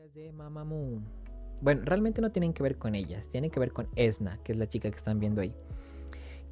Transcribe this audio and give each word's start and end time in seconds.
chicas 0.00 0.14
de 0.14 0.32
Mamamoo. 0.32 1.02
Bueno, 1.60 1.82
realmente 1.84 2.20
no 2.20 2.32
tienen 2.32 2.52
que 2.52 2.62
ver 2.62 2.78
con 2.78 2.94
ellas, 2.94 3.28
tienen 3.28 3.50
que 3.50 3.60
ver 3.60 3.72
con 3.72 3.88
Esna, 3.96 4.38
que 4.42 4.52
es 4.52 4.58
la 4.58 4.66
chica 4.66 4.90
que 4.90 4.96
están 4.96 5.20
viendo 5.20 5.40
ahí. 5.40 5.54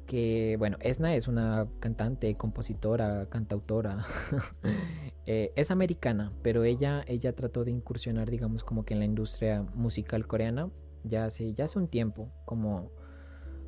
Que 0.05 0.55
bueno, 0.59 0.77
Esna 0.81 1.15
es 1.15 1.27
una 1.27 1.67
cantante, 1.79 2.35
compositora, 2.35 3.27
cantautora. 3.29 4.05
Eh, 5.31 5.53
es 5.55 5.69
americana, 5.69 6.33
pero 6.41 6.63
ella, 6.63 7.03
ella 7.05 7.35
trató 7.35 7.63
de 7.63 7.69
incursionar, 7.69 8.31
digamos, 8.31 8.63
como 8.63 8.83
que 8.83 8.95
en 8.95 8.99
la 8.99 9.05
industria 9.05 9.61
musical 9.75 10.25
coreana 10.25 10.71
ya 11.03 11.25
hace, 11.25 11.53
ya 11.53 11.65
hace 11.65 11.77
un 11.77 11.87
tiempo, 11.87 12.31
como, 12.45 12.89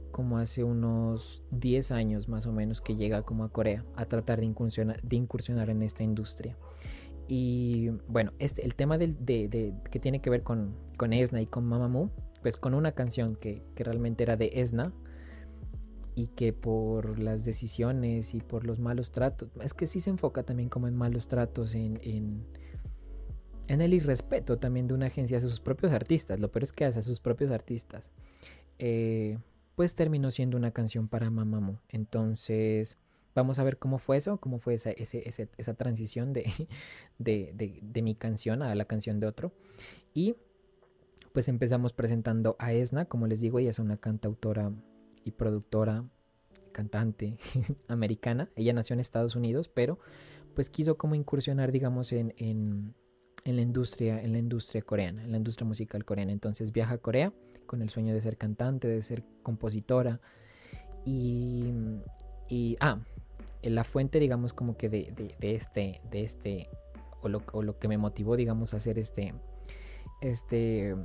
como 0.10 0.40
hace 0.40 0.64
unos 0.64 1.44
10 1.52 1.92
años 1.92 2.28
más 2.28 2.48
o 2.48 2.52
menos 2.52 2.82
que 2.82 2.96
llega 2.96 3.22
como 3.22 3.44
a 3.44 3.50
Corea 3.50 3.86
a 3.96 4.06
tratar 4.06 4.40
de 4.40 4.48
incursionar, 4.48 5.04
de 5.04 5.16
incursionar 5.18 5.70
en 5.70 5.84
esta 5.84 6.02
industria. 6.02 6.58
Y 7.34 7.92
bueno, 8.10 8.34
este, 8.40 8.66
el 8.66 8.76
tema 8.76 8.98
del, 8.98 9.16
de, 9.26 9.74
que 9.90 10.00
tiene 10.02 10.20
que 10.20 10.30
ver 10.30 10.44
con, 10.44 10.76
con 10.98 11.14
Esna 11.14 11.40
y 11.42 11.46
con 11.46 11.66
Mamamoo, 11.66 12.12
pues 12.42 12.58
con 12.58 12.74
una 12.74 12.92
canción 12.92 13.38
que, 13.38 13.64
que, 13.74 13.86
realmente 13.86 14.24
era 14.24 14.36
de 14.36 14.52
Esna 14.56 14.92
y 16.14 16.28
que 16.28 16.52
por 16.52 17.20
las 17.20 17.46
decisiones 17.46 18.34
y 18.34 18.42
por 18.42 18.66
los 18.66 18.80
malos 18.80 19.14
tratos, 19.14 19.50
es 19.62 19.74
que 19.74 19.88
sí 19.88 20.02
se 20.02 20.10
enfoca 20.10 20.44
también 20.44 20.68
como 20.68 20.90
en 20.90 20.98
malos 20.98 21.30
tratos, 21.30 21.74
en, 21.74 22.02
en, 22.04 22.46
en 23.70 23.80
el 23.80 23.94
irrespeto 23.94 24.58
también 24.58 24.90
de 24.90 24.94
una 24.94 25.06
agencia 25.06 25.38
a 25.38 25.40
sus 25.40 25.62
propios 25.62 25.94
artistas, 25.94 26.38
lo 26.38 26.52
peor 26.52 26.64
es 26.64 26.74
que 26.74 26.84
hace 26.84 27.00
a 27.00 27.02
sus 27.02 27.22
propios 27.22 27.52
artistas, 27.52 28.12
eh, 28.78 29.38
pues 29.76 29.96
terminó 29.96 30.32
siendo 30.32 30.58
una 30.58 30.72
canción 30.72 31.08
para 31.08 31.30
Mamamoo. 31.30 31.80
Entonces 31.88 32.98
Vamos 33.34 33.60
a 33.60 33.64
ver 33.64 33.78
cómo 33.78 33.98
fue 33.98 34.18
eso, 34.18 34.38
cómo 34.38 34.60
fue 34.60 34.76
esa, 34.76 34.92
esa 34.92 35.74
transición 35.76 36.34
de, 36.34 36.52
de, 37.18 37.80
de, 37.82 38.02
mi 38.02 38.16
canción 38.16 38.62
a 38.62 38.76
la 38.76 38.86
canción 38.86 39.20
de 39.20 39.28
otro. 39.28 39.54
Y 40.14 40.36
pues 41.34 41.48
empezamos 41.48 41.94
presentando 41.94 42.56
a 42.60 42.74
Esna, 42.74 43.06
como 43.06 43.28
les 43.28 43.40
digo, 43.40 43.60
ella 43.60 43.70
es 43.70 43.80
una 43.80 43.98
cantautora 43.98 44.72
y 45.24 45.32
productora, 45.32 46.06
cantante 46.72 47.38
americana. 47.88 48.50
Ella 48.56 48.74
nació 48.74 48.94
en 48.96 49.00
Estados 49.00 49.36
Unidos, 49.36 49.70
pero 49.70 50.00
pues 50.56 50.70
quiso 50.70 50.98
como 50.98 51.16
incursionar, 51.16 51.72
digamos, 51.72 52.12
en, 52.12 52.34
en, 52.38 52.94
en, 53.46 53.56
la 53.56 53.62
industria, 53.62 54.22
en 54.22 54.34
la 54.34 54.40
industria 54.40 54.82
coreana, 54.82 55.24
en 55.24 55.32
la 55.32 55.38
industria 55.38 55.66
musical 55.66 56.04
coreana. 56.04 56.32
Entonces 56.32 56.72
viaja 56.72 56.96
a 56.96 56.98
Corea 56.98 57.34
con 57.66 57.82
el 57.82 57.90
sueño 57.90 58.14
de 58.14 58.22
ser 58.22 58.38
cantante, 58.38 58.88
de 58.88 59.02
ser 59.02 59.24
compositora. 59.44 60.20
Y, 61.06 61.72
y 62.50 62.78
ah, 62.80 63.00
la 63.64 63.84
fuente, 63.84 64.20
digamos, 64.20 64.54
como 64.54 64.78
que 64.78 64.90
de, 64.90 65.36
este, 65.42 66.02
de 66.10 66.22
este, 66.24 66.70
o 67.22 67.30
lo, 67.30 67.80
que 67.80 67.88
me 67.88 67.98
motivó, 67.98 68.36
digamos, 68.36 68.74
a 68.74 68.78
hacer 68.78 68.98
este, 68.98 69.34
este, 70.22 70.96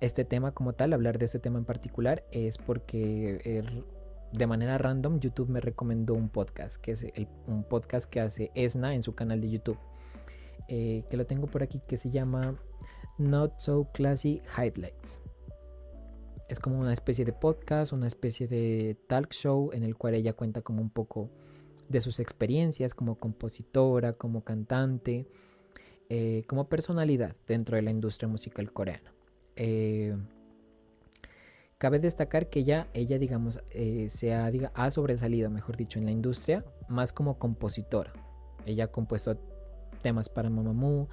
este 0.00 0.24
tema 0.24 0.52
como 0.52 0.72
tal, 0.74 0.92
hablar 0.92 1.18
de 1.18 1.26
este 1.26 1.38
tema 1.38 1.58
en 1.58 1.64
particular, 1.64 2.24
es 2.30 2.58
porque 2.58 3.40
er, 3.44 3.84
de 4.32 4.46
manera 4.46 4.78
random 4.78 5.20
YouTube 5.20 5.48
me 5.48 5.60
recomendó 5.60 6.14
un 6.14 6.28
podcast, 6.28 6.76
que 6.76 6.92
es 6.92 7.06
un 7.46 7.64
podcast 7.64 8.08
que 8.08 8.20
hace 8.20 8.50
Esna 8.54 8.94
en 8.94 9.02
su 9.02 9.14
canal 9.14 9.40
de 9.40 9.50
YouTube, 9.50 9.78
eh, 10.68 11.04
que 11.10 11.16
lo 11.16 11.26
tengo 11.26 11.46
por 11.46 11.62
aquí, 11.62 11.80
que 11.86 11.96
se 11.96 12.10
llama 12.10 12.56
Not 13.18 13.58
So 13.58 13.88
Classy 13.92 14.42
Highlights. 14.56 15.20
Es 16.48 16.60
como 16.60 16.78
una 16.78 16.92
especie 16.92 17.24
de 17.24 17.32
podcast, 17.32 17.92
una 17.92 18.06
especie 18.06 18.46
de 18.46 18.96
talk 19.08 19.32
show 19.32 19.70
en 19.72 19.82
el 19.82 19.96
cual 19.96 20.14
ella 20.14 20.34
cuenta 20.34 20.60
como 20.60 20.82
un 20.82 20.90
poco 20.90 21.30
de 21.88 22.00
sus 22.00 22.20
experiencias 22.20 22.94
como 22.94 23.18
compositora, 23.18 24.14
como 24.14 24.44
cantante, 24.44 25.26
eh, 26.08 26.44
como 26.46 26.68
personalidad 26.68 27.34
dentro 27.46 27.76
de 27.76 27.82
la 27.82 27.90
industria 27.90 28.28
musical 28.28 28.72
coreana. 28.72 29.12
Eh, 29.56 30.16
cabe 31.78 31.98
destacar 31.98 32.50
que 32.50 32.60
ella, 32.60 32.88
ella 32.92 33.18
digamos, 33.18 33.62
eh, 33.70 34.08
se 34.10 34.34
ha, 34.34 34.50
ha, 34.74 34.90
sobresalido, 34.90 35.50
mejor 35.50 35.76
dicho, 35.76 35.98
en 35.98 36.04
la 36.04 36.10
industria 36.10 36.64
más 36.88 37.12
como 37.12 37.38
compositora. 37.38 38.12
Ella 38.66 38.84
ha 38.84 38.88
compuesto 38.88 39.38
temas 40.02 40.28
para 40.28 40.50
Mamamoo, 40.50 41.08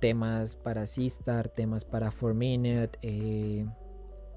temas 0.00 0.56
para 0.56 0.86
Sistar, 0.86 1.48
temas 1.48 1.84
para 1.84 2.10
4 2.10 2.34
Minute, 2.34 2.98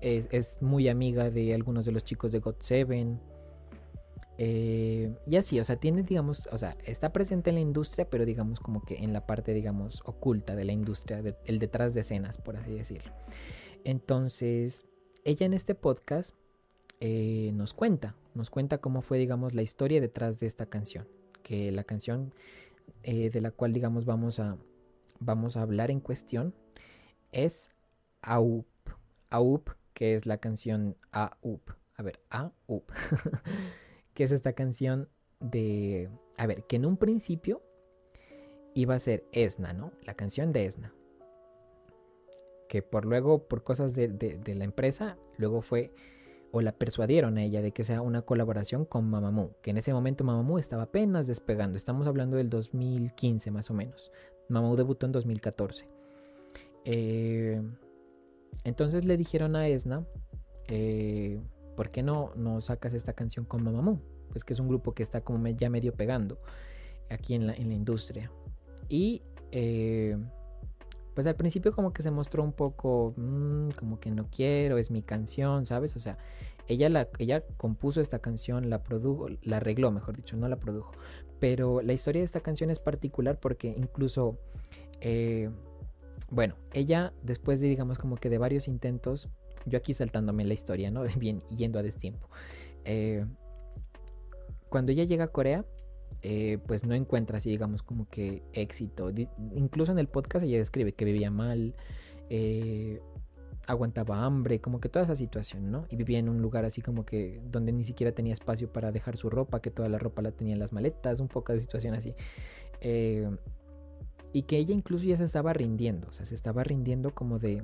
es, 0.02 0.28
es, 0.31 0.62
muy 0.62 0.88
amiga 0.90 1.31
de 1.31 1.56
algunos 1.56 1.85
de 1.85 1.91
los 1.91 2.03
chicos 2.03 2.31
de 2.31 2.41
God7. 2.41 3.18
Eh, 4.38 5.16
y 5.25 5.36
así, 5.36 5.59
o 5.59 5.64
sea, 5.64 5.78
tiene, 5.78 6.03
digamos, 6.03 6.48
o 6.52 6.58
sea, 6.58 6.78
está 6.86 7.12
presente 7.12 7.50
en 7.50 7.56
la 7.56 7.62
industria, 7.62 8.09
pero 8.09 8.25
digamos 8.25 8.59
como 8.59 8.81
que 8.81 8.98
en 8.98 9.14
la 9.14 9.25
parte, 9.25 9.53
digamos, 9.53 10.02
oculta 10.06 10.56
de 10.56 10.66
la 10.66 10.74
industria, 10.74 11.22
el 11.46 11.59
detrás 11.59 11.94
de 11.94 12.02
escenas, 12.02 12.38
por 12.38 12.56
así 12.56 12.72
decirlo. 12.72 13.12
Entonces, 13.84 14.86
ella 15.24 15.46
en 15.46 15.53
este 15.53 15.76
podcast 15.76 16.36
eh, 17.00 17.52
nos 17.53 17.74
cuenta, 17.74 18.16
nos 18.34 18.50
cuenta 18.50 18.80
cómo 18.80 19.02
fue, 19.02 19.18
digamos, 19.18 19.53
la 19.53 19.62
historia 19.62 20.02
detrás 20.02 20.40
de 20.40 20.47
esta 20.47 20.68
canción. 20.68 21.08
Que 21.42 21.72
la 21.72 21.84
canción 21.84 22.34
eh, 23.03 23.30
de 23.30 23.42
la 23.42 23.52
cual, 23.52 23.74
digamos, 23.74 24.06
vamos 24.06 24.40
a, 24.40 24.58
vamos 25.20 25.58
a 25.58 25.62
hablar 25.62 25.92
en 25.92 26.00
cuestión 26.00 26.53
es 27.31 27.70
AUP. 28.22 28.68
AUP, 29.30 29.70
que 29.94 30.14
es 30.16 30.26
la 30.26 30.38
canción 30.38 30.96
AUP. 31.12 31.72
A 31.96 32.03
ver, 32.03 32.20
AUP. 32.30 32.92
que 34.17 34.23
es 34.23 34.31
esta 34.31 34.53
canción 34.53 35.09
de... 35.39 36.09
A 36.38 36.47
ver, 36.47 36.63
que 36.63 36.78
en 36.78 36.88
un 36.88 36.97
principio 36.97 37.61
iba 38.73 38.95
a 38.95 39.00
ser 39.00 39.28
Esna, 39.31 39.73
¿no? 39.73 39.91
La 40.05 40.16
canción 40.16 40.51
de 40.51 40.66
Esna. 40.66 40.91
Que 42.67 42.81
por 42.81 43.05
luego, 43.05 43.47
por 43.47 43.63
cosas 43.63 43.94
de, 43.94 44.41
la 44.55 44.63
empresa, 44.63 45.19
luego 45.38 45.61
fue 45.61 45.94
o 46.51 46.61
la 46.61 46.72
persuadieron 46.72 47.38
a 47.38 47.44
ella 47.44 47.61
de 47.61 47.73
que 47.73 47.83
sea 47.83 48.01
una 48.01 48.23
colaboración 48.23 48.85
con 48.85 49.07
Mamamoo, 49.07 49.55
que 49.61 49.69
en 49.69 49.78
ese 49.78 49.94
momento 49.94 50.23
Mamamoo 50.23 50.57
estaba 50.57 50.84
apenas 50.84 51.28
despegando, 51.28 51.78
estamos 51.78 52.07
hablando 52.07 52.38
del 52.38 52.49
2015 52.49 53.51
más 53.51 53.69
o 53.69 53.75
menos, 53.75 54.11
Mamamoo 54.49 54.78
debutó 54.78 55.05
en 55.05 55.11
2014. 55.11 55.88
Eh, 56.85 57.61
entonces 58.63 59.05
le 59.05 59.16
dijeron 59.16 59.55
a 59.55 59.67
Esna, 59.67 60.07
eh, 60.69 61.39
¿por 61.78 61.92
qué 61.92 62.02
no, 62.02 62.32
no 62.36 62.60
sacas 62.60 62.94
esta 62.94 63.14
canción 63.14 63.46
con 63.46 63.64
Mamamoo? 63.64 64.02
Pues 64.32 64.44
que 64.44 64.54
es 64.54 64.60
un 64.60 64.68
grupo 64.68 64.94
que 64.94 65.04
está 65.04 65.22
como 65.22 65.48
ya 65.48 65.70
medio 65.70 65.94
pegando 65.94 66.40
aquí 67.10 67.36
en 67.36 67.46
la, 67.46 67.54
en 67.54 67.70
la 67.70 67.76
industria. 67.76 68.32
Y 68.90 69.22
eh, 69.52 70.18
pues 71.14 71.28
al 71.28 71.36
principio 71.36 71.72
como 71.72 71.94
que 71.94 72.02
se 72.02 72.10
mostró 72.10 72.44
un 72.44 72.52
poco 72.52 73.14
mm, 73.16 73.70
como 73.80 74.00
que 74.00 74.10
no 74.10 74.28
quiero, 74.30 74.80
es 74.80 74.90
mi 74.90 75.04
canción, 75.04 75.68
¿sabes? 75.68 75.96
O 75.96 76.00
sea, 76.00 76.18
ella, 76.68 76.90
la, 76.90 77.10
ella 77.20 77.44
compuso 77.58 78.02
esta 78.02 78.20
canción, 78.20 78.72
la 78.72 78.84
produjo, 78.84 79.28
la 79.44 79.58
arregló, 79.58 79.92
mejor 79.92 80.18
dicho, 80.18 80.36
no 80.36 80.48
la 80.50 80.58
produjo. 80.58 80.92
Pero 81.40 81.84
la 81.84 81.94
historia 81.94 82.22
de 82.22 82.26
esta 82.26 82.40
canción 82.40 82.72
es 82.72 82.80
particular 82.80 83.40
porque 83.40 83.76
incluso, 83.78 84.40
eh, 85.00 85.52
bueno, 86.32 86.56
ella 86.74 87.14
después 87.22 87.62
de 87.62 87.68
digamos 87.68 88.00
como 88.00 88.16
que 88.16 88.32
de 88.32 88.40
varios 88.40 88.68
intentos, 88.68 89.30
yo 89.67 89.78
aquí 89.78 89.94
saltándome 89.94 90.45
la 90.45 90.53
historia, 90.53 90.91
¿no? 90.91 91.03
Bien, 91.19 91.41
yendo 91.55 91.79
a 91.79 91.83
destiempo. 91.83 92.29
Eh, 92.85 93.25
cuando 94.69 94.91
ella 94.91 95.03
llega 95.03 95.25
a 95.25 95.28
Corea, 95.28 95.66
eh, 96.22 96.57
pues 96.66 96.85
no 96.85 96.95
encuentra 96.95 97.38
así, 97.38 97.50
digamos, 97.50 97.83
como 97.83 98.09
que 98.09 98.44
éxito. 98.53 99.11
incluso 99.53 99.91
en 99.91 100.00
el 100.00 100.07
podcast 100.07 100.45
ella 100.45 100.57
describe 100.57 100.94
que 100.94 101.05
vivía 101.05 101.29
mal, 101.29 101.75
eh, 102.29 103.01
aguantaba 103.67 104.23
hambre, 104.23 104.61
como 104.61 104.79
que 104.79 104.89
toda 104.89 105.03
esa 105.03 105.16
situación, 105.16 105.72
¿no? 105.72 105.85
Y 105.89 105.97
vivía 105.97 106.19
en 106.19 106.29
un 106.29 106.41
lugar 106.41 106.63
así 106.66 106.81
como 106.81 107.05
que 107.05 107.41
donde 107.45 107.73
ni 107.73 107.84
siquiera 107.84 108.13
tenía 108.13 108.34
espacio 108.34 108.72
para 108.72 108.91
dejar 108.91 109.17
su 109.17 109.29
ropa, 109.29 109.61
que 109.61 109.72
toda 109.72 109.89
la 109.89 109.99
ropa 109.99 110.22
la 110.22 110.31
tenía 110.31 110.53
en 110.53 110.59
las 110.59 110.72
maletas, 110.72 111.19
un 111.19 111.28
poco 111.28 111.53
de 111.53 111.59
situación 111.59 111.94
así. 111.94 112.16
y 114.34 114.44
que 114.44 114.57
ella 114.57 114.73
incluso 114.73 115.05
ya 115.05 115.17
se 115.17 115.23
estaba 115.23 115.53
rindiendo, 115.53 116.09
o 116.09 116.13
sea, 116.13 116.25
se 116.25 116.35
estaba 116.35 116.63
rindiendo 116.63 117.13
como 117.13 117.40
de 117.40 117.63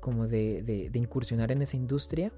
como 0.00 0.26
de, 0.26 0.90
incursionar 0.94 1.52
en 1.52 1.62
esa 1.62 1.76
industria 1.76 2.32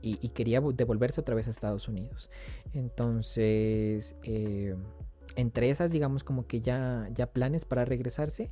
y, 0.00 0.16
quería 0.30 0.60
devolverse 0.60 1.20
otra 1.20 1.34
vez 1.34 1.46
a 1.48 1.50
Estados 1.50 1.88
Unidos. 1.88 2.30
Entonces, 2.72 4.14
eh, 4.22 4.76
entre 5.36 5.70
esas, 5.70 5.90
digamos, 5.90 6.24
como 6.24 6.46
que 6.46 6.60
ya, 6.60 7.08
ya 7.14 7.32
planes 7.32 7.64
para 7.64 7.84
regresarse, 7.84 8.50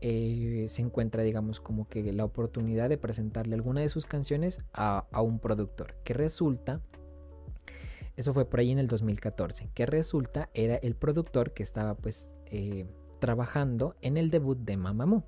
eh, 0.00 0.66
se 0.68 0.82
encuentra, 0.82 1.22
digamos, 1.22 1.60
como 1.60 1.88
que 1.88 2.12
la 2.12 2.24
oportunidad 2.24 2.88
de 2.88 2.98
presentarle 2.98 3.54
alguna 3.54 3.80
de 3.80 3.88
sus 3.88 4.06
canciones 4.06 4.60
a, 4.72 5.06
un 5.20 5.40
productor, 5.40 5.96
que 6.04 6.14
resulta, 6.14 6.80
eso 8.16 8.32
fue 8.32 8.48
por 8.48 8.60
ahí 8.60 8.70
en 8.70 8.78
el 8.78 8.86
2014, 8.86 9.70
que 9.74 9.86
resulta 9.86 10.50
era 10.54 10.76
el 10.76 10.94
productor 10.94 11.52
que 11.52 11.64
estaba 11.64 11.96
pues 11.96 12.36
eh, 12.46 12.86
trabajando 13.18 13.96
en 14.00 14.16
el 14.16 14.30
debut 14.30 14.58
de 14.58 14.76
Mamamoo. 14.76 15.24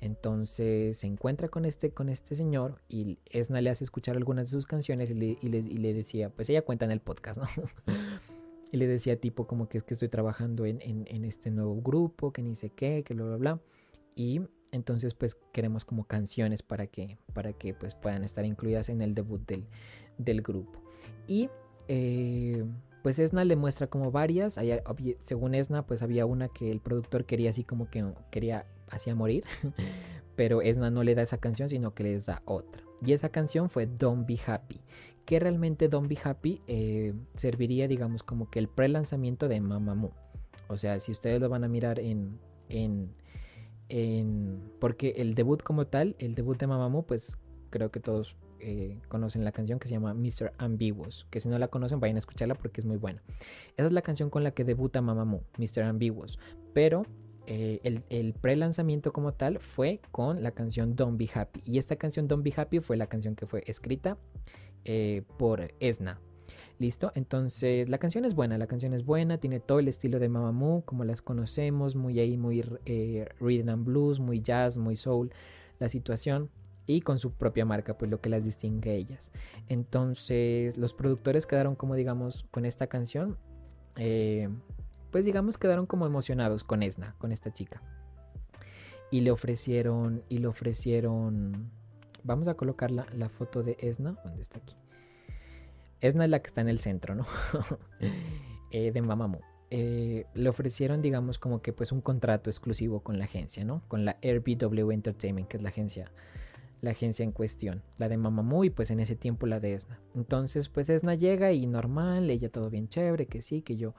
Entonces 0.00 0.96
se 0.98 1.06
encuentra 1.06 1.48
con 1.48 1.64
este, 1.64 1.90
con 1.90 2.08
este 2.08 2.34
señor 2.34 2.80
y 2.88 3.18
Esna 3.30 3.60
le 3.60 3.70
hace 3.70 3.84
escuchar 3.84 4.16
algunas 4.16 4.46
de 4.46 4.50
sus 4.52 4.66
canciones 4.66 5.10
y 5.10 5.14
le, 5.14 5.94
decía, 5.94 6.30
pues 6.30 6.48
ella 6.48 6.62
cuenta 6.62 6.86
en 6.86 6.90
el 6.90 7.00
podcast, 7.00 7.40
¿no? 7.40 7.46
y 8.72 8.76
le 8.78 8.86
decía 8.86 9.20
tipo 9.20 9.46
como 9.46 9.68
que 9.68 9.78
es 9.78 9.84
que 9.84 9.94
estoy 9.94 10.08
trabajando 10.08 10.64
en, 10.64 11.24
este 11.24 11.50
nuevo 11.50 11.80
grupo, 11.82 12.32
que 12.32 12.42
ni 12.42 12.56
sé 12.56 12.70
qué, 12.70 13.02
que 13.04 13.12
bla, 13.12 13.26
bla, 13.26 13.36
bla. 13.36 13.60
Y 14.16 14.40
entonces 14.72 15.14
pues 15.14 15.36
queremos 15.52 15.84
como 15.84 16.04
canciones 16.04 16.62
para 16.62 16.86
que, 16.86 17.18
para 17.34 17.52
que 17.52 17.74
pues 17.74 17.94
puedan 17.94 18.24
estar 18.24 18.46
incluidas 18.46 18.88
en 18.88 19.02
el 19.02 19.14
debut 19.14 19.46
del, 19.46 19.66
del 20.16 20.40
grupo. 20.40 20.80
Y 21.26 21.50
eh, 21.88 22.64
pues 23.02 23.18
Esna 23.18 23.44
le 23.44 23.56
muestra 23.56 23.86
como 23.88 24.10
varias, 24.10 24.58
según 25.22 25.54
Esna 25.54 25.86
pues 25.86 26.02
había 26.02 26.24
una 26.24 26.48
que 26.48 26.70
el 26.70 26.80
productor 26.80 27.24
quería 27.24 27.50
así 27.50 27.64
como 27.64 27.90
que 27.90 28.04
quería 28.30 28.66
hacía 28.90 29.14
morir, 29.14 29.44
pero 30.36 30.62
Esna 30.62 30.90
no 30.90 31.02
le 31.02 31.14
da 31.14 31.22
esa 31.22 31.38
canción 31.38 31.68
sino 31.68 31.94
que 31.94 32.04
le 32.04 32.18
da 32.18 32.42
otra. 32.44 32.82
Y 33.04 33.12
esa 33.12 33.30
canción 33.30 33.70
fue 33.70 33.86
Don't 33.86 34.26
Be 34.26 34.38
Happy, 34.46 34.80
que 35.24 35.40
realmente 35.40 35.88
Don't 35.88 36.08
Be 36.08 36.18
Happy 36.22 36.60
eh, 36.66 37.14
serviría 37.34 37.88
digamos 37.88 38.22
como 38.22 38.50
que 38.50 38.58
el 38.58 38.68
pre-lanzamiento 38.68 39.48
de 39.48 39.60
Mamamoo. 39.60 40.12
O 40.68 40.76
sea, 40.76 41.00
si 41.00 41.12
ustedes 41.12 41.40
lo 41.40 41.48
van 41.48 41.64
a 41.64 41.68
mirar 41.68 41.98
en, 41.98 42.38
en, 42.68 43.12
en, 43.88 44.70
Porque 44.78 45.14
el 45.16 45.34
debut 45.34 45.62
como 45.62 45.86
tal, 45.86 46.14
el 46.18 46.34
debut 46.34 46.58
de 46.58 46.66
Mamamoo, 46.66 47.02
pues 47.06 47.38
creo 47.70 47.90
que 47.90 48.00
todos 48.00 48.36
eh, 48.60 48.98
conocen 49.08 49.44
la 49.44 49.52
canción 49.52 49.78
que 49.78 49.88
se 49.88 49.94
llama 49.94 50.12
Mr. 50.12 50.52
Ambiguous, 50.58 51.26
que 51.30 51.40
si 51.40 51.48
no 51.48 51.58
la 51.58 51.68
conocen 51.68 51.98
vayan 51.98 52.16
a 52.16 52.18
escucharla 52.18 52.54
porque 52.54 52.80
es 52.80 52.86
muy 52.86 52.98
buena. 52.98 53.22
Esa 53.76 53.86
es 53.86 53.92
la 53.92 54.02
canción 54.02 54.30
con 54.30 54.44
la 54.44 54.50
que 54.50 54.64
debuta 54.64 55.00
Mamamoo, 55.00 55.42
Mr. 55.58 55.82
Ambiguous, 55.84 56.38
pero 56.74 57.04
eh, 57.52 58.02
el, 58.10 58.32
pre-lanzamiento 58.32 59.12
como 59.12 59.32
tal 59.32 59.58
fue 59.58 60.00
con 60.12 60.40
la 60.40 60.52
canción 60.52 60.94
Don't 60.94 61.18
Be 61.18 61.28
Happy. 61.34 61.60
Y 61.66 61.78
esta 61.78 61.96
canción 61.96 62.28
Don't 62.28 62.44
Be 62.44 62.54
Happy 62.56 62.78
fue 62.78 62.96
la 62.96 63.08
canción 63.08 63.34
que 63.34 63.44
fue 63.44 63.64
escrita 63.66 64.16
eh, 64.84 65.22
por 65.36 65.74
Esna. 65.80 66.20
¿Listo? 66.78 67.10
Entonces 67.16 67.88
la 67.88 67.98
canción 67.98 68.24
es 68.24 68.36
buena, 68.36 68.56
la 68.56 68.68
canción 68.68 68.94
es 68.94 69.04
buena, 69.04 69.38
tiene 69.38 69.58
todo 69.58 69.80
el 69.80 69.88
estilo 69.88 70.20
de 70.20 70.28
Mamamoo 70.28 70.82
como 70.84 71.02
las 71.02 71.22
conocemos, 71.22 71.96
muy 71.96 72.20
ahí, 72.20 72.36
muy 72.36 72.62
rhythm 73.40 73.68
and 73.68 73.84
blues, 73.84 74.20
muy 74.20 74.40
jazz, 74.40 74.78
muy 74.78 74.94
soul, 74.94 75.32
la 75.80 75.88
situación 75.88 76.50
y 76.86 77.00
con 77.00 77.18
su 77.18 77.32
propia 77.32 77.64
marca, 77.64 77.98
pues 77.98 78.12
lo 78.12 78.20
que 78.20 78.30
las 78.30 78.44
distingue 78.44 78.90
a 78.90 78.94
ellas. 78.94 79.32
Entonces 79.68 80.78
los 80.78 80.94
productores 80.94 81.46
quedaron 81.46 81.74
como 81.74 81.96
digamos 81.96 82.44
con 82.52 82.64
esta 82.64 82.86
canción, 82.86 83.36
eh, 83.96 84.48
pues 85.10 85.24
digamos 85.24 85.58
quedaron 85.58 85.86
como 85.86 86.06
emocionados 86.06 86.64
con 86.64 86.82
Esna, 86.82 87.14
con 87.18 87.32
esta 87.32 87.52
chica. 87.52 87.82
Y 89.10 89.22
le 89.22 89.30
ofrecieron, 89.30 90.22
y 90.28 90.38
le 90.38 90.46
ofrecieron, 90.46 91.70
vamos 92.22 92.48
a 92.48 92.54
colocar 92.54 92.90
la, 92.90 93.06
la 93.16 93.28
foto 93.28 93.62
de 93.62 93.76
Esna, 93.80 94.16
¿dónde 94.24 94.42
está 94.42 94.58
aquí? 94.58 94.76
Esna 96.00 96.24
es 96.24 96.30
la 96.30 96.40
que 96.40 96.46
está 96.46 96.60
en 96.60 96.68
el 96.68 96.78
centro, 96.78 97.14
¿no? 97.14 97.26
eh, 98.70 98.92
de 98.92 99.02
Mamamoo. 99.02 99.40
Eh, 99.72 100.26
le 100.34 100.48
ofrecieron, 100.48 101.02
digamos, 101.02 101.38
como 101.38 101.60
que 101.62 101.72
pues 101.72 101.92
un 101.92 102.00
contrato 102.00 102.50
exclusivo 102.50 103.00
con 103.00 103.18
la 103.18 103.24
agencia, 103.24 103.64
¿no? 103.64 103.82
Con 103.88 104.04
la 104.04 104.16
RBW 104.22 104.90
Entertainment, 104.90 105.48
que 105.48 105.58
es 105.58 105.62
la 105.62 105.68
agencia 105.68 106.10
la 106.82 106.92
agencia 106.92 107.24
en 107.24 107.32
cuestión, 107.32 107.82
la 107.98 108.08
de 108.08 108.16
Mamamoo 108.16 108.64
y 108.64 108.70
pues 108.70 108.90
en 108.90 109.00
ese 109.00 109.16
tiempo 109.16 109.46
la 109.46 109.60
de 109.60 109.74
Esna. 109.74 110.00
Entonces 110.14 110.68
pues 110.68 110.88
Esna 110.88 111.14
llega 111.14 111.52
y 111.52 111.66
normal, 111.66 112.30
ella 112.30 112.50
todo 112.50 112.70
bien 112.70 112.88
chévere, 112.88 113.26
que 113.26 113.42
sí, 113.42 113.62
que 113.62 113.76
yo, 113.76 113.94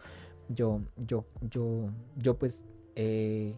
yo, 0.50 0.82
yo, 0.98 1.26
yo, 1.42 1.90
yo 2.18 2.38
pues 2.38 2.64
eh, 2.96 3.56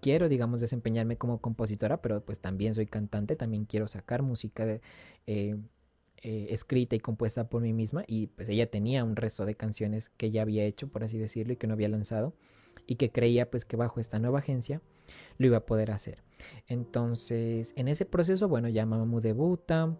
quiero 0.00 0.28
digamos 0.28 0.60
desempeñarme 0.60 1.16
como 1.16 1.40
compositora, 1.40 2.00
pero 2.00 2.24
pues 2.24 2.40
también 2.40 2.74
soy 2.74 2.86
cantante, 2.86 3.36
también 3.36 3.64
quiero 3.64 3.88
sacar 3.88 4.22
música 4.22 4.64
de, 4.64 4.80
eh, 5.26 5.56
eh, 6.22 6.46
escrita 6.50 6.96
y 6.96 7.00
compuesta 7.00 7.48
por 7.48 7.62
mí 7.62 7.72
misma 7.72 8.04
y 8.06 8.28
pues 8.28 8.48
ella 8.48 8.70
tenía 8.70 9.04
un 9.04 9.16
resto 9.16 9.44
de 9.44 9.54
canciones 9.54 10.10
que 10.10 10.30
ya 10.30 10.42
había 10.42 10.64
hecho, 10.64 10.88
por 10.88 11.04
así 11.04 11.18
decirlo, 11.18 11.52
y 11.52 11.56
que 11.56 11.66
no 11.66 11.74
había 11.74 11.88
lanzado 11.88 12.34
y 12.86 12.96
que 12.96 13.10
creía 13.10 13.50
pues 13.50 13.64
que 13.64 13.76
bajo 13.76 14.00
esta 14.00 14.18
nueva 14.18 14.40
agencia 14.40 14.80
lo 15.38 15.46
iba 15.46 15.58
a 15.58 15.66
poder 15.66 15.90
hacer. 15.90 16.22
Entonces, 16.66 17.72
en 17.76 17.88
ese 17.88 18.04
proceso, 18.06 18.48
bueno, 18.48 18.68
ya 18.68 18.86
Mamamoo 18.86 19.20
debuta, 19.20 19.96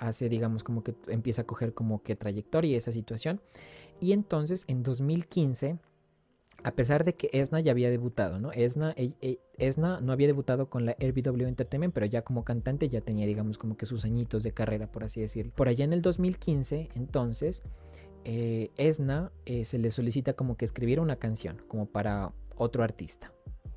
hace, 0.00 0.28
digamos, 0.28 0.64
como 0.64 0.82
que 0.82 0.94
empieza 1.08 1.42
a 1.42 1.46
coger 1.46 1.74
como 1.74 2.02
que 2.02 2.16
trayectoria 2.16 2.76
esa 2.76 2.90
situación. 2.90 3.40
Y 4.00 4.12
entonces, 4.12 4.64
en 4.66 4.82
2015, 4.82 5.78
a 6.62 6.72
pesar 6.72 7.04
de 7.04 7.14
que 7.14 7.30
Esna 7.32 7.60
ya 7.60 7.72
había 7.72 7.90
debutado, 7.90 8.38
¿no? 8.38 8.52
Esna, 8.52 8.92
e, 8.96 9.12
e, 9.20 9.40
Esna 9.58 10.00
no 10.00 10.12
había 10.12 10.26
debutado 10.26 10.68
con 10.68 10.86
la 10.86 10.92
RBW 10.92 11.46
Entertainment, 11.46 11.94
pero 11.94 12.06
ya 12.06 12.22
como 12.22 12.44
cantante 12.44 12.88
ya 12.88 13.00
tenía, 13.00 13.26
digamos, 13.26 13.58
como 13.58 13.76
que 13.76 13.86
sus 13.86 14.04
añitos 14.04 14.42
de 14.42 14.52
carrera, 14.52 14.90
por 14.90 15.04
así 15.04 15.20
decirlo. 15.20 15.52
Por 15.54 15.68
allá 15.68 15.84
en 15.84 15.92
el 15.92 16.02
2015, 16.02 16.90
entonces, 16.94 17.62
eh, 18.24 18.70
Esna 18.76 19.32
eh, 19.46 19.64
se 19.64 19.78
le 19.78 19.90
solicita 19.90 20.34
como 20.34 20.56
que 20.56 20.64
escribiera 20.64 21.02
una 21.02 21.16
canción, 21.16 21.62
como 21.68 21.86
para 21.86 22.32
otro 22.56 22.82
artista. 22.82 23.32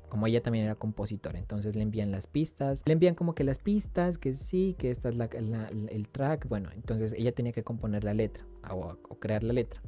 Como 0.08 0.26
ella 0.28 0.42
también 0.42 0.66
era 0.66 0.76
compositora, 0.76 1.40
entonces 1.40 1.74
le 1.74 1.82
envían 1.82 2.12
las 2.12 2.28
pistas, 2.28 2.82
le 2.86 2.92
envían 2.92 3.16
como 3.16 3.34
que 3.34 3.42
las 3.42 3.58
pistas, 3.58 4.16
que 4.16 4.34
sí, 4.34 4.76
que 4.78 4.90
esta 4.90 5.08
es 5.08 5.16
la, 5.16 5.24
el 5.24 6.08
track, 6.08 6.48
bueno, 6.48 6.70
entonces 6.72 7.14
ella 7.16 7.32
tenía 7.32 7.52
que 7.52 7.64
componer 7.64 8.04
la 8.04 8.14
letra 8.14 8.46
o, 8.70 8.96
crear 9.18 9.42
la 9.42 9.52
letra. 9.52 9.82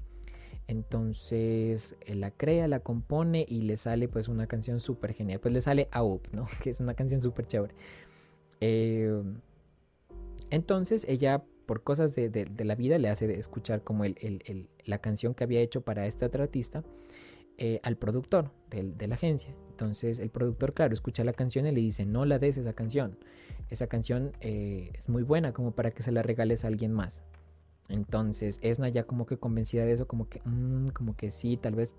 Entonces 0.68 1.96
la 2.06 2.30
crea, 2.30 2.68
la 2.68 2.80
compone 2.80 3.46
y 3.48 3.62
le 3.62 3.76
sale 3.76 4.08
pues 4.08 4.28
una 4.28 4.46
canción 4.46 4.80
súper 4.80 5.14
genial. 5.14 5.40
Pues 5.40 5.54
le 5.54 5.60
sale 5.60 5.88
Aup, 5.92 6.26
¿no? 6.32 6.46
Que 6.62 6.70
es 6.70 6.80
una 6.80 6.94
canción 6.94 7.20
súper 7.20 7.46
chévere. 7.46 7.74
Eh, 8.60 9.22
entonces 10.50 11.04
ella 11.08 11.44
por 11.66 11.82
cosas 11.82 12.14
de, 12.14 12.46
la 12.64 12.74
vida 12.76 12.96
le 12.98 13.08
hace 13.08 13.38
escuchar 13.38 13.82
como 13.82 14.04
la 14.84 14.98
canción 14.98 15.34
que 15.34 15.44
había 15.44 15.60
hecho 15.60 15.80
para 15.80 16.06
este 16.06 16.24
otro 16.24 16.44
artista 16.44 16.84
eh, 17.58 17.80
al 17.82 17.96
productor 17.96 18.52
de 18.70 19.08
la 19.08 19.16
agencia. 19.16 19.54
Entonces 19.70 20.20
el 20.20 20.30
productor, 20.30 20.74
claro, 20.74 20.94
escucha 20.94 21.24
la 21.24 21.32
canción 21.32 21.66
y 21.66 21.72
le 21.72 21.80
dice, 21.80 22.06
no 22.06 22.24
la 22.24 22.38
des 22.38 22.56
esa 22.56 22.72
canción. 22.72 23.18
Esa 23.68 23.88
canción 23.88 24.32
eh, 24.40 24.90
es 24.94 25.08
muy 25.08 25.22
buena 25.22 25.52
como 25.52 25.72
para 25.72 25.90
que 25.90 26.02
se 26.02 26.12
la 26.12 26.22
regales 26.22 26.64
a 26.64 26.68
alguien 26.68 26.92
más. 26.92 27.24
Entonces 27.88 28.58
Esna 28.62 28.88
ya 28.88 29.04
como 29.04 29.26
que 29.26 29.38
convencida 29.38 29.84
de 29.84 29.92
eso, 29.92 30.06
como 30.06 30.28
que, 30.28 30.40
mm, 30.44 30.88
como 30.88 31.16
que 31.16 31.30
sí, 31.30 31.56
tal 31.56 31.74
vez, 31.74 31.94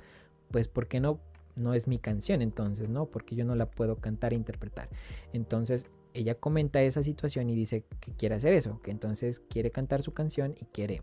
pues, 0.51 0.67
¿por 0.67 0.87
qué 0.87 0.99
no? 0.99 1.19
No 1.55 1.73
es 1.73 1.87
mi 1.87 1.99
canción 1.99 2.41
entonces, 2.41 2.89
¿no? 2.89 3.07
Porque 3.07 3.35
yo 3.35 3.45
no 3.45 3.55
la 3.55 3.69
puedo 3.71 3.97
cantar 3.97 4.33
e 4.33 4.35
interpretar. 4.35 4.89
Entonces 5.33 5.87
ella 6.13 6.35
comenta 6.35 6.81
esa 6.81 7.03
situación 7.03 7.49
y 7.49 7.55
dice 7.55 7.85
que 7.99 8.11
quiere 8.13 8.35
hacer 8.35 8.53
eso, 8.53 8.81
que 8.81 8.91
entonces 8.91 9.39
quiere 9.39 9.71
cantar 9.71 10.01
su 10.03 10.13
canción 10.13 10.55
y 10.59 10.65
quiere, 10.65 11.01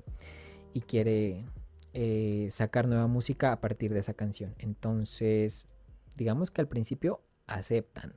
y 0.73 0.81
quiere 0.83 1.45
eh, 1.93 2.49
sacar 2.51 2.89
nueva 2.89 3.07
música 3.07 3.53
a 3.53 3.61
partir 3.61 3.93
de 3.95 4.01
esa 4.01 4.15
canción. 4.15 4.55
Entonces, 4.59 5.69
digamos 6.17 6.51
que 6.51 6.61
al 6.61 6.69
principio 6.69 7.23
aceptan 7.47 8.15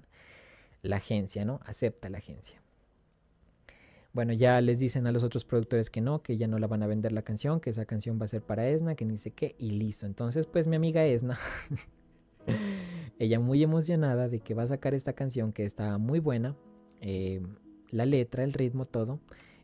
la 0.81 0.97
agencia, 0.97 1.45
¿no? 1.45 1.59
Acepta 1.65 2.09
la 2.09 2.17
agencia. 2.17 2.61
Bueno, 4.17 4.33
ya 4.33 4.59
les 4.61 4.79
dicen 4.79 5.05
a 5.05 5.11
los 5.11 5.23
otros 5.23 5.45
productores 5.45 5.91
que 5.91 6.01
no, 6.01 6.23
que 6.23 6.37
ya 6.37 6.47
no 6.47 6.57
la 6.57 6.65
van 6.65 6.81
a 6.81 6.87
vender 6.87 7.11
la 7.11 7.21
canción, 7.21 7.59
que 7.59 7.69
esa 7.69 7.85
canción 7.85 8.17
va 8.19 8.25
a 8.25 8.27
ser 8.27 8.41
para 8.41 8.67
Esna, 8.67 8.95
que 8.95 9.05
ni 9.05 9.19
sé 9.19 9.29
qué, 9.29 9.55
y 9.59 9.69
listo. 9.69 10.07
Entonces, 10.07 10.47
pues 10.47 10.67
mi 10.67 10.75
amiga 10.75 11.05
Esna, 11.05 11.37
ella 13.19 13.39
muy 13.39 13.61
emocionada 13.61 14.27
de 14.27 14.39
que 14.39 14.55
va 14.55 14.63
a 14.63 14.67
sacar 14.67 14.95
esta 14.95 15.13
canción 15.13 15.53
que 15.53 15.65
está 15.65 15.99
muy 15.99 16.17
buena, 16.17 16.55
eh, 16.99 17.43
la 17.91 18.07
letra, 18.07 18.43
el 18.43 18.53
ritmo, 18.53 18.85
todo, 18.85 19.19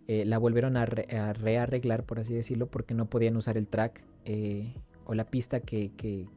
eh, 0.08 0.24
la 0.24 0.38
volvieron 0.38 0.78
a, 0.78 0.86
rearreglar, 0.86 2.04
por 2.04 2.20
así 2.20 2.36
decirlo, 2.36 2.68
porque 2.68 2.94
no 2.94 3.10
podían 3.10 3.36
usar 3.38 3.58
el 3.58 3.68
track 3.68 4.04
eh, 4.26 4.72
o 5.06 5.16
la 5.16 5.26
pista 5.26 5.62
que, 5.62 5.90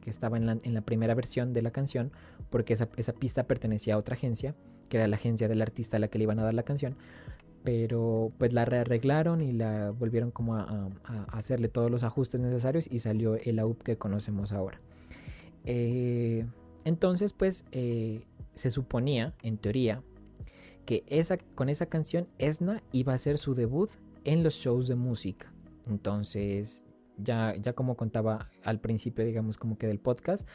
estaba 0.07 0.37
en 0.37 0.73
la, 0.73 0.81
primera 0.81 1.13
versión 1.13 1.53
de 1.53 1.61
la 1.61 1.69
canción, 1.69 2.11
porque 2.49 2.73
esa, 2.73 2.87
pista 2.87 3.43
pertenecía 3.43 3.93
a 3.93 3.99
otra 3.99 4.15
agencia, 4.15 4.55
que 4.89 4.97
era 4.97 5.07
la 5.07 5.17
agencia 5.17 5.47
del 5.47 5.61
artista 5.61 5.97
a 5.97 5.99
la 5.99 6.07
que 6.07 6.17
le 6.17 6.23
iban 6.23 6.39
a 6.39 6.43
dar 6.43 6.55
la 6.55 6.63
canción. 6.63 6.95
Pero 7.67 8.31
pues 8.37 8.53
la 8.53 8.63
rearreglaron 8.63 9.41
y 9.41 9.51
la 9.51 9.91
volvieron 9.91 10.31
como 10.31 10.55
a, 10.55 10.87
hacerle 11.33 11.67
todos 11.67 11.91
los 11.91 12.03
ajustes 12.03 12.39
necesarios 12.39 12.87
y 12.89 12.99
salió 12.99 13.35
el 13.35 13.59
AUP 13.59 13.83
que 13.83 13.97
conocemos 13.97 14.53
ahora. 14.53 14.79
entonces 15.65 17.33
pues 17.33 17.65
se 18.53 18.69
suponía, 18.69 19.33
en 19.43 19.57
teoría, 19.57 20.01
que 20.85 21.03
esa, 21.07 21.37
con 21.37 21.67
esa 21.67 21.87
canción 21.87 22.29
Esna 22.37 22.81
iba 22.93 23.11
a 23.11 23.17
hacer 23.17 23.37
su 23.37 23.53
debut 23.53 23.89
en 24.23 24.43
los 24.43 24.55
shows 24.55 24.87
de 24.87 24.95
música. 24.95 25.51
Entonces, 25.87 26.83
ya, 27.17 27.53
ya 27.57 27.73
como 27.73 27.97
contaba 27.97 28.49
al 28.63 28.79
principio, 28.79 29.25
digamos, 29.25 29.57
como 29.57 29.77
que 29.77 29.87
del 29.87 29.99
podcast, 29.99 30.47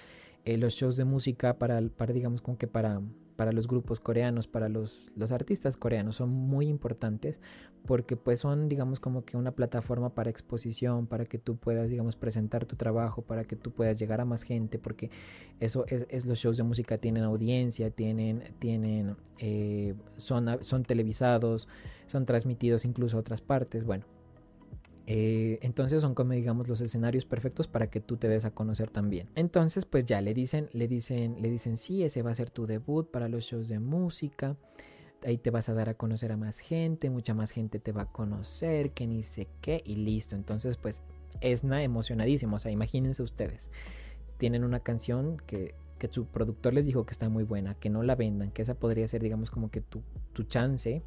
eh, 0.47 0.57
los 0.57 0.73
shows 0.73 0.97
de 0.97 1.05
música 1.05 1.59
para, 1.59 1.83
para 1.83 2.15
digamos, 2.15 2.41
como 2.41 2.57
que 2.57 2.67
para 2.67 3.03
para 3.37 3.53
los 3.53 3.69
grupos 3.69 4.01
coreanos, 4.01 4.47
para 4.47 4.69
los, 4.69 5.11
los, 5.17 5.33
artistas 5.33 5.77
coreanos 5.77 6.17
son 6.17 6.31
muy 6.31 6.69
importantes 6.69 7.41
porque 7.87 8.17
pues 8.17 8.41
son 8.41 8.69
digamos 8.69 9.01
como 9.01 9.25
que 9.25 9.37
una 9.37 9.53
plataforma 9.53 10.15
para 10.15 10.31
exposición, 10.31 11.07
para 11.07 11.25
que 11.25 11.39
tú 11.39 11.57
puedas 11.57 11.91
digamos 11.91 12.17
presentar 12.17 12.65
tu 12.65 12.77
trabajo, 12.77 13.23
para 13.23 13.45
que 13.45 13.57
tú 13.57 13.71
puedas 13.73 13.99
llegar 13.99 14.21
a 14.21 14.25
más 14.25 14.43
gente, 14.43 14.79
porque 14.79 15.11
eso 15.61 15.85
es, 15.89 16.27
los 16.27 16.39
shows 16.39 16.57
de 16.57 16.63
música 16.63 16.99
tienen 16.99 17.25
audiencia, 17.25 17.91
tienen, 17.91 18.43
tienen, 18.59 19.17
eh, 19.39 19.95
son, 20.17 20.59
son 20.63 20.85
televisados, 20.85 21.69
son 22.07 22.27
transmitidos 22.27 22.85
incluso 22.85 23.17
a 23.17 23.21
otras 23.21 23.41
partes, 23.41 23.85
bueno. 23.85 24.05
Eh, 25.07 25.59
entonces 25.63 26.01
son 26.01 26.15
como 26.15 26.33
digamos 26.33 26.69
los 26.69 26.81
escenarios 26.81 27.25
perfectos 27.25 27.67
para 27.67 27.89
que 27.89 28.01
tú 28.01 28.17
te 28.17 28.29
des 28.29 28.45
a 28.45 28.53
conocer 28.53 28.91
también. 28.91 29.29
Entonces 29.35 29.85
pues 29.85 30.05
ya 30.05 30.21
le 30.21 30.35
dicen, 30.35 30.69
le 30.73 30.89
dicen, 30.89 31.37
le 31.41 31.51
dicen 31.51 31.77
sí, 31.77 32.05
ese 32.05 32.23
va 32.23 32.31
a 32.31 32.35
ser 32.35 32.51
tu 32.51 32.67
debut 32.67 33.11
para 33.11 33.29
los 33.29 33.45
shows 33.45 33.69
de 33.69 33.79
música. 33.79 34.57
Ahí 35.25 35.39
te 35.39 35.51
vas 35.51 35.69
a 35.69 35.75
dar 35.75 35.89
a 35.89 35.95
conocer 35.95 36.33
a 36.33 36.37
más 36.37 36.59
gente, 36.61 37.11
mucha 37.11 37.35
más 37.35 37.51
gente 37.51 37.79
te 37.79 37.93
va 37.93 38.03
a 38.03 38.13
conocer, 38.13 38.91
que 38.93 39.07
ni 39.07 39.23
sé 39.23 39.49
qué 39.61 39.83
y 39.85 39.97
listo. 39.97 40.37
Entonces 40.37 40.77
pues 40.77 41.03
Esna 41.41 41.83
emocionadísimo, 41.83 42.57
o 42.57 42.59
sea, 42.59 42.71
imagínense 42.71 43.23
ustedes. 43.23 43.71
Tienen 44.39 44.65
una 44.65 44.81
canción 44.81 45.39
que, 45.47 45.75
que 45.99 46.09
su 46.09 46.27
productor 46.27 46.75
les 46.75 46.87
dijo 46.87 47.07
que 47.07 47.13
está 47.13 47.29
muy 47.29 47.45
buena, 47.45 47.75
que 47.75 47.91
no 47.91 48.03
la 48.03 48.15
vendan, 48.15 48.51
que 48.51 48.63
esa 48.63 48.75
podría 48.75 49.09
ser 49.09 49.23
digamos 49.23 49.51
como 49.51 49.71
que 49.71 49.81
tu, 49.81 50.03
tu 50.33 50.45
chance 50.45 51.03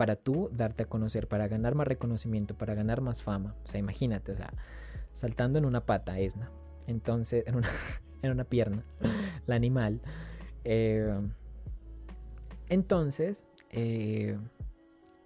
para 0.00 0.16
tú 0.16 0.48
darte 0.50 0.84
a 0.84 0.86
conocer, 0.86 1.28
para 1.28 1.46
ganar 1.46 1.74
más 1.74 1.86
reconocimiento, 1.86 2.56
para 2.56 2.74
ganar 2.74 3.02
más 3.02 3.22
fama. 3.22 3.54
O 3.66 3.68
sea, 3.68 3.80
imagínate, 3.80 4.32
o 4.32 4.34
sea, 4.34 4.50
saltando 5.12 5.58
en 5.58 5.66
una 5.66 5.84
pata, 5.84 6.18
Esna. 6.18 6.50
Entonces, 6.86 7.44
en 7.46 7.56
una, 7.56 7.68
en 8.22 8.30
una 8.30 8.44
pierna, 8.44 8.82
la 9.46 9.56
animal. 9.56 10.00
Eh, 10.64 11.20
entonces, 12.70 13.44
eh, 13.72 14.38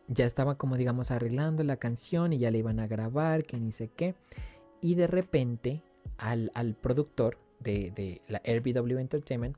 ya 0.09 0.26
estaba 0.26 0.59
como 0.59 0.76
digamos 0.76 1.12
arreglando 1.12 1.62
la 1.62 1.76
canción 1.76 2.33
y 2.33 2.38
ya 2.38 2.50
le 2.50 2.59
iban 2.59 2.81
a 2.81 2.88
grabar, 2.88 3.45
que 3.45 3.61
ni 3.61 3.71
sé 3.71 3.93
qué. 3.95 4.16
Y 4.81 4.97
de 4.97 5.07
repente 5.07 5.85
al, 6.19 6.50
productor 6.83 7.38
de, 7.61 7.93
de, 7.95 8.23
la 8.26 8.40
RBW 8.40 8.99
Entertainment 8.99 9.57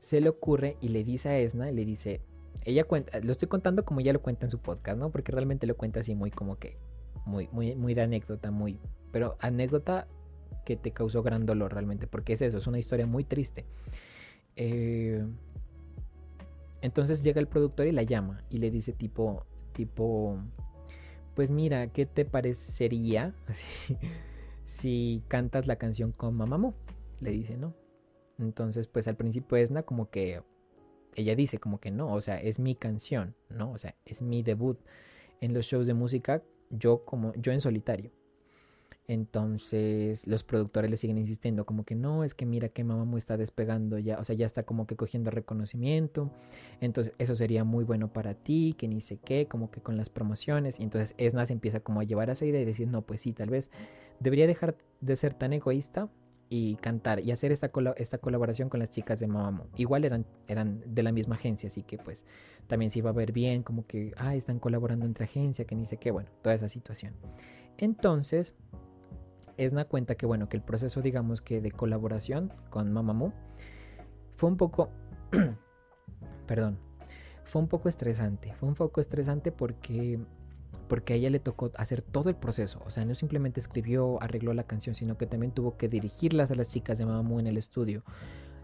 se 0.00 0.20
le 0.20 0.30
ocurre 0.30 0.78
y 0.80 0.88
le 0.88 1.04
dice 1.04 1.28
a 1.28 1.38
Esna, 1.38 1.70
le 1.70 1.84
dice, 1.84 2.22
ella 2.64 2.84
cuenta, 2.84 3.20
lo 3.20 3.32
estoy 3.32 3.48
contando 3.48 3.84
como 3.84 4.00
ella 4.00 4.12
lo 4.12 4.22
cuenta 4.22 4.46
en 4.46 4.50
su 4.50 4.58
podcast, 4.58 4.98
¿no? 4.98 5.10
Porque 5.10 5.32
realmente 5.32 5.66
lo 5.66 5.76
cuenta 5.76 6.00
así 6.00 6.14
muy 6.14 6.30
como 6.30 6.58
que, 6.58 6.78
muy, 7.24 7.48
muy, 7.52 7.74
muy 7.74 7.94
de 7.94 8.02
anécdota, 8.02 8.50
muy, 8.50 8.78
pero 9.12 9.36
anécdota 9.40 10.06
que 10.64 10.76
te 10.76 10.92
causó 10.92 11.22
gran 11.22 11.46
dolor 11.46 11.72
realmente, 11.72 12.06
porque 12.06 12.34
es 12.34 12.42
eso, 12.42 12.58
es 12.58 12.66
una 12.66 12.78
historia 12.78 13.06
muy 13.06 13.24
triste. 13.24 13.66
Eh, 14.56 15.26
entonces 16.82 17.22
llega 17.22 17.40
el 17.40 17.46
productor 17.46 17.86
y 17.86 17.92
la 17.92 18.02
llama 18.02 18.44
y 18.50 18.58
le 18.58 18.70
dice 18.70 18.92
tipo, 18.92 19.46
tipo, 19.72 20.38
pues 21.34 21.50
mira, 21.50 21.88
¿qué 21.88 22.06
te 22.06 22.24
parecería 22.24 23.34
así, 23.46 23.96
si 24.64 25.22
cantas 25.28 25.66
la 25.66 25.76
canción 25.76 26.12
con 26.12 26.34
Mamamoo? 26.34 26.74
Le 27.20 27.30
dice, 27.30 27.56
¿no? 27.56 27.74
Entonces, 28.38 28.88
pues 28.88 29.06
al 29.08 29.16
principio 29.16 29.58
Esna 29.58 29.82
como 29.82 30.08
que 30.10 30.42
ella 31.16 31.34
dice 31.34 31.58
como 31.58 31.80
que 31.80 31.90
no, 31.90 32.12
o 32.12 32.20
sea, 32.20 32.40
es 32.40 32.58
mi 32.58 32.74
canción, 32.74 33.34
¿no? 33.48 33.72
O 33.72 33.78
sea, 33.78 33.94
es 34.04 34.22
mi 34.22 34.42
debut 34.42 34.78
en 35.40 35.54
los 35.54 35.66
shows 35.66 35.86
de 35.86 35.94
música, 35.94 36.42
yo 36.70 37.04
como 37.04 37.32
yo 37.34 37.52
en 37.52 37.60
solitario. 37.60 38.10
Entonces 39.10 40.28
los 40.28 40.44
productores 40.44 40.88
le 40.88 40.96
siguen 40.96 41.18
insistiendo 41.18 41.66
como 41.66 41.84
que 41.84 41.96
no, 41.96 42.22
es 42.22 42.32
que 42.32 42.46
mira 42.46 42.68
que 42.68 42.84
Mamamoo 42.84 43.18
está 43.18 43.36
despegando 43.36 43.98
ya, 43.98 44.18
o 44.20 44.24
sea, 44.24 44.36
ya 44.36 44.46
está 44.46 44.62
como 44.62 44.86
que 44.86 44.94
cogiendo 44.94 45.32
reconocimiento. 45.32 46.30
Entonces 46.80 47.12
eso 47.18 47.34
sería 47.34 47.64
muy 47.64 47.82
bueno 47.82 48.12
para 48.12 48.34
ti, 48.34 48.76
que 48.78 48.86
ni 48.86 49.00
sé 49.00 49.16
qué, 49.16 49.48
como 49.48 49.72
que 49.72 49.80
con 49.80 49.96
las 49.96 50.10
promociones. 50.10 50.78
Y 50.78 50.84
entonces 50.84 51.16
Esna 51.18 51.44
se 51.44 51.52
empieza 51.52 51.80
como 51.80 51.98
a 51.98 52.04
llevar 52.04 52.30
a 52.30 52.34
esa 52.34 52.46
idea 52.46 52.60
y 52.60 52.64
decir, 52.64 52.86
no, 52.86 53.02
pues 53.02 53.20
sí, 53.22 53.32
tal 53.32 53.50
vez 53.50 53.68
debería 54.20 54.46
dejar 54.46 54.76
de 55.00 55.16
ser 55.16 55.34
tan 55.34 55.52
egoísta 55.54 56.08
y 56.52 56.74
cantar 56.76 57.20
y 57.20 57.30
hacer 57.30 57.52
esta, 57.52 57.70
esta 57.96 58.18
colaboración 58.18 58.68
con 58.68 58.80
las 58.80 58.90
chicas 58.90 59.20
de 59.20 59.28
Mamamoo. 59.28 59.68
Igual 59.76 60.04
eran, 60.04 60.26
eran 60.48 60.82
de 60.84 61.02
la 61.04 61.12
misma 61.12 61.36
agencia, 61.36 61.68
así 61.68 61.84
que 61.84 61.96
pues 61.96 62.26
también 62.66 62.90
se 62.90 62.98
iba 62.98 63.10
a 63.10 63.12
ver 63.12 63.30
bien, 63.30 63.62
como 63.62 63.86
que, 63.86 64.12
ah, 64.16 64.34
están 64.34 64.58
colaborando 64.58 65.06
entre 65.06 65.24
agencia, 65.24 65.64
que 65.64 65.76
ni 65.76 65.86
sé 65.86 65.96
qué, 65.96 66.10
bueno, 66.10 66.28
toda 66.42 66.54
esa 66.54 66.68
situación. 66.68 67.14
Entonces, 67.78 68.54
Esna 69.56 69.84
cuenta 69.84 70.16
que, 70.16 70.26
bueno, 70.26 70.48
que 70.48 70.56
el 70.56 70.62
proceso, 70.62 71.00
digamos 71.02 71.40
que 71.40 71.60
de 71.60 71.70
colaboración 71.70 72.52
con 72.68 72.92
Mamamoo 72.92 73.32
fue 74.34 74.50
un 74.50 74.56
poco, 74.56 74.90
perdón, 76.46 76.78
fue 77.44 77.62
un 77.62 77.68
poco 77.68 77.88
estresante, 77.88 78.54
fue 78.54 78.68
un 78.68 78.74
poco 78.74 79.00
estresante 79.00 79.52
porque 79.52 80.18
porque 80.90 81.12
a 81.12 81.16
ella 81.16 81.30
le 81.30 81.38
tocó 81.38 81.70
hacer 81.76 82.02
todo 82.02 82.30
el 82.30 82.34
proceso. 82.34 82.82
O 82.84 82.90
sea, 82.90 83.04
no 83.04 83.14
simplemente 83.14 83.60
escribió, 83.60 84.20
arregló 84.20 84.52
la 84.54 84.64
canción, 84.64 84.96
sino 84.96 85.16
que 85.16 85.24
también 85.24 85.52
tuvo 85.52 85.76
que 85.76 85.88
dirigirlas 85.88 86.50
a 86.50 86.56
las 86.56 86.72
chicas 86.72 86.98
de 86.98 87.06
Mamamoo 87.06 87.38
en 87.38 87.46
el 87.46 87.56
estudio, 87.56 88.02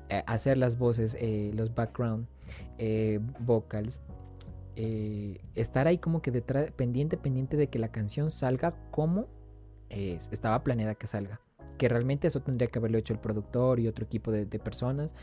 eh, 0.09 0.25
hacer 0.26 0.59
las 0.59 0.76
voces, 0.76 1.16
eh, 1.21 1.52
los 1.54 1.73
background 1.73 2.26
eh, 2.78 3.21
vocals, 3.38 4.00
estar 4.75 5.87
ahí 5.87 5.99
como 5.99 6.21
que 6.21 6.33
detrás, 6.33 6.73
pendiente, 6.73 7.16
pendiente 7.16 7.56
de 7.56 7.68
que 7.68 7.78
la 7.78 7.92
canción 7.92 8.33
salga 8.33 8.73
como 8.90 9.28
estaba 9.88 10.64
planeada 10.64 10.97
que 10.97 11.06
salga. 11.06 11.40
Que 11.78 11.88
realmente 11.88 12.26
eso 12.26 12.40
tendría 12.40 12.66
que 12.66 12.80
haberlo 12.80 12.99
hecho 12.99 13.14
el 13.14 13.21
productor 13.21 13.78
y 13.78 13.87
otro 13.87 14.04
equipo 14.04 14.33
de 14.33 14.59
personas. 14.59 15.14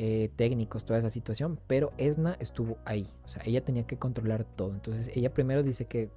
Eh, 0.00 0.30
técnicos, 0.36 0.84
toda 0.84 1.00
esa 1.00 1.10
situación, 1.10 1.58
pero 1.66 1.92
Esna 1.98 2.36
estuvo 2.38 2.78
ahí, 2.84 3.08
o 3.24 3.28
sea, 3.28 3.42
ella 3.44 3.64
tenía 3.64 3.84
que 3.84 3.96
controlar 3.96 4.44
todo. 4.44 4.72
Entonces 4.72 5.10
ella 5.12 5.34
primero 5.34 5.64
dice 5.64 5.86
que, 5.86 6.08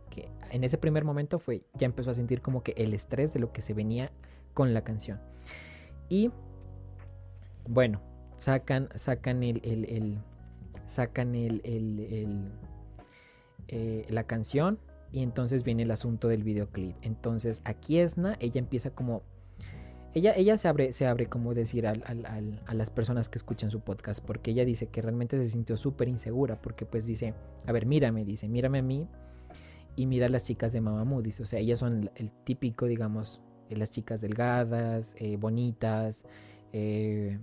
en 0.52 0.64
ese 0.64 0.78
primer 0.78 1.04
momento 1.04 1.40
fue, 1.40 1.64
ya 1.74 1.88
empezó 1.88 2.12
a 2.12 2.14
sentir 2.14 2.44
como 2.44 2.62
que 2.62 2.74
el 2.78 2.94
estrés 2.94 3.34
de 3.34 3.40
lo 3.40 3.52
que 3.52 3.64
se 3.64 3.74
venía 3.74 4.12
con 4.54 4.76
la 4.76 4.84
canción. 4.84 5.20
Y 6.10 6.30
bueno, 7.68 8.04
sacan, 8.38 8.88
sacan 8.94 9.42
el, 9.42 9.62
el, 9.64 10.20
sacan 10.86 11.34
el, 11.34 11.62
el 11.64 12.52
eh, 13.68 14.06
la 14.10 14.26
canción 14.26 14.80
y 15.14 15.24
entonces 15.24 15.64
viene 15.64 15.84
el 15.84 15.92
asunto 15.92 16.28
del 16.28 16.44
videoclip. 16.44 16.96
Entonces 17.02 17.62
aquí 17.64 18.00
Esna, 18.00 18.36
ella 18.42 18.60
empieza 18.60 18.90
como 18.90 19.24
ella, 20.14 20.34
ella 20.36 20.58
se 20.58 20.68
abre, 20.68 20.92
se 20.92 21.08
abre 21.08 21.28
como 21.28 21.54
decir 21.54 21.88
a 21.88 21.94
las 22.74 22.90
personas 22.90 23.30
que 23.30 23.38
escuchan 23.38 23.72
su 23.72 23.80
podcast, 23.80 24.26
porque 24.26 24.52
ella 24.52 24.66
dice 24.66 24.88
que 24.88 25.02
realmente 25.02 25.38
se 25.38 25.48
sintió 25.50 25.78
súper 25.78 26.10
insegura, 26.10 26.62
porque 26.62 26.86
pues 26.86 27.06
dice, 27.06 27.34
a 27.66 27.72
ver, 27.72 27.86
mírame, 27.86 28.26
dice, 28.26 28.50
mírame 28.50 28.80
a 28.80 28.82
mí 28.82 29.08
y 29.96 30.06
mira 30.08 30.26
a 30.26 30.30
las 30.30 30.46
chicas 30.46 30.74
de 30.74 30.82
Mamamoo, 30.82 31.22
dice, 31.22 31.44
o 31.44 31.46
sea, 31.46 31.60
ellas 31.60 31.80
son 31.80 32.12
el, 32.16 32.32
típico, 32.32 32.88
digamos, 32.88 33.42
eh, 33.70 33.78
las 33.78 33.92
chicas 33.92 34.20
delgadas, 34.20 35.16
eh, 35.18 35.38
bonitas, 35.38 36.26
eh, 36.74 37.40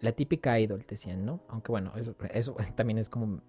la 0.00 0.12
típica 0.12 0.60
idol, 0.60 0.84
decían, 0.88 1.24
¿no? 1.24 1.40
Aunque 1.48 1.72
bueno, 1.72 1.92
eso, 1.96 2.14
eso 2.32 2.56
también 2.76 2.98
es 2.98 3.08
como 3.08 3.40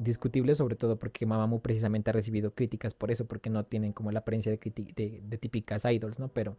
discutible, 0.00 0.54
sobre 0.54 0.76
todo 0.76 0.98
porque 0.98 1.26
Mamamoo 1.26 1.60
precisamente 1.60 2.10
ha 2.10 2.12
recibido 2.12 2.54
críticas 2.54 2.94
por 2.94 3.10
eso, 3.10 3.26
porque 3.26 3.50
no 3.50 3.64
tienen 3.64 3.92
como 3.92 4.10
la 4.10 4.20
apariencia 4.20 4.50
de, 4.50 5.20
de, 5.22 5.38
típicas 5.38 5.84
idols, 5.84 6.18
¿no? 6.18 6.28
Pero 6.28 6.56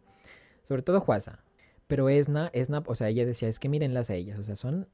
sobre 0.62 0.82
todo 0.82 1.00
Juasa. 1.00 1.44
Pero 1.88 2.08
Esna, 2.08 2.50
Esna, 2.54 2.82
o 2.86 2.94
sea, 2.94 3.08
ella 3.08 3.26
decía, 3.26 3.48
es 3.48 3.58
que 3.58 3.68
mírenlas 3.68 4.08
a 4.10 4.14
ellas, 4.14 4.38
o 4.38 4.42
sea, 4.42 4.56
son 4.56 4.88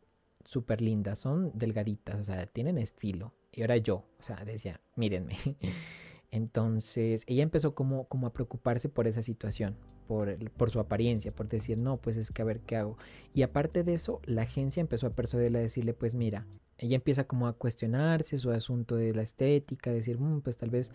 súper 0.44 0.80
lindas, 0.80 1.18
son 1.18 1.52
delgaditas, 1.54 2.18
o 2.18 2.24
sea, 2.24 2.46
tienen 2.46 2.78
estilo. 2.78 3.34
Y 3.52 3.60
ahora 3.60 3.76
yo, 3.76 4.04
o 4.18 4.22
sea, 4.22 4.36
decía, 4.44 4.80
mírenme. 4.96 5.36
Entonces, 6.30 7.24
ella 7.26 7.42
empezó 7.42 7.74
como, 7.74 8.04
como 8.04 8.26
a 8.26 8.32
preocuparse 8.32 8.88
por 8.88 9.06
esa 9.06 9.22
situación, 9.22 9.76
por, 10.06 10.36
por, 10.50 10.70
su 10.70 10.78
apariencia, 10.80 11.32
por 11.32 11.48
decir, 11.48 11.78
no, 11.78 11.96
pues 11.96 12.16
es 12.16 12.30
que 12.30 12.42
a 12.42 12.44
ver 12.44 12.60
qué 12.60 12.76
hago. 12.76 12.98
Y 13.34 13.42
aparte 13.42 13.82
de 13.82 13.94
eso, 13.94 14.20
la 14.24 14.42
agencia 14.42 14.80
empezó 14.80 15.06
a 15.06 15.14
persuadirle 15.14 15.58
a 15.58 15.62
decirle, 15.62 15.94
pues 15.94 16.14
mira, 16.14 16.46
ella 16.76 16.96
empieza 16.96 17.24
como 17.24 17.48
a 17.48 17.54
cuestionarse 17.54 18.36
su 18.36 18.50
asunto 18.50 18.96
de 18.96 19.14
la 19.14 19.22
estética, 19.22 19.90
decir, 19.90 20.18
mm, 20.18 20.42
pues 20.42 20.58
tal 20.58 20.70
vez 20.70 20.92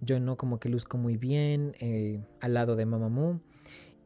yo 0.00 0.20
no 0.20 0.36
como 0.36 0.58
que 0.58 0.68
luzco 0.68 0.98
muy 0.98 1.16
bien 1.16 1.74
eh, 1.80 2.20
al 2.40 2.54
lado 2.54 2.76
de 2.76 2.86
Mamamoo. 2.86 3.40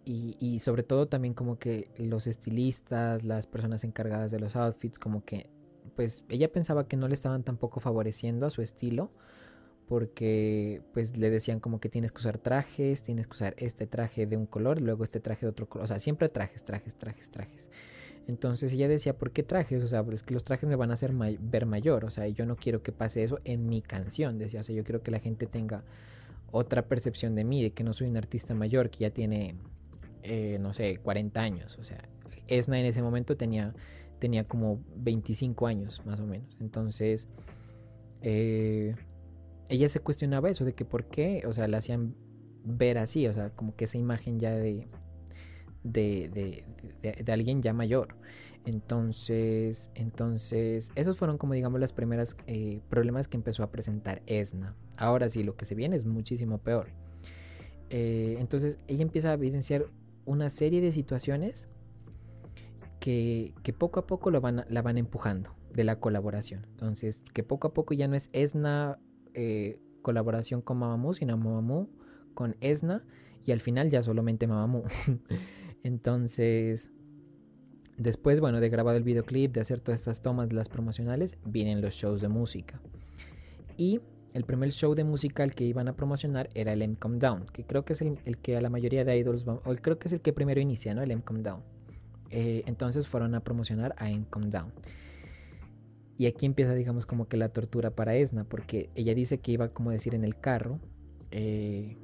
Y, 0.04 0.36
y, 0.40 0.60
sobre 0.60 0.82
todo 0.82 1.08
también 1.08 1.34
como 1.34 1.58
que 1.58 1.90
los 1.98 2.26
estilistas, 2.26 3.22
las 3.22 3.46
personas 3.46 3.84
encargadas 3.84 4.30
de 4.30 4.40
los 4.40 4.56
outfits, 4.56 4.98
como 4.98 5.24
que 5.24 5.50
pues 5.94 6.24
ella 6.30 6.50
pensaba 6.50 6.88
que 6.88 6.96
no 6.96 7.06
le 7.06 7.14
estaban 7.14 7.42
tampoco 7.44 7.80
favoreciendo 7.80 8.46
a 8.46 8.50
su 8.50 8.62
estilo 8.62 9.10
porque 9.90 10.82
pues 10.92 11.16
le 11.16 11.30
decían 11.30 11.58
como 11.58 11.80
que 11.80 11.88
tienes 11.88 12.12
que 12.12 12.18
usar 12.18 12.38
trajes, 12.38 13.02
tienes 13.02 13.26
que 13.26 13.32
usar 13.32 13.54
este 13.58 13.88
traje 13.88 14.24
de 14.24 14.36
un 14.36 14.46
color, 14.46 14.80
luego 14.80 15.02
este 15.02 15.18
traje 15.18 15.46
de 15.46 15.50
otro 15.50 15.68
color, 15.68 15.82
o 15.82 15.88
sea, 15.88 15.98
siempre 15.98 16.28
trajes, 16.28 16.62
trajes, 16.62 16.94
trajes, 16.94 17.28
trajes. 17.28 17.68
Entonces 18.28 18.72
ella 18.72 18.86
decía, 18.86 19.18
¿por 19.18 19.32
qué 19.32 19.42
trajes? 19.42 19.82
O 19.82 19.88
sea, 19.88 20.04
pues 20.04 20.22
que 20.22 20.32
los 20.32 20.44
trajes 20.44 20.68
me 20.68 20.76
van 20.76 20.92
a 20.92 20.94
hacer 20.94 21.12
ver 21.12 21.66
mayor. 21.66 22.04
O 22.04 22.10
sea, 22.10 22.28
yo 22.28 22.46
no 22.46 22.54
quiero 22.54 22.84
que 22.84 22.92
pase 22.92 23.24
eso 23.24 23.40
en 23.42 23.66
mi 23.66 23.82
canción. 23.82 24.38
Decía, 24.38 24.60
o 24.60 24.62
sea, 24.62 24.76
yo 24.76 24.84
quiero 24.84 25.02
que 25.02 25.10
la 25.10 25.18
gente 25.18 25.46
tenga 25.46 25.82
otra 26.52 26.82
percepción 26.86 27.34
de 27.34 27.42
mí, 27.42 27.60
de 27.60 27.72
que 27.72 27.82
no 27.82 27.92
soy 27.92 28.06
un 28.06 28.16
artista 28.16 28.54
mayor, 28.54 28.90
que 28.90 28.98
ya 29.00 29.10
tiene, 29.10 29.56
eh, 30.22 30.58
no 30.60 30.72
sé, 30.72 30.98
40 30.98 31.40
años. 31.40 31.78
O 31.80 31.82
sea, 31.82 32.08
Esna 32.46 32.78
en 32.78 32.86
ese 32.86 33.02
momento 33.02 33.36
tenía, 33.36 33.74
tenía 34.20 34.44
como 34.44 34.78
25 34.94 35.66
años, 35.66 36.00
más 36.06 36.20
o 36.20 36.26
menos. 36.28 36.56
Entonces, 36.60 37.26
eh, 38.22 38.94
ella 39.70 39.88
se 39.88 40.00
cuestionaba 40.00 40.50
eso, 40.50 40.64
de 40.64 40.74
que 40.74 40.84
por 40.84 41.06
qué, 41.06 41.42
o 41.46 41.52
sea, 41.52 41.66
la 41.68 41.78
hacían 41.78 42.14
ver 42.64 42.98
así, 42.98 43.26
o 43.26 43.32
sea, 43.32 43.50
como 43.50 43.74
que 43.74 43.86
esa 43.86 43.96
imagen 43.96 44.38
ya 44.38 44.50
de 44.50 44.88
de, 45.82 46.64
alguien 47.28 47.62
ya 47.62 47.72
mayor. 47.72 48.16
Entonces, 48.66 49.90
entonces, 49.94 50.92
esos 50.94 51.16
fueron 51.16 51.38
como 51.38 51.54
digamos 51.54 51.80
las 51.80 51.92
primeras 51.92 52.36
eh, 52.46 52.80
problemas 52.88 53.26
que 53.26 53.36
empezó 53.36 53.62
a 53.62 53.70
presentar 53.70 54.22
Esna. 54.26 54.76
Ahora 54.96 55.30
sí, 55.30 55.42
lo 55.42 55.56
que 55.56 55.64
se 55.64 55.74
viene 55.74 55.96
es 55.96 56.04
muchísimo 56.04 56.58
peor. 56.58 56.88
Eh, 57.88 58.36
entonces, 58.38 58.78
ella 58.86 59.02
empieza 59.02 59.30
a 59.30 59.34
evidenciar 59.34 59.86
una 60.26 60.50
serie 60.50 60.80
de 60.80 60.92
situaciones 60.92 61.68
que, 63.00 63.54
poco 63.78 64.00
a 64.00 64.06
poco 64.06 64.30
van, 64.40 64.66
la 64.68 64.82
van 64.82 64.98
empujando 64.98 65.54
de 65.72 65.84
la 65.84 65.98
colaboración. 65.98 66.66
Entonces, 66.72 67.24
que 67.32 67.42
poco 67.42 67.68
a 67.68 67.72
poco 67.72 67.94
ya 67.94 68.08
no 68.08 68.16
es 68.16 68.28
Esna 68.34 68.98
eh, 69.34 69.78
colaboración 70.02 70.62
con 70.62 70.78
Mamamoo, 70.78 71.12
sino 71.12 71.36
Mamamoo 71.36 71.88
con 72.34 72.56
Esna 72.60 73.04
y 73.44 73.52
al 73.52 73.60
final 73.60 73.90
ya 73.90 74.02
solamente 74.02 74.46
Mamamoo. 74.46 74.84
Entonces, 75.82 76.90
después, 77.96 78.40
bueno, 78.40 78.60
de 78.60 78.68
grabado 78.68 78.96
el 78.96 79.04
videoclip, 79.04 79.52
de 79.52 79.60
hacer 79.60 79.80
todas 79.80 80.00
estas 80.00 80.20
tomas 80.22 80.52
las 80.52 80.68
promocionales, 80.68 81.36
vienen 81.44 81.80
los 81.80 81.94
shows 81.94 82.20
de 82.20 82.28
música. 82.28 82.80
Y 83.76 84.00
el 84.34 84.44
primer 84.44 84.70
show 84.70 84.94
de 84.94 85.04
musical 85.04 85.54
que 85.54 85.64
iban 85.64 85.88
a 85.88 85.94
promocionar 85.94 86.48
era 86.54 86.72
el 86.72 86.82
M 86.82 86.96
Come 86.96 87.18
Down, 87.18 87.46
que 87.52 87.64
creo 87.64 87.84
que 87.84 87.94
es 87.94 88.02
el, 88.02 88.18
que 88.42 88.56
a 88.56 88.60
la 88.60 88.70
mayoría 88.70 89.04
de 89.04 89.16
idols, 89.16 89.46
o 89.46 89.60
creo 89.76 89.98
que 89.98 90.08
es 90.08 90.12
el 90.12 90.20
que 90.20 90.32
primero 90.32 90.60
inicia, 90.60 90.94
¿no? 90.94 91.02
El 91.02 91.22
Come 91.22 91.42
Down. 91.42 91.62
Eh, 92.30 92.62
entonces 92.66 93.08
fueron 93.08 93.34
a 93.34 93.40
promocionar 93.40 93.94
a 93.98 94.10
M 94.10 94.24
Come 94.30 94.48
Down. 94.50 94.72
Y 96.20 96.26
aquí 96.26 96.44
empieza, 96.44 96.74
digamos, 96.74 97.06
como 97.06 97.28
que 97.28 97.38
la 97.38 97.48
tortura 97.48 97.92
para 97.92 98.14
Esna, 98.14 98.44
porque 98.44 98.90
ella 98.94 99.14
dice 99.14 99.38
que 99.38 99.52
iba, 99.52 99.68
como 99.68 99.90
decir, 99.90 100.14
en 100.14 100.22
el 100.22 100.38
carro. 100.38 100.78
Eh, 101.30 101.96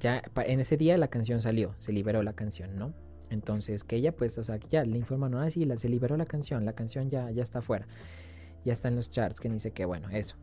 ya 0.00 0.22
en 0.36 0.60
ese 0.60 0.78
día 0.78 0.96
la 0.96 1.08
canción 1.08 1.42
salió, 1.42 1.74
se 1.76 1.92
liberó 1.92 2.22
la 2.22 2.32
canción, 2.32 2.78
¿no? 2.78 2.94
Entonces, 3.28 3.84
que 3.84 3.96
ella, 3.96 4.16
pues, 4.16 4.38
o 4.38 4.42
sea, 4.42 4.58
ya 4.70 4.86
le 4.86 4.96
informan, 4.96 5.32
no, 5.32 5.40
así, 5.40 5.68
se 5.76 5.88
liberó 5.90 6.16
la 6.16 6.24
canción, 6.24 6.64
la 6.64 6.72
canción 6.72 7.10
ya, 7.10 7.30
ya 7.30 7.42
está 7.42 7.60
fuera, 7.60 7.86
ya 8.64 8.72
está 8.72 8.88
en 8.88 8.96
los 8.96 9.10
charts, 9.10 9.38
que 9.38 9.50
dice 9.50 9.70
que, 9.70 9.84
bueno, 9.84 10.08
eso, 10.08 10.36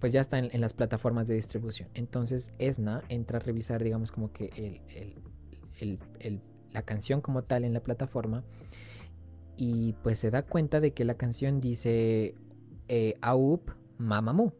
pues 0.00 0.12
ya 0.12 0.20
está 0.20 0.40
en, 0.40 0.60
las 0.60 0.74
plataformas 0.74 1.28
de 1.28 1.36
distribución. 1.36 1.90
Entonces, 1.94 2.50
Esna 2.58 3.04
entra 3.08 3.38
a 3.38 3.40
revisar, 3.40 3.84
digamos, 3.84 4.10
como 4.10 4.32
que 4.32 4.82
la 6.72 6.82
canción 6.82 7.20
como 7.20 7.44
tal 7.44 7.64
en 7.64 7.72
la 7.72 7.84
plataforma 7.84 8.42
y 9.56 9.92
pues 10.02 10.18
se 10.18 10.32
da 10.32 10.42
cuenta 10.42 10.80
de 10.80 10.92
que 10.92 11.04
la 11.04 11.14
canción 11.14 11.60
dice 11.60 12.34
eh, 12.88 13.14
Aup 13.20 13.70
Mamamoo. 13.98 14.54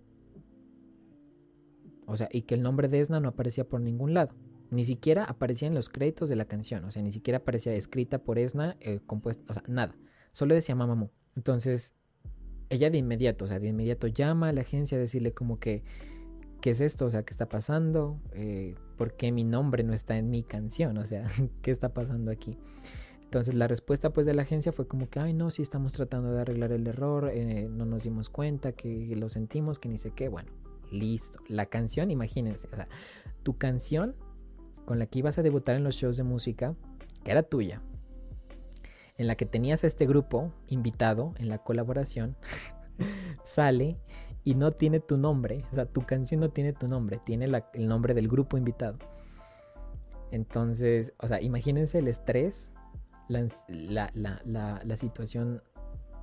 O 2.07 2.17
sea, 2.17 2.29
y 2.31 2.43
que 2.43 2.55
el 2.55 2.63
nombre 2.63 2.89
de 2.89 3.01
Esna 3.01 3.21
no 3.21 3.29
aparecía 3.29 3.65
por 3.65 3.81
ningún 3.81 4.15
lado. 4.15 4.35
Ni 4.71 4.85
siquiera 4.85 5.25
aparecía 5.25 5.69
en 5.69 5.75
los 5.75 5.89
créditos 5.89 6.29
de 6.29 6.37
la 6.37 6.47
canción, 6.47 6.85
o 6.85 6.91
sea, 6.91 7.03
ni 7.03 7.13
siquiera 7.13 7.39
aparecía 7.39 7.75
escrita 7.75 8.19
por 8.19 8.39
Esna, 8.39 8.77
eh, 8.81 9.01
compuesta, 9.07 9.45
o 9.49 9.55
sea, 9.55 9.63
nada. 9.69 9.95
Solo 10.33 10.55
decía 10.55 10.75
Mamamoo. 10.75 11.11
Entonces, 11.37 11.95
ella 12.71 12.91
de 12.91 12.99
inmediato, 12.99 13.45
o 13.45 13.49
sea, 13.49 13.61
de 13.61 13.69
inmediato 13.69 14.07
llama 14.07 14.49
a 14.49 14.53
la 14.53 14.63
agencia 14.63 14.99
a 14.99 15.01
decirle 15.01 15.33
como 15.33 15.59
que, 15.59 15.85
¿qué 16.61 16.71
es 16.71 16.81
esto? 16.81 17.07
O 17.07 17.11
sea, 17.11 17.25
¿qué 17.25 17.31
está 17.31 17.49
pasando? 17.49 18.21
Eh, 18.33 18.75
¿Por 18.97 19.17
qué 19.17 19.33
mi 19.33 19.45
nombre 19.45 19.85
no 19.85 19.93
está 19.93 20.17
en 20.17 20.31
mi 20.31 20.43
canción? 20.43 20.99
O 20.99 21.05
sea, 21.05 21.27
¿qué 21.63 21.71
está 21.71 21.95
pasando 21.95 22.31
aquí? 22.31 22.59
Entonces 23.35 23.57
la 23.57 23.67
respuesta 23.67 24.11
pues 24.11 24.27
de 24.27 24.35
la 24.35 24.43
agencia 24.43 24.71
fue 24.71 24.87
como 24.87 25.11
que, 25.11 25.19
ay 25.19 25.35
no, 25.35 25.51
sí 25.51 25.61
estamos 25.61 25.93
tratando 25.93 26.31
de 26.31 26.43
arreglar 26.43 26.71
el 26.71 26.87
error, 26.87 27.29
eh, 27.35 27.67
no 27.69 27.85
nos 27.85 28.05
dimos 28.05 28.29
cuenta, 28.29 28.71
que 28.71 29.13
lo 29.17 29.29
sentimos, 29.29 29.81
que 29.81 29.89
ni 29.89 29.99
sé 29.99 30.13
qué, 30.13 30.29
bueno, 30.29 30.53
listo. 30.93 31.41
La 31.49 31.67
canción, 31.67 32.13
imagínense, 32.13 32.69
o 32.73 32.77
sea, 32.77 32.87
tu 33.43 33.59
canción 33.59 34.15
con 34.85 35.01
la 35.01 35.07
que 35.07 35.19
ibas 35.19 35.37
a 35.37 35.43
debutar 35.43 35.75
en 35.75 35.83
los 35.83 35.97
shows 35.97 36.17
de 36.17 36.23
música, 36.23 36.77
que 37.25 37.33
era 37.33 37.43
tuya, 37.43 37.83
en 39.19 39.27
la 39.27 39.35
que 39.35 39.47
tenías 39.47 39.83
a 39.83 39.89
este 39.89 40.07
grupo 40.07 40.53
invitado 40.69 41.35
en 41.39 41.49
la 41.49 41.59
colaboración, 41.59 42.37
sale 43.43 43.99
y 44.45 44.55
no 44.55 44.71
tiene 44.71 45.01
tu 45.01 45.17
nombre. 45.17 45.65
O 45.73 45.75
sea, 45.75 45.87
tu 45.87 46.03
canción 46.03 46.39
no 46.39 46.51
tiene 46.51 46.73
tu 46.73 46.87
nombre, 46.87 47.19
tiene 47.27 47.47
el 47.47 47.89
nombre 47.89 48.15
del 48.15 48.29
grupo 48.29 48.57
invitado. 48.57 48.97
Entonces, 50.31 51.15
o 51.19 51.27
sea, 51.27 51.43
imagínense 51.43 51.99
el 51.99 52.07
estrés, 52.07 52.71
la, 53.29 54.11
la, 54.15 54.97
situación 54.97 55.63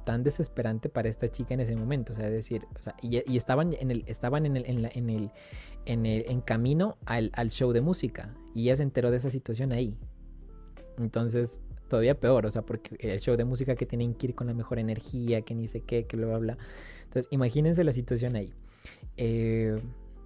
tan 0.05 0.23
desesperante 0.23 0.89
para 0.89 1.09
esta 1.09 1.27
chica 1.27 1.53
en 1.53 1.59
ese 1.59 1.75
momento. 1.75 2.13
O 2.13 2.15
sea, 2.15 2.29
decir, 2.29 2.65
o 2.79 2.83
sea, 2.83 2.95
y, 3.01 3.17
estaban 3.35 3.73
en 3.73 3.91
el, 3.91 4.03
estaban 4.07 4.45
en 4.45 4.57
el, 4.57 4.65
en 4.65 5.09
el, 5.09 5.31
en 5.85 6.05
el, 6.05 6.25
en 6.27 6.41
camino 6.41 6.97
al, 7.05 7.31
al, 7.33 7.49
show 7.49 7.71
de 7.71 7.81
música. 7.81 8.35
Y 8.53 8.63
ella 8.63 8.77
se 8.77 8.83
enteró 8.83 9.11
de 9.11 9.17
esa 9.17 9.29
situación 9.29 9.71
ahí. 9.71 9.97
Entonces, 10.97 11.59
todavía 11.87 12.19
peor, 12.19 12.45
o 12.45 12.51
sea, 12.51 12.61
porque 12.63 12.95
el 12.99 13.19
show 13.19 13.35
de 13.35 13.45
música 13.45 13.75
que 13.75 13.85
tienen 13.85 14.13
que 14.13 14.27
ir 14.27 14.35
con 14.35 14.47
la 14.47 14.53
mejor 14.53 14.79
energía, 14.79 15.41
que 15.41 15.55
ni 15.55 15.67
sé 15.67 15.81
qué, 15.81 16.05
que 16.05 16.17
bla, 16.17 16.27
bla, 16.27 16.37
bla. 16.37 16.57
Entonces, 17.03 17.27
imagínense 17.31 17.83
la 17.83 17.93
situación 17.93 18.35
ahí. 18.35 18.53
Eh, 19.17 19.81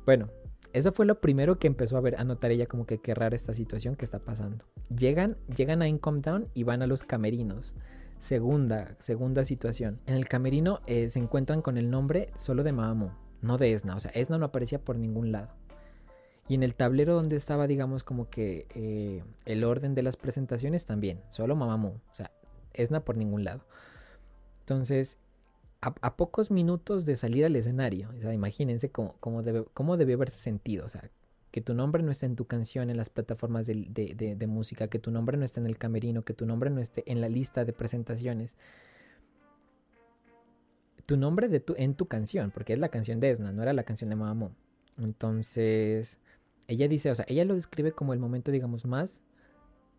bueno, 0.06 0.30
eso 0.76 0.92
fue 0.92 1.06
lo 1.06 1.22
primero 1.22 1.58
que 1.58 1.68
empezó 1.68 1.96
a 1.96 2.02
ver, 2.02 2.20
a 2.20 2.26
notar 2.26 2.52
ella 2.52 2.66
como 2.66 2.86
que 2.86 2.98
qué 2.98 3.16
rara 3.16 3.34
esta 3.34 3.54
situación 3.54 3.96
que 3.96 4.04
está 4.04 4.20
pasando. 4.20 4.66
Llegan, 4.90 5.38
llegan 5.56 5.82
a 5.82 5.88
Income 5.88 6.20
Down 6.20 6.50
y 6.54 6.64
van 6.64 6.82
a 6.82 6.88
los 6.88 7.04
camerinos. 7.04 7.76
Segunda, 8.20 8.94
segunda 9.00 9.46
situación. 9.46 10.02
En 10.06 10.16
el 10.16 10.28
camerino 10.28 10.82
eh, 10.86 11.08
se 11.08 11.20
encuentran 11.20 11.62
con 11.62 11.78
el 11.78 11.90
nombre 11.90 12.28
solo 12.38 12.64
de 12.64 12.74
Mamamoo, 12.74 13.14
no 13.42 13.58
de 13.58 13.72
Esna. 13.72 13.96
O 13.96 14.02
sea, 14.02 14.12
Esna 14.12 14.38
no 14.38 14.48
aparecía 14.48 14.84
por 14.84 14.98
ningún 14.98 15.32
lado. 15.32 15.48
Y 16.50 16.56
en 16.56 16.64
el 16.64 16.76
tablero 16.76 17.16
donde 17.16 17.38
estaba, 17.38 17.68
digamos, 17.68 18.04
como 18.04 18.30
que 18.30 18.68
eh, 18.76 19.24
el 19.46 19.64
orden 19.64 19.94
de 19.94 20.04
las 20.04 20.18
presentaciones 20.18 20.86
también. 20.86 21.22
Solo 21.30 21.56
Mamamoo. 21.56 22.02
O 22.12 22.16
sea, 22.16 22.32
Esna 22.74 23.00
por 23.00 23.16
ningún 23.16 23.46
lado. 23.46 23.62
Entonces, 24.60 25.20
a, 26.02 26.16
pocos 26.18 26.52
minutos 26.52 27.06
de 27.06 27.16
salir 27.16 27.46
al 27.46 27.56
escenario, 27.56 28.10
o 28.18 28.22
sea, 28.22 28.34
imagínense 28.34 28.90
cómo, 28.90 29.16
cómo, 29.20 29.44
debe, 29.44 29.66
cómo 29.74 29.98
debió 29.98 30.16
haberse 30.16 30.40
sentido. 30.40 30.86
O 30.86 30.90
sea, 30.90 31.10
que 31.52 31.62
tu 31.62 31.74
nombre 31.74 32.04
no 32.04 32.12
esté 32.12 32.26
en 32.26 32.36
tu 32.36 32.46
canción, 32.46 32.90
en 32.90 32.98
las 32.98 33.10
plataformas 33.10 33.66
de, 33.66 34.46
música, 34.48 34.90
que 34.90 35.00
tu 35.00 35.12
nombre 35.12 35.38
no 35.38 35.46
esté 35.46 35.62
en 35.62 35.68
el 35.68 35.78
camerino, 35.78 36.24
que 36.24 36.34
tu 36.34 36.46
nombre 36.46 36.70
no 36.70 36.82
esté 36.82 37.10
en 37.10 37.22
la 37.22 37.30
lista 37.30 37.64
de 37.64 37.72
presentaciones. 37.72 38.56
Tu 41.06 41.16
nombre 41.16 41.48
de 41.48 41.60
tu, 41.60 41.74
en 41.78 41.94
tu 41.94 42.08
canción, 42.08 42.52
porque 42.52 42.74
es 42.74 42.80
la 42.80 42.90
canción 42.90 43.22
de 43.22 43.30
Esna, 43.30 43.52
no 43.54 43.62
era 43.62 43.72
la 43.72 43.84
canción 43.84 44.10
de 44.10 44.18
Mamamoo. 44.18 44.52
Entonces, 44.98 46.20
ella 46.68 46.88
dice, 46.88 47.12
o 47.12 47.16
sea, 47.16 47.26
ella 47.30 47.46
lo 47.46 47.56
describe 47.56 47.92
como 47.92 48.14
el 48.14 48.20
momento, 48.20 48.52
digamos, 48.52 48.86
más, 48.86 49.22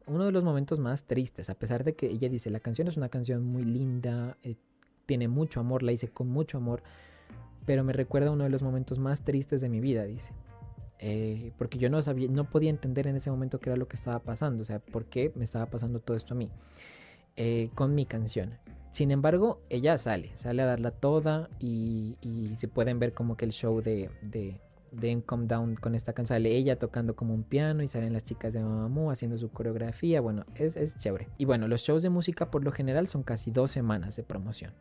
uno 0.06 0.26
de 0.26 0.32
los 0.32 0.44
momentos 0.44 0.78
más 0.78 1.04
tristes, 1.04 1.48
a 1.48 1.54
pesar 1.54 1.84
de 1.84 1.94
que 1.94 2.06
ella 2.06 2.28
dice, 2.28 2.50
la 2.50 2.60
canción 2.60 2.86
es 2.88 2.98
una 2.98 3.08
canción 3.08 3.42
muy 3.44 3.64
linda, 3.64 4.36
eh, 4.42 4.56
tiene 5.06 5.28
mucho 5.28 5.60
amor, 5.60 5.82
la 5.82 5.92
hice 5.92 6.08
con 6.08 6.28
mucho 6.28 6.58
amor, 6.58 6.82
pero 7.64 7.84
me 7.84 7.92
recuerda 7.92 8.30
uno 8.30 8.44
de 8.44 8.50
los 8.50 8.62
momentos 8.62 8.98
más 8.98 9.22
tristes 9.22 9.60
de 9.60 9.68
mi 9.68 9.80
vida, 9.80 10.04
dice. 10.04 10.32
Eh, 10.98 11.52
porque 11.58 11.78
yo 11.78 11.90
no 11.90 12.00
sabía, 12.02 12.28
no 12.28 12.48
podía 12.48 12.70
entender 12.70 13.06
en 13.06 13.16
ese 13.16 13.30
momento 13.30 13.60
qué 13.60 13.70
era 13.70 13.76
lo 13.76 13.86
que 13.86 13.96
estaba 13.96 14.18
pasando, 14.20 14.62
o 14.62 14.64
sea, 14.64 14.78
por 14.78 15.04
qué 15.04 15.32
me 15.34 15.44
estaba 15.44 15.66
pasando 15.66 16.00
todo 16.00 16.16
esto 16.16 16.34
a 16.34 16.36
mí 16.36 16.50
eh, 17.36 17.70
con 17.74 17.94
mi 17.94 18.06
canción. 18.06 18.58
Sin 18.92 19.10
embargo, 19.10 19.60
ella 19.68 19.98
sale, 19.98 20.32
sale 20.36 20.62
a 20.62 20.66
darla 20.66 20.90
toda 20.90 21.50
y, 21.60 22.16
se 22.56 22.66
pueden 22.66 22.98
ver 22.98 23.12
como 23.12 23.36
que 23.36 23.44
el 23.44 23.52
show 23.52 23.82
de, 23.82 24.08
de, 24.22 24.58
de 24.96 25.22
Come 25.22 25.46
Down 25.46 25.76
con 25.76 25.94
esta 25.94 26.12
canción, 26.12 26.36
sale 26.36 26.56
ella 26.56 26.78
tocando 26.78 27.14
como 27.14 27.34
un 27.34 27.42
piano 27.42 27.82
y 27.82 27.88
salen 27.88 28.12
las 28.12 28.24
chicas 28.24 28.52
de 28.52 28.60
Mamamoo 28.60 29.10
haciendo 29.10 29.38
su 29.38 29.50
coreografía, 29.50 30.20
bueno, 30.20 30.44
es, 30.54 30.76
es 30.76 30.96
chévere. 30.96 31.28
Y 31.38 31.44
bueno, 31.44 31.68
los 31.68 31.82
shows 31.82 32.02
de 32.02 32.10
música 32.10 32.50
por 32.50 32.64
lo 32.64 32.72
general 32.72 33.06
son 33.06 33.22
casi 33.22 33.50
dos 33.50 33.70
semanas 33.70 34.16
de 34.16 34.22
promoción. 34.22 34.72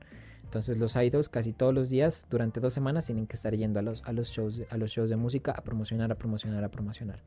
Entonces 0.43 0.77
los 0.77 0.95
idols 0.95 1.27
casi 1.27 1.51
todos 1.53 1.73
los 1.73 1.89
días, 1.89 2.27
durante 2.29 2.59
dos 2.59 2.73
semanas, 2.73 3.05
tienen 3.05 3.27
que 3.27 3.35
estar 3.35 3.53
yendo 3.55 3.79
a 3.79 3.81
los, 3.81 4.03
a 4.05 4.13
los, 4.13 4.29
shows, 4.29 4.61
a 4.69 4.77
los 4.77 4.91
shows 4.91 5.09
de 5.09 5.17
música 5.17 5.51
a 5.51 5.61
promocionar, 5.63 6.11
a 6.11 6.15
promocionar, 6.15 6.63
a 6.63 6.69
promocionar. 6.69 7.19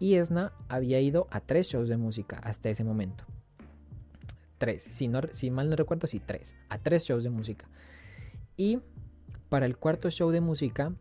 Y 0.00 0.14
Esna 0.14 0.52
había 0.68 1.00
ido 1.00 1.28
a 1.30 1.40
tres 1.40 1.68
shows 1.68 1.88
de 1.88 1.96
música 1.96 2.38
hasta 2.42 2.68
ese 2.68 2.82
momento. 2.82 3.24
Tres, 4.58 4.82
si, 4.82 5.06
no, 5.06 5.20
si 5.32 5.50
mal 5.50 5.70
no 5.70 5.76
recuerdo, 5.76 6.06
sí, 6.06 6.20
tres. 6.24 6.54
A 6.68 6.78
tres 6.78 7.04
shows 7.04 7.22
de 7.22 7.30
música. 7.30 7.68
Y 8.56 8.80
para 9.48 9.66
el 9.66 9.76
cuarto 9.76 10.10
show 10.10 10.30
de 10.30 10.40
música, 10.40 10.92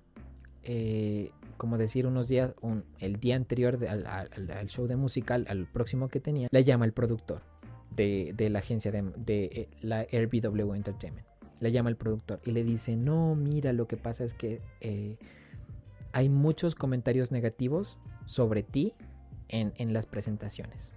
eh, 0.66 1.32
como 1.58 1.78
decir 1.78 2.08
unos 2.08 2.28
días, 2.28 2.54
el 3.00 3.16
día 3.18 3.36
anterior 3.36 3.80
al, 3.88 4.68
show 4.68 4.88
de 4.88 4.96
música, 4.96 5.36
al, 5.36 5.68
próximo 5.72 6.10
que 6.10 6.20
tenía, 6.20 6.48
la 6.52 6.60
llama 6.60 6.86
el 6.86 6.92
productor 6.92 7.42
de, 7.96 8.34
la 8.50 8.60
agencia 8.60 8.92
de, 8.92 9.04
de 9.16 9.46
eh, 9.46 9.70
la 9.82 10.04
RBW 10.04 10.74
Entertainment 10.74 11.26
le 11.60 11.72
llama 11.72 11.90
el 11.90 11.96
productor 11.96 12.42
y 12.46 12.52
le 12.52 12.64
dice, 12.64 12.96
no, 12.96 13.36
mira, 13.36 13.74
lo 13.74 13.88
que 13.88 13.98
pasa 13.98 14.24
es 14.24 14.34
que 14.34 14.62
eh, 14.82 15.18
hay 16.12 16.30
muchos 16.30 16.76
comentarios 16.76 17.32
negativos 17.32 17.98
sobre 18.26 18.64
ti 18.64 18.94
en, 19.48 19.94
las 19.94 20.06
presentaciones. 20.06 20.94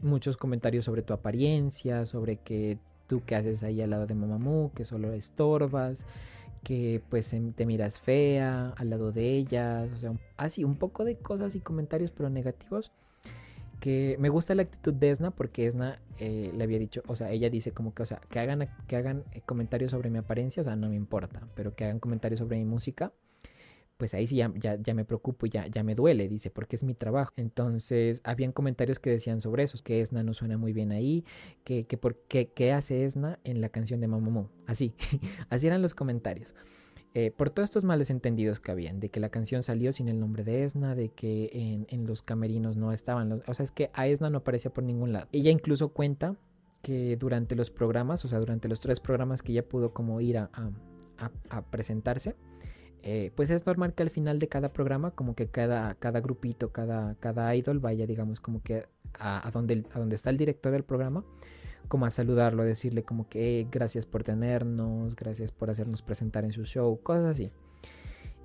Muchos 0.00 0.36
comentarios 0.36 0.84
sobre 0.84 1.02
tu 1.02 1.12
apariencia, 1.12 2.06
sobre 2.06 2.36
que 2.36 2.78
tú 3.06 3.22
que 3.24 3.36
haces 3.36 3.62
ahí 3.62 3.80
al 3.82 3.90
lado 3.90 4.06
de 4.06 4.14
Mamamoo, 4.14 4.72
que 4.74 4.84
solo 4.84 5.12
estorbas, 5.12 6.06
que 6.62 7.00
pues 7.08 7.32
em, 7.32 7.52
te 7.52 7.64
miras 7.64 8.00
fea 8.00 8.74
al 8.76 8.90
lado 8.90 9.12
de 9.12 9.36
ellas, 9.36 9.88
o 9.94 9.96
sea, 9.96 10.12
así 10.36 10.64
un 10.64 10.76
poco 10.76 11.04
de 11.04 11.16
cosas 11.16 11.54
y 11.54 11.60
comentarios 11.60 12.10
pero 12.10 12.28
negativos. 12.28 12.92
Que 13.80 14.16
me 14.18 14.30
gusta 14.30 14.54
la 14.54 14.62
actitud 14.62 14.94
de 14.94 15.10
Esna 15.10 15.30
porque 15.30 15.66
Esna 15.66 16.00
eh, 16.18 16.50
le 16.56 16.64
había 16.64 16.78
dicho, 16.78 17.02
o 17.06 17.14
sea, 17.14 17.30
ella 17.30 17.50
dice 17.50 17.72
como 17.72 17.94
que, 17.94 18.02
o 18.02 18.06
sea, 18.06 18.20
que 18.30 18.40
hagan, 18.40 18.68
que 18.88 18.96
hagan 18.96 19.22
eh, 19.32 19.42
comentarios 19.44 19.90
sobre 19.90 20.10
mi 20.10 20.18
apariencia, 20.18 20.62
o 20.62 20.64
sea, 20.64 20.76
no 20.76 20.88
me 20.88 20.96
importa, 20.96 21.46
pero 21.54 21.74
que 21.76 21.84
hagan 21.84 22.00
comentarios 22.00 22.40
sobre 22.40 22.58
mi 22.58 22.64
música, 22.64 23.12
pues 23.96 24.14
ahí 24.14 24.26
sí 24.26 24.36
ya, 24.36 24.52
ya, 24.56 24.94
me 24.94 25.04
preocupo 25.04 25.46
y 25.46 25.50
ya, 25.50 25.66
ya 25.66 25.82
me 25.82 25.94
duele, 25.94 26.28
dice, 26.28 26.50
porque 26.50 26.76
es 26.76 26.84
mi 26.84 26.94
trabajo. 26.94 27.32
Entonces, 27.36 28.20
habían 28.24 28.52
comentarios 28.52 28.98
que 28.98 29.10
decían 29.10 29.40
sobre 29.40 29.62
eso, 29.62 29.78
que 29.82 30.00
Esna 30.00 30.22
no 30.22 30.34
suena 30.34 30.58
muy 30.58 30.72
bien 30.72 30.92
ahí, 30.92 31.24
que, 31.64 31.86
que 31.86 31.96
por 31.96 32.16
qué, 32.28 32.48
qué 32.48 32.72
hace 32.72 33.04
Esna 33.04 33.38
en 33.44 33.60
la 33.60 33.68
canción 33.70 34.00
de 34.00 34.08
Mamamoo. 34.08 34.50
Así, 34.66 34.92
así 35.48 35.66
eran 35.66 35.82
los 35.82 35.94
comentarios. 35.94 36.54
Eh, 37.14 37.30
por 37.30 37.48
todos 37.48 37.70
estos 37.70 37.84
males 37.84 38.10
entendidos 38.10 38.60
que 38.60 38.70
habían, 38.70 39.00
de 39.00 39.08
que 39.08 39.20
la 39.20 39.30
canción 39.30 39.62
salió 39.62 39.90
sin 39.90 40.08
el 40.08 40.20
nombre 40.20 40.44
de 40.44 40.64
Esna, 40.64 40.94
de 40.94 41.08
que 41.08 41.48
en, 41.54 41.86
en 41.88 42.06
los 42.06 42.20
camerinos 42.20 42.76
no 42.76 42.92
estaban, 42.92 43.30
los, 43.30 43.40
o 43.46 43.54
sea, 43.54 43.64
es 43.64 43.70
que 43.70 43.90
a 43.94 44.06
Esna 44.06 44.28
no 44.28 44.38
aparecía 44.38 44.70
por 44.70 44.84
ningún 44.84 45.14
lado. 45.14 45.26
Ella 45.32 45.50
incluso 45.50 45.88
cuenta 45.88 46.36
que 46.82 47.16
durante 47.16 47.56
los 47.56 47.70
programas, 47.70 48.22
o 48.26 48.28
sea, 48.28 48.38
durante 48.38 48.68
los 48.68 48.80
tres 48.80 49.00
programas 49.00 49.40
que 49.42 49.52
ella 49.52 49.66
pudo 49.66 49.94
como 49.94 50.20
ir 50.20 50.36
a, 50.36 50.50
a, 51.18 51.30
a 51.48 51.62
presentarse, 51.62 52.36
eh, 53.08 53.30
pues 53.36 53.50
es 53.50 53.64
normal 53.64 53.94
que 53.94 54.02
al 54.02 54.10
final 54.10 54.40
de 54.40 54.48
cada 54.48 54.72
programa, 54.72 55.12
como 55.12 55.36
que 55.36 55.46
cada, 55.46 55.94
cada 55.94 56.20
grupito, 56.20 56.72
cada, 56.72 57.14
cada 57.20 57.54
idol 57.54 57.78
vaya, 57.78 58.04
digamos, 58.04 58.40
como 58.40 58.64
que 58.64 58.88
a, 59.20 59.48
donde, 59.52 59.84
a 59.92 60.00
donde 60.00 60.16
está 60.16 60.30
el 60.30 60.36
director 60.36 60.72
del 60.72 60.82
programa, 60.82 61.24
como 61.86 62.04
a 62.04 62.10
saludarlo, 62.10 62.64
a 62.64 62.66
decirle 62.66 63.04
como 63.04 63.28
que 63.28 63.68
gracias 63.70 64.06
por 64.06 64.24
tenernos, 64.24 65.14
gracias 65.14 65.52
por 65.52 65.70
hacernos 65.70 66.02
presentar 66.02 66.44
en 66.44 66.50
su 66.50 66.64
show, 66.64 67.00
cosas 67.00 67.26
así. 67.26 67.52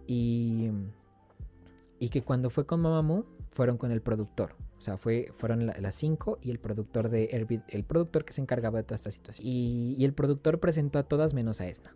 Y, 0.06 0.70
y 1.98 2.10
que 2.10 2.22
cuando 2.22 2.52
fue 2.52 2.68
con 2.68 2.82
Mamamoo, 2.82 3.26
fueron 3.50 3.78
con 3.78 3.92
el 3.92 4.04
productor. 4.04 4.54
O 4.78 4.82
sea, 4.82 4.96
fue, 4.96 5.32
fueron 5.34 5.66
las 5.66 5.96
cinco 5.96 6.38
y 6.40 6.52
el 6.52 6.60
productor 6.60 7.10
de 7.10 7.26
el 7.68 7.84
productor 7.84 8.26
que 8.26 8.34
se 8.34 8.42
encargaba 8.42 8.78
de 8.78 8.84
toda 8.84 8.96
esta 8.98 9.10
situación. 9.10 9.44
Y, 9.44 9.96
y 9.98 10.06
el 10.06 10.14
productor 10.14 10.60
presentó 10.60 11.00
a 11.00 11.04
todas 11.04 11.34
menos 11.34 11.62
a 11.62 11.68
esta. 11.68 11.96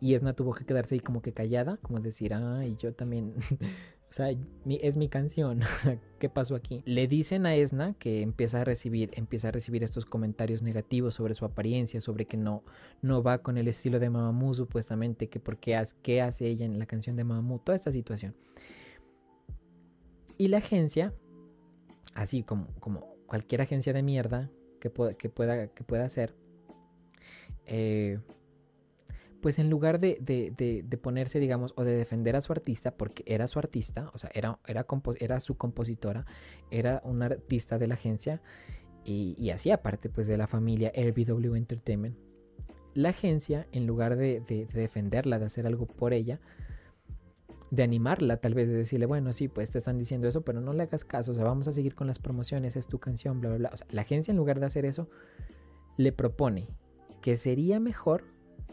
Y 0.00 0.14
Esna 0.14 0.32
tuvo 0.32 0.54
que 0.54 0.64
quedarse 0.64 0.94
ahí 0.94 1.00
como 1.00 1.22
que 1.22 1.32
callada, 1.32 1.76
como 1.78 1.98
decir, 2.00 2.32
ay, 2.32 2.76
yo 2.78 2.94
también, 2.94 3.34
o 4.08 4.12
sea, 4.12 4.30
es 4.30 4.96
mi 4.96 5.08
canción, 5.08 5.60
¿qué 6.20 6.28
pasó 6.28 6.54
aquí? 6.54 6.82
Le 6.84 7.08
dicen 7.08 7.46
a 7.46 7.56
Esna 7.56 7.94
que 7.94 8.22
empieza 8.22 8.60
a 8.60 8.64
recibir, 8.64 9.10
empieza 9.14 9.48
a 9.48 9.50
recibir 9.50 9.82
estos 9.82 10.06
comentarios 10.06 10.62
negativos 10.62 11.14
sobre 11.14 11.34
su 11.34 11.44
apariencia, 11.44 12.00
sobre 12.00 12.26
que 12.26 12.36
no, 12.36 12.62
no 13.02 13.24
va 13.24 13.38
con 13.38 13.58
el 13.58 13.66
estilo 13.66 13.98
de 13.98 14.08
Mamamoo 14.08 14.54
supuestamente, 14.54 15.28
que 15.28 15.40
por 15.40 15.58
qué, 15.58 15.80
qué 16.02 16.22
hace 16.22 16.46
ella 16.46 16.64
en 16.64 16.78
la 16.78 16.86
canción 16.86 17.16
de 17.16 17.24
Mamamoo, 17.24 17.58
toda 17.58 17.74
esta 17.74 17.90
situación. 17.90 18.36
Y 20.36 20.46
la 20.46 20.58
agencia, 20.58 21.12
así 22.14 22.44
como, 22.44 22.68
como 22.78 23.16
cualquier 23.26 23.62
agencia 23.62 23.92
de 23.92 24.04
mierda 24.04 24.48
que, 24.78 24.90
pueda, 24.90 25.14
que, 25.14 25.28
pueda, 25.28 25.66
que 25.66 25.82
pueda 25.82 26.04
hacer, 26.04 26.36
eh, 27.66 28.20
pues 29.40 29.58
en 29.58 29.70
lugar 29.70 30.00
de, 30.00 30.98
ponerse, 31.00 31.38
digamos, 31.40 31.72
o 31.76 31.84
de 31.84 31.96
defender 31.96 32.36
a 32.36 32.40
su 32.40 32.52
artista, 32.52 32.96
porque 32.96 33.22
era 33.26 33.46
su 33.46 33.58
artista, 33.58 34.10
o 34.12 34.18
sea, 34.18 34.30
era, 34.34 34.58
era, 34.66 34.86
era 35.20 35.40
su 35.40 35.56
compositora, 35.56 36.26
era 36.70 37.00
un 37.04 37.22
artista 37.22 37.78
de 37.78 37.86
la 37.86 37.94
agencia 37.94 38.42
y, 39.04 39.50
hacía 39.50 39.82
parte 39.82 40.08
pues 40.08 40.26
de 40.26 40.36
la 40.36 40.46
familia 40.46 40.92
RBW 40.94 41.54
Entertainment, 41.54 42.16
la 42.94 43.10
agencia, 43.10 43.68
en 43.72 43.86
lugar 43.86 44.16
de, 44.16 44.40
defenderla, 44.72 45.38
de 45.38 45.46
hacer 45.46 45.66
algo 45.66 45.86
por 45.86 46.12
ella, 46.12 46.40
de 47.70 47.82
animarla, 47.82 48.38
tal 48.38 48.54
vez 48.54 48.66
de 48.66 48.74
decirle, 48.74 49.06
bueno, 49.06 49.32
sí, 49.32 49.46
pues 49.46 49.70
te 49.70 49.78
están 49.78 49.98
diciendo 49.98 50.26
eso, 50.26 50.42
pero 50.42 50.60
no 50.60 50.72
le 50.72 50.82
hagas 50.82 51.04
caso, 51.04 51.32
o 51.32 51.34
sea, 51.34 51.44
vamos 51.44 51.68
a 51.68 51.72
seguir 51.72 51.94
con 51.94 52.06
las 52.06 52.18
promociones, 52.18 52.76
es 52.76 52.88
tu 52.88 52.98
canción, 52.98 53.40
bla, 53.40 53.50
bla, 53.50 53.58
bla. 53.58 53.70
O 53.72 53.76
sea, 53.76 53.86
la 53.90 54.02
agencia, 54.02 54.32
en 54.32 54.38
lugar 54.38 54.58
de 54.58 54.66
hacer 54.66 54.84
eso, 54.84 55.08
le 55.96 56.12
propone 56.12 56.68
que 57.20 57.36
sería 57.36 57.78
mejor 57.78 58.24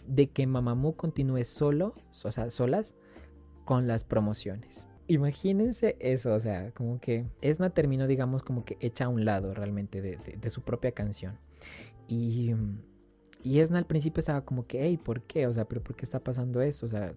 de 0.08 0.28
que 0.28 0.48
Mamamoo 0.48 0.96
continúe 0.96 1.44
solo, 1.46 1.96
o 2.24 2.32
sea, 2.32 2.50
solas, 2.50 2.96
con 3.66 3.88
las 3.88 4.04
promociones. 4.04 4.88
Imagínense 5.08 5.98
eso, 6.00 6.34
o 6.34 6.40
sea, 6.40 6.72
como 6.72 7.00
que 7.00 7.26
Esna 7.42 7.70
terminó, 7.70 8.08
digamos, 8.08 8.42
como 8.44 8.66
que 8.66 8.78
hecha 8.80 9.06
a 9.06 9.10
un 9.10 9.26
lado 9.26 9.54
realmente 9.54 10.02
de, 10.02 10.50
su 10.50 10.62
propia 10.62 10.92
canción. 10.92 11.38
Y, 12.08 12.54
y 13.44 13.60
Esna 13.60 13.78
al 13.78 13.86
principio 13.86 14.20
estaba 14.20 14.44
como 14.44 14.66
que, 14.66 14.84
hey, 14.84 14.98
¿por 14.98 15.22
qué? 15.22 15.46
O 15.46 15.54
sea, 15.54 15.66
¿pero 15.66 15.84
por 15.84 15.96
qué 15.96 16.06
está 16.06 16.20
pasando 16.20 16.62
eso? 16.62 16.86
O 16.88 16.90
sea, 16.90 17.14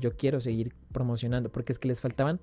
yo 0.00 0.16
quiero 0.16 0.40
seguir 0.40 0.74
promocionando, 0.92 1.50
porque 1.50 1.72
es 1.72 1.78
que 1.78 1.88
les 1.88 2.00
faltaban 2.00 2.40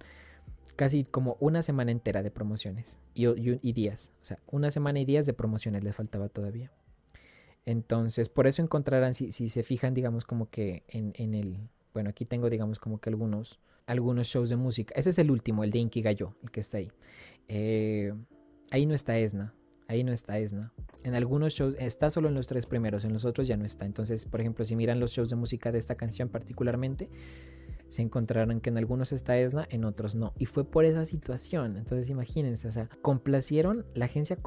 casi 0.75 1.05
como 1.05 1.37
una 1.39 1.61
semana 1.63 1.91
entera 1.91 2.23
de 2.23 2.31
promociones 2.31 2.99
y, 3.13 3.27
y 3.27 3.73
días. 3.73 4.11
O 4.21 4.25
sea, 4.25 4.39
una 4.47 4.69
semana 4.69 4.99
y 4.99 5.05
días 5.05 5.25
de 5.25 5.33
promociones 5.33 5.83
les 5.83 5.95
faltaba 5.95 6.29
todavía. 6.29 6.71
Entonces, 7.65 8.29
por 8.29 8.47
eso 8.47 8.61
encontrarán, 8.61 9.13
si, 9.13 9.31
si 9.31 9.49
se 9.49 9.63
fijan, 9.63 9.93
digamos, 9.93 10.25
como 10.25 10.49
que 10.49 10.83
en, 10.87 11.13
en, 11.15 11.33
el... 11.33 11.57
Bueno, 11.93 12.09
aquí 12.09 12.25
tengo, 12.25 12.49
digamos, 12.49 12.79
como 12.79 12.99
que 12.99 13.09
algunos, 13.09 13.59
algunos 13.85 14.27
shows 14.27 14.49
de 14.49 14.57
música. 14.57 14.93
Ese 14.97 15.11
es 15.11 15.17
el 15.17 15.31
último, 15.31 15.63
el 15.63 15.71
de 15.71 15.79
Inkigayo, 15.79 16.35
el 16.43 16.51
que 16.51 16.59
está 16.59 16.77
ahí. 16.77 16.91
Eh, 17.47 18.13
ahí 18.71 18.85
no 18.85 18.93
está 18.93 19.17
Esna. 19.17 19.53
Ahí 19.87 20.03
no 20.03 20.11
está 20.11 20.39
Esna. 20.39 20.73
En 21.03 21.15
algunos 21.15 21.53
shows 21.53 21.75
está 21.79 22.09
solo 22.09 22.29
en 22.29 22.35
los 22.35 22.47
tres 22.47 22.65
primeros, 22.65 23.05
en 23.05 23.13
los 23.13 23.25
otros 23.25 23.47
ya 23.47 23.57
no 23.57 23.65
está. 23.65 23.85
Entonces, 23.85 24.25
por 24.25 24.41
ejemplo, 24.41 24.65
si 24.65 24.75
miran 24.75 24.99
los 24.99 25.11
shows 25.11 25.29
de 25.29 25.35
música 25.35 25.71
de 25.71 25.79
esta 25.79 25.95
canción 25.95 26.29
particularmente, 26.29 27.09
se 27.89 28.01
encontrarán 28.01 28.59
que 28.59 28.69
en 28.71 28.77
algunos 28.77 29.11
está 29.11 29.37
Esna, 29.37 29.67
en 29.69 29.85
otros 29.85 30.15
no. 30.15 30.33
Y 30.39 30.47
fue 30.47 30.63
por 30.63 30.83
esa 30.83 31.05
situación. 31.05 31.77
Entonces, 31.77 32.09
imagínense, 32.09 32.67
o 32.67 32.71
sea, 32.71 32.89
complacieron, 33.01 33.85
la 33.93 34.05
agencia 34.05 34.37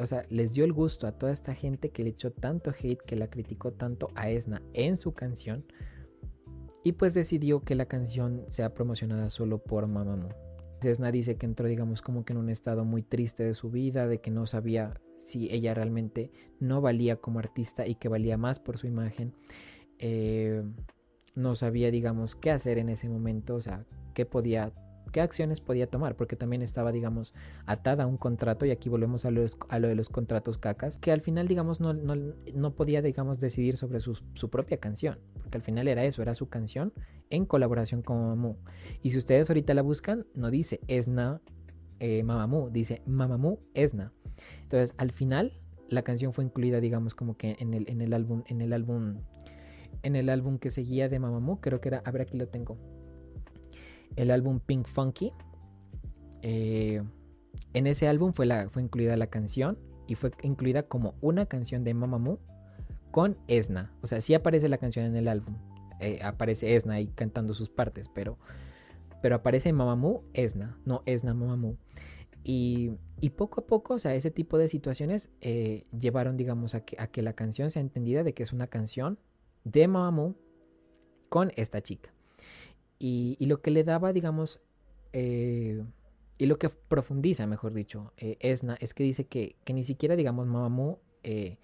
o 0.00 0.06
sea, 0.06 0.24
les 0.30 0.54
dio 0.54 0.64
el 0.64 0.72
gusto 0.72 1.06
a 1.06 1.12
toda 1.12 1.32
esta 1.32 1.54
gente 1.54 1.90
que 1.90 2.02
le 2.02 2.10
echó 2.10 2.32
tanto 2.32 2.70
hate, 2.70 3.02
que 3.02 3.16
la 3.16 3.28
criticó 3.28 3.72
tanto 3.72 4.08
a 4.14 4.30
Esna 4.30 4.62
en 4.72 4.96
su 4.96 5.12
canción. 5.12 5.64
Y 6.82 6.92
pues 6.92 7.12
decidió 7.12 7.60
que 7.60 7.74
la 7.74 7.84
canción 7.84 8.46
sea 8.48 8.72
promocionada 8.72 9.28
solo 9.28 9.58
por 9.58 9.86
Mamamoo. 9.86 10.30
Esna 10.82 11.12
dice 11.12 11.36
que 11.36 11.44
entró, 11.44 11.68
digamos, 11.68 12.00
como 12.00 12.24
que 12.24 12.32
en 12.32 12.38
un 12.38 12.48
estado 12.48 12.86
muy 12.86 13.02
triste 13.02 13.44
de 13.44 13.52
su 13.52 13.70
vida, 13.70 14.06
de 14.06 14.22
que 14.22 14.30
no 14.30 14.46
sabía 14.46 14.98
si 15.16 15.52
ella 15.52 15.74
realmente 15.74 16.30
no 16.58 16.80
valía 16.80 17.16
como 17.16 17.38
artista 17.38 17.86
y 17.86 17.96
que 17.96 18.08
valía 18.08 18.38
más 18.38 18.58
por 18.58 18.78
su 18.78 18.86
imagen. 18.86 19.34
Eh, 19.98 20.62
no 21.34 21.54
sabía, 21.54 21.90
digamos, 21.90 22.34
qué 22.34 22.50
hacer 22.50 22.78
en 22.78 22.88
ese 22.88 23.10
momento, 23.10 23.56
o 23.56 23.60
sea, 23.60 23.84
qué 24.14 24.24
podía 24.24 24.72
qué 25.10 25.20
acciones 25.20 25.60
podía 25.60 25.86
tomar, 25.86 26.16
porque 26.16 26.36
también 26.36 26.62
estaba, 26.62 26.92
digamos, 26.92 27.34
atada 27.66 28.04
a 28.04 28.06
un 28.06 28.16
contrato, 28.16 28.66
y 28.66 28.70
aquí 28.70 28.88
volvemos 28.88 29.24
a, 29.24 29.28
a 29.28 29.78
lo 29.78 29.88
de 29.88 29.94
los 29.94 30.08
contratos 30.08 30.58
cacas, 30.58 30.98
que 30.98 31.12
al 31.12 31.20
final, 31.20 31.48
digamos, 31.48 31.80
no, 31.80 31.92
no, 31.92 32.14
no 32.54 32.74
podía, 32.74 33.02
digamos, 33.02 33.40
decidir 33.40 33.76
sobre 33.76 34.00
su, 34.00 34.18
su, 34.34 34.50
propia 34.50 34.78
canción, 34.78 35.18
porque 35.34 35.58
al 35.58 35.62
final 35.62 35.88
era 35.88 36.04
eso, 36.04 36.22
era 36.22 36.34
su 36.34 36.48
canción 36.48 36.92
en 37.30 37.44
colaboración 37.44 38.02
con 38.02 38.18
Mamamoo. 38.18 38.56
Y 39.02 39.10
si 39.10 39.18
ustedes 39.18 39.50
ahorita 39.50 39.74
la 39.74 39.82
buscan, 39.82 40.26
no 40.34 40.50
dice 40.50 40.80
Esna 40.88 41.40
eh, 41.98 42.22
Mamamoo, 42.22 42.70
dice 42.70 43.02
Mamamoo 43.06 43.60
Esna. 43.74 44.12
Entonces, 44.62 44.94
al 44.96 45.12
final, 45.12 45.60
la 45.88 46.02
canción 46.02 46.32
fue 46.32 46.44
incluida, 46.44 46.80
digamos, 46.80 47.14
como 47.14 47.36
que 47.36 47.56
en 47.58 47.74
el, 47.74 47.88
en 47.88 48.00
el 48.00 48.12
álbum, 48.14 48.42
en 48.46 48.60
el 48.60 48.72
álbum, 48.72 49.18
en 50.02 50.16
el 50.16 50.28
álbum 50.28 50.58
que 50.58 50.70
seguía 50.70 51.08
de 51.08 51.18
Mamamoo, 51.18 51.60
creo 51.60 51.80
que 51.80 51.88
era, 51.88 52.02
a 52.04 52.10
ver, 52.10 52.22
aquí 52.22 52.38
lo 52.38 52.48
tengo 52.48 52.78
el 54.16 54.30
álbum 54.30 54.60
Pink 54.60 54.86
Funky. 54.86 55.32
Eh, 56.42 57.02
en 57.72 57.86
ese 57.86 58.08
álbum 58.08 58.32
fue, 58.32 58.46
incluida 58.76 59.16
la 59.16 59.28
canción 59.28 59.78
y 60.06 60.14
fue 60.14 60.32
incluida 60.42 60.84
como 60.84 61.14
una 61.20 61.46
canción 61.46 61.84
de 61.84 61.94
Mamamoo 61.94 62.40
con 63.10 63.36
Esna. 63.48 63.92
O 64.02 64.06
sea, 64.06 64.20
sí 64.20 64.34
aparece 64.34 64.68
la 64.68 64.78
canción 64.78 65.06
en 65.06 65.16
el 65.16 65.28
álbum. 65.28 65.56
Eh, 66.00 66.20
aparece 66.22 66.74
Esna 66.74 66.94
ahí 66.94 67.08
cantando 67.08 67.54
sus 67.54 67.68
partes, 67.68 68.08
pero, 68.08 68.38
pero 69.22 69.36
aparece 69.36 69.72
Mamamoo 69.72 70.24
Esna, 70.32 70.78
no 70.84 71.02
Esna 71.06 71.34
Mamamoo. 71.34 71.76
Y, 72.42 72.92
y, 73.20 73.30
poco 73.30 73.60
a 73.60 73.66
poco, 73.66 73.94
o 73.94 73.98
sea, 73.98 74.14
ese 74.14 74.30
tipo 74.30 74.56
de 74.56 74.68
situaciones 74.68 75.28
eh, 75.42 75.84
llevaron, 75.98 76.38
digamos, 76.38 76.74
a 76.74 76.84
que, 76.86 76.96
a 76.98 77.06
que 77.06 77.20
la 77.20 77.34
canción 77.34 77.68
sea 77.68 77.82
entendida 77.82 78.24
de 78.24 78.32
que 78.32 78.42
es 78.42 78.54
una 78.54 78.66
canción 78.66 79.18
de 79.64 79.86
Mamamoo 79.86 80.36
con 81.28 81.52
esta 81.56 81.82
chica. 81.82 82.14
Y, 83.02 83.38
lo 83.46 83.62
que 83.62 83.70
le 83.70 83.82
daba, 83.82 84.12
digamos, 84.12 84.60
eh, 85.14 85.82
y 86.36 86.46
lo 86.46 86.58
que 86.58 86.68
profundiza, 86.68 87.46
mejor 87.46 87.72
dicho, 87.72 88.12
eh, 88.18 88.36
Esna, 88.40 88.76
es 88.78 88.92
que 88.92 89.02
dice 89.02 89.24
que, 89.24 89.56
que, 89.64 89.72
ni 89.72 89.84
siquiera, 89.84 90.16
digamos, 90.16 90.46
Mamamoo 90.46 91.00
eh, 91.22 91.56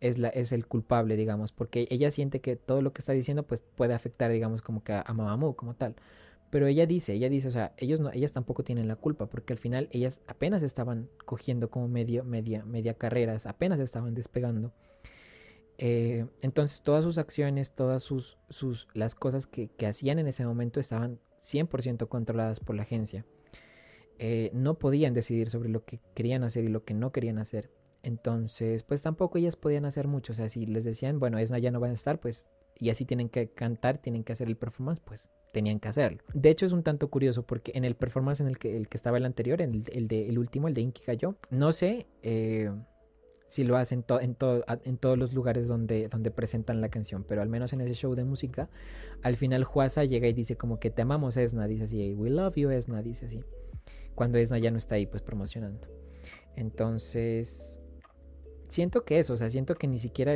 es, 0.00 0.18
la, 0.18 0.28
es 0.28 0.50
el 0.50 0.66
culpable, 0.66 1.16
digamos, 1.16 1.52
porque 1.52 1.86
ella 1.90 2.10
siente 2.10 2.40
que 2.40 2.56
todo 2.56 2.80
lo 2.80 2.94
que 2.94 3.00
está 3.00 3.12
diciendo, 3.12 3.42
pues 3.46 3.62
puede 3.62 3.92
afectar, 3.92 4.30
digamos, 4.30 4.62
como 4.62 4.82
que 4.82 4.94
a, 4.94 5.00
a 5.06 5.54
como 5.54 5.74
tal. 5.74 5.94
Pero 6.48 6.66
ella 6.66 6.86
dice, 6.86 7.12
ella 7.12 7.28
dice, 7.28 7.48
o 7.48 7.50
sea, 7.50 7.74
ellos 7.76 8.00
no, 8.00 8.10
ellas 8.10 8.32
tampoco 8.32 8.64
tienen 8.64 8.88
la 8.88 8.96
culpa, 8.96 9.26
porque 9.26 9.52
al 9.52 9.58
final 9.58 9.88
ellas 9.92 10.20
apenas 10.26 10.62
estaban 10.62 11.10
cogiendo 11.26 11.70
como 11.70 11.86
medio, 11.88 12.24
media, 12.24 12.64
media 12.64 12.94
carreras, 12.94 13.46
apenas 13.46 13.78
estaban 13.78 14.14
despegando. 14.14 14.72
Eh, 15.84 16.26
entonces 16.42 16.80
todas 16.82 17.02
sus 17.02 17.18
acciones, 17.18 17.72
todas 17.72 18.04
sus, 18.04 18.38
sus 18.50 18.86
las 18.94 19.16
cosas 19.16 19.48
que, 19.48 19.66
que 19.66 19.88
hacían 19.88 20.20
en 20.20 20.28
ese 20.28 20.46
momento 20.46 20.78
estaban 20.78 21.18
100% 21.42 22.06
controladas 22.06 22.60
por 22.60 22.76
la 22.76 22.82
agencia. 22.82 23.26
Eh, 24.20 24.52
no 24.54 24.78
podían 24.78 25.12
decidir 25.12 25.50
sobre 25.50 25.70
lo 25.70 25.84
que 25.84 25.98
querían 26.14 26.44
hacer 26.44 26.62
y 26.62 26.68
lo 26.68 26.84
que 26.84 26.94
no 26.94 27.10
querían 27.10 27.38
hacer. 27.38 27.68
Entonces, 28.04 28.84
pues 28.84 29.02
tampoco 29.02 29.38
ellas 29.38 29.56
podían 29.56 29.84
hacer 29.84 30.06
mucho. 30.06 30.34
O 30.34 30.36
sea, 30.36 30.48
si 30.48 30.66
les 30.66 30.84
decían, 30.84 31.18
bueno, 31.18 31.38
Esna 31.38 31.58
ya 31.58 31.72
no 31.72 31.80
va 31.80 31.88
a 31.88 31.92
estar, 31.92 32.20
pues, 32.20 32.46
y 32.78 32.90
así 32.90 33.04
tienen 33.04 33.28
que 33.28 33.48
cantar, 33.48 33.98
tienen 33.98 34.22
que 34.22 34.34
hacer 34.34 34.46
el 34.46 34.56
performance, 34.56 35.00
pues 35.00 35.30
tenían 35.52 35.80
que 35.80 35.88
hacerlo. 35.88 36.22
De 36.32 36.50
hecho, 36.50 36.64
es 36.64 36.70
un 36.70 36.84
tanto 36.84 37.10
curioso 37.10 37.44
porque 37.44 37.72
en 37.74 37.84
el 37.84 37.96
performance 37.96 38.40
en 38.40 38.46
el 38.46 38.58
que, 38.58 38.76
el 38.76 38.86
que 38.88 38.96
estaba 38.96 39.16
el 39.16 39.24
anterior, 39.24 39.60
en 39.60 39.74
el, 39.74 39.84
el, 39.92 40.06
de, 40.06 40.28
el 40.28 40.38
último, 40.38 40.68
el 40.68 40.74
de 40.74 40.82
Inki 40.82 41.02
Kayo, 41.02 41.34
no 41.50 41.72
sé 41.72 42.06
eh, 42.22 42.70
si 43.52 43.64
lo 43.64 43.76
hacen 43.76 44.02
en, 44.22 44.36
en 44.84 44.96
todos 44.96 45.18
los 45.18 45.34
lugares 45.34 45.68
donde, 45.68 46.08
donde 46.08 46.30
presentan 46.30 46.80
la 46.80 46.88
canción, 46.88 47.22
pero 47.22 47.42
al 47.42 47.50
menos 47.50 47.74
en 47.74 47.82
ese 47.82 47.92
show 47.92 48.14
de 48.14 48.24
música, 48.24 48.70
al 49.20 49.36
final 49.36 49.62
Juasa 49.64 50.04
llega 50.04 50.26
y 50.26 50.32
dice 50.32 50.56
como 50.56 50.80
que 50.80 50.88
te 50.88 51.02
amamos 51.02 51.36
Esna, 51.36 51.66
dice 51.66 51.84
así, 51.84 52.14
we 52.14 52.30
love 52.30 52.54
you 52.56 52.70
Esna, 52.70 53.02
dice 53.02 53.26
así, 53.26 53.44
cuando 54.14 54.38
Esna 54.38 54.56
ya 54.56 54.70
no 54.70 54.78
está 54.78 54.94
ahí 54.94 55.04
pues 55.04 55.20
promocionando. 55.20 55.86
Entonces, 56.56 57.82
siento 58.70 59.04
que 59.04 59.18
eso, 59.18 59.34
o 59.34 59.36
sea, 59.36 59.50
siento 59.50 59.74
que 59.74 59.86
ni 59.86 59.98
siquiera 59.98 60.32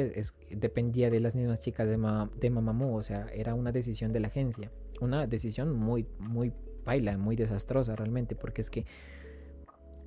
dependía 0.50 1.08
de 1.08 1.20
las 1.20 1.36
mismas 1.36 1.60
chicas 1.60 1.88
de, 1.88 1.96
de 2.38 2.50
Mamamoo, 2.50 2.96
o 2.96 3.02
sea, 3.02 3.28
era 3.32 3.54
una 3.54 3.72
decisión 3.72 4.12
de 4.12 4.20
la 4.20 4.28
agencia, 4.28 4.70
una 5.00 5.26
decisión 5.26 5.72
muy, 5.72 6.06
muy 6.18 6.52
baila, 6.84 7.16
muy 7.16 7.34
desastrosa 7.34 7.96
realmente, 7.96 8.36
porque 8.36 8.60
es 8.60 8.68
que 8.68 8.84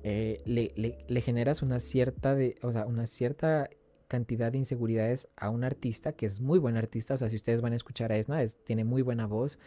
eh, 0.02 0.42
le, 0.44 1.20
generas 1.20 1.62
una 1.62 1.80
cierta, 1.80 2.34
de, 2.34 2.56
o 2.62 2.72
sea, 2.72 2.86
una 2.86 3.06
cierta 3.06 3.68
cantidad 4.08 4.50
de 4.50 4.58
inseguridades 4.58 5.28
a 5.36 5.50
un 5.50 5.62
artista 5.62 6.12
que 6.12 6.26
es 6.26 6.40
muy 6.40 6.58
buen 6.58 6.76
artista, 6.76 7.14
o 7.14 7.16
sea, 7.16 7.28
si 7.28 7.36
ustedes 7.36 7.60
van 7.60 7.72
a 7.72 7.76
escuchar 7.76 8.10
a 8.12 8.16
Esna, 8.16 8.44
tiene 8.64 8.84
muy 8.84 9.02
buena 9.02 9.26
voz, 9.26 9.58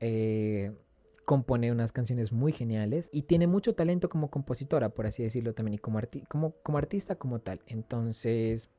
eh, 0.00 0.72
compone 1.24 1.72
unas 1.72 1.92
canciones 1.92 2.32
muy 2.32 2.52
geniales 2.52 3.10
y 3.12 3.22
tiene 3.22 3.46
mucho 3.46 3.74
talento 3.74 4.08
como 4.08 4.30
compositora, 4.30 4.90
por 4.90 5.06
así 5.06 5.22
decirlo 5.22 5.52
también, 5.52 5.74
y 5.74 5.78
como, 5.78 6.00
como, 6.28 6.52
como 6.62 6.78
artista 6.78 7.16
como 7.16 7.40
tal. 7.40 7.60
Entonces, 7.66 8.70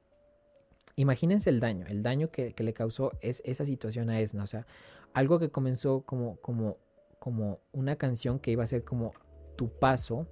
imagínense 0.96 1.50
el 1.50 1.60
daño, 1.60 1.86
el 1.88 2.02
daño 2.02 2.32
que, 2.32 2.54
le 2.58 2.74
causó 2.74 3.12
es 3.22 3.42
esa 3.46 3.66
situación 3.66 4.10
a 4.10 4.20
Esna, 4.20 4.44
o 4.44 4.48
sea, 4.48 4.66
algo 5.14 5.40
que 5.40 5.50
comenzó 5.50 6.02
como, 6.02 6.38
como, 6.38 6.78
como 7.20 7.60
una 7.72 7.98
canción 7.98 8.40
que 8.40 8.52
iba 8.52 8.64
a 8.64 8.68
ser 8.68 8.84
como 8.84 9.12
tu 9.56 9.70
paso 9.70 10.28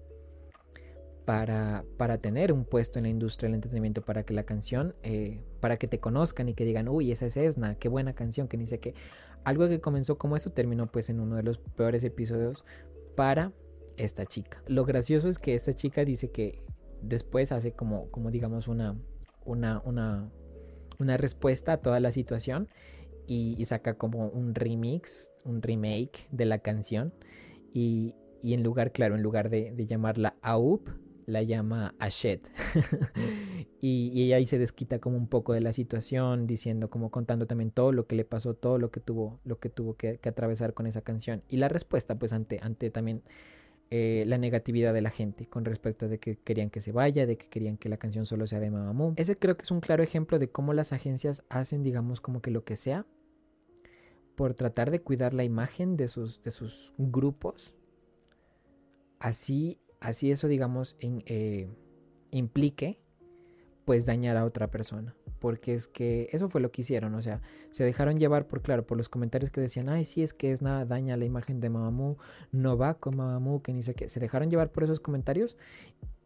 para, 1.28 1.84
para 1.98 2.20
tener 2.20 2.54
un 2.54 2.64
puesto 2.64 3.00
en 3.00 3.04
la 3.04 3.10
industria 3.10 3.48
del 3.48 3.56
entretenimiento, 3.56 4.02
para 4.02 4.24
que 4.24 4.34
la 4.34 4.44
canción, 4.44 4.96
eh, 5.04 5.44
para 5.60 5.76
que 5.76 5.86
te 5.86 6.00
conozcan 6.00 6.48
y 6.48 6.54
que 6.54 6.64
digan, 6.64 6.88
uy, 6.88 7.12
esa 7.12 7.26
es 7.26 7.36
Esna, 7.36 7.76
qué 7.76 7.90
buena 7.90 8.14
canción, 8.14 8.48
que 8.48 8.56
ni 8.56 8.66
sé 8.66 8.80
qué. 8.80 8.96
Algo 9.44 9.68
que 9.68 9.82
comenzó 9.82 10.18
como 10.18 10.38
eso 10.38 10.52
terminó 10.52 10.90
pues 10.90 11.10
en 11.10 11.20
uno 11.20 11.36
de 11.36 11.44
los 11.44 11.58
peores 11.58 12.06
episodios 12.06 12.64
para 13.18 13.52
esta 13.98 14.26
chica. 14.26 14.64
Lo 14.68 14.86
gracioso 14.86 15.28
es 15.28 15.38
que 15.38 15.54
esta 15.54 15.74
chica 15.74 16.06
dice 16.06 16.32
que 16.32 16.64
después 17.02 17.52
hace 17.52 17.74
como, 17.74 18.10
como 18.10 18.32
digamos 18.32 18.70
una, 18.70 18.96
una, 19.44 19.82
una, 19.84 20.32
una 20.98 21.18
respuesta 21.18 21.74
a 21.74 21.78
toda 21.82 22.00
la 22.00 22.14
situación 22.14 22.70
y, 23.28 23.66
saca 23.66 23.96
como 23.96 24.30
un 24.30 24.56
remix, 24.56 25.34
un 25.44 25.62
remake 25.62 26.30
de 26.32 26.46
la 26.46 26.60
canción 26.60 27.14
y, 27.74 28.16
y 28.42 28.54
en 28.54 28.64
lugar, 28.64 28.94
claro, 28.94 29.16
en 29.16 29.24
lugar 29.24 29.50
de, 29.50 29.74
de 29.74 29.88
llamarla 29.88 30.38
AUP, 30.42 30.88
la 31.28 31.44
llama 31.44 31.94
Ashet. 32.00 32.50
y, 33.82 34.10
y, 34.14 34.24
ella 34.24 34.38
ahí 34.38 34.48
se 34.48 34.58
desquita 34.58 35.00
como 35.00 35.18
un 35.18 35.28
poco 35.28 35.54
de 35.54 35.62
la 35.62 35.74
situación, 35.74 36.48
diciendo, 36.48 36.90
como 36.90 37.12
contando 37.12 37.46
también 37.46 37.70
todo 37.70 37.92
lo 37.92 38.08
que 38.08 38.16
le 38.16 38.26
pasó, 38.26 38.56
todo 38.56 38.80
lo 38.80 38.92
que 38.92 39.02
tuvo, 39.02 39.40
lo 39.44 39.60
que 39.60 39.70
tuvo 39.70 39.96
que, 39.96 40.20
atravesar 40.24 40.74
con 40.74 40.88
esa 40.88 41.02
canción. 41.02 41.44
Y 41.50 41.58
la 41.58 41.68
respuesta, 41.68 42.18
pues, 42.18 42.32
ante, 42.32 42.60
ante 42.62 42.90
también 42.90 43.24
eh, 43.92 44.24
la 44.26 44.38
negatividad 44.38 44.94
de 44.94 45.02
la 45.02 45.10
gente 45.10 45.48
con 45.48 45.66
respecto 45.66 46.06
a 46.06 46.08
de 46.08 46.18
que 46.18 46.38
querían 46.38 46.70
que 46.70 46.80
se 46.80 46.94
vaya, 46.94 47.26
de 47.26 47.38
que 47.38 47.48
querían 47.48 47.78
que 47.78 47.90
la 47.90 47.98
canción 47.98 48.26
solo 48.26 48.48
sea 48.48 48.62
de 48.62 48.72
Mamamoo. 48.72 49.14
Ese 49.18 49.36
creo 49.36 49.58
que 49.58 49.64
es 49.64 49.72
un 49.72 49.82
claro 49.82 50.04
ejemplo 50.04 50.40
de 50.40 50.50
cómo 50.50 50.74
las 50.74 50.94
agencias 50.94 51.44
hacen, 51.50 51.84
digamos, 51.84 52.22
como 52.22 52.42
que 52.42 52.52
lo 52.52 52.64
que 52.64 52.78
sea 52.78 53.06
por 54.36 54.54
tratar 54.54 54.92
de 54.92 55.02
cuidar 55.02 55.34
la 55.34 55.44
imagen 55.44 55.98
de 55.98 56.08
sus, 56.08 56.42
de 56.42 56.52
sus 56.52 56.94
grupos. 56.98 57.74
Así 59.20 59.80
así 60.00 60.32
eso, 60.32 60.48
digamos, 60.48 60.96
eh, 61.00 61.70
implique, 62.32 63.00
pues 63.86 64.06
dañar 64.06 64.38
a 64.38 64.46
otra 64.46 64.70
persona. 64.70 65.16
Porque 65.40 65.76
es 65.76 65.88
que 65.88 66.30
eso 66.32 66.50
fue 66.50 66.62
lo 66.62 66.72
que 66.72 66.82
hicieron, 66.82 67.14
o 67.14 67.22
sea, 67.22 67.42
se 67.70 67.84
dejaron 67.84 68.18
llevar 68.18 68.48
por, 68.48 68.62
claro, 68.64 68.88
por 68.88 68.98
los 68.98 69.08
comentarios 69.08 69.52
que 69.52 69.62
decían, 69.62 69.88
ay, 69.88 70.04
sí, 70.04 70.24
es 70.24 70.34
que 70.34 70.52
es 70.52 70.64
nada, 70.64 70.84
daña 70.86 71.16
la 71.16 71.26
imagen 71.26 71.60
de 71.60 71.70
Mamamoo, 71.70 72.18
no 72.52 72.76
va 72.76 72.96
con 72.96 73.16
Mamamoo, 73.16 73.62
que 73.62 73.72
ni 73.72 73.84
sé 73.84 73.94
qué. 73.94 74.10
Se 74.10 74.20
dejaron 74.20 74.50
llevar 74.50 74.72
por 74.72 74.84
esos 74.84 75.00
comentarios 75.00 75.56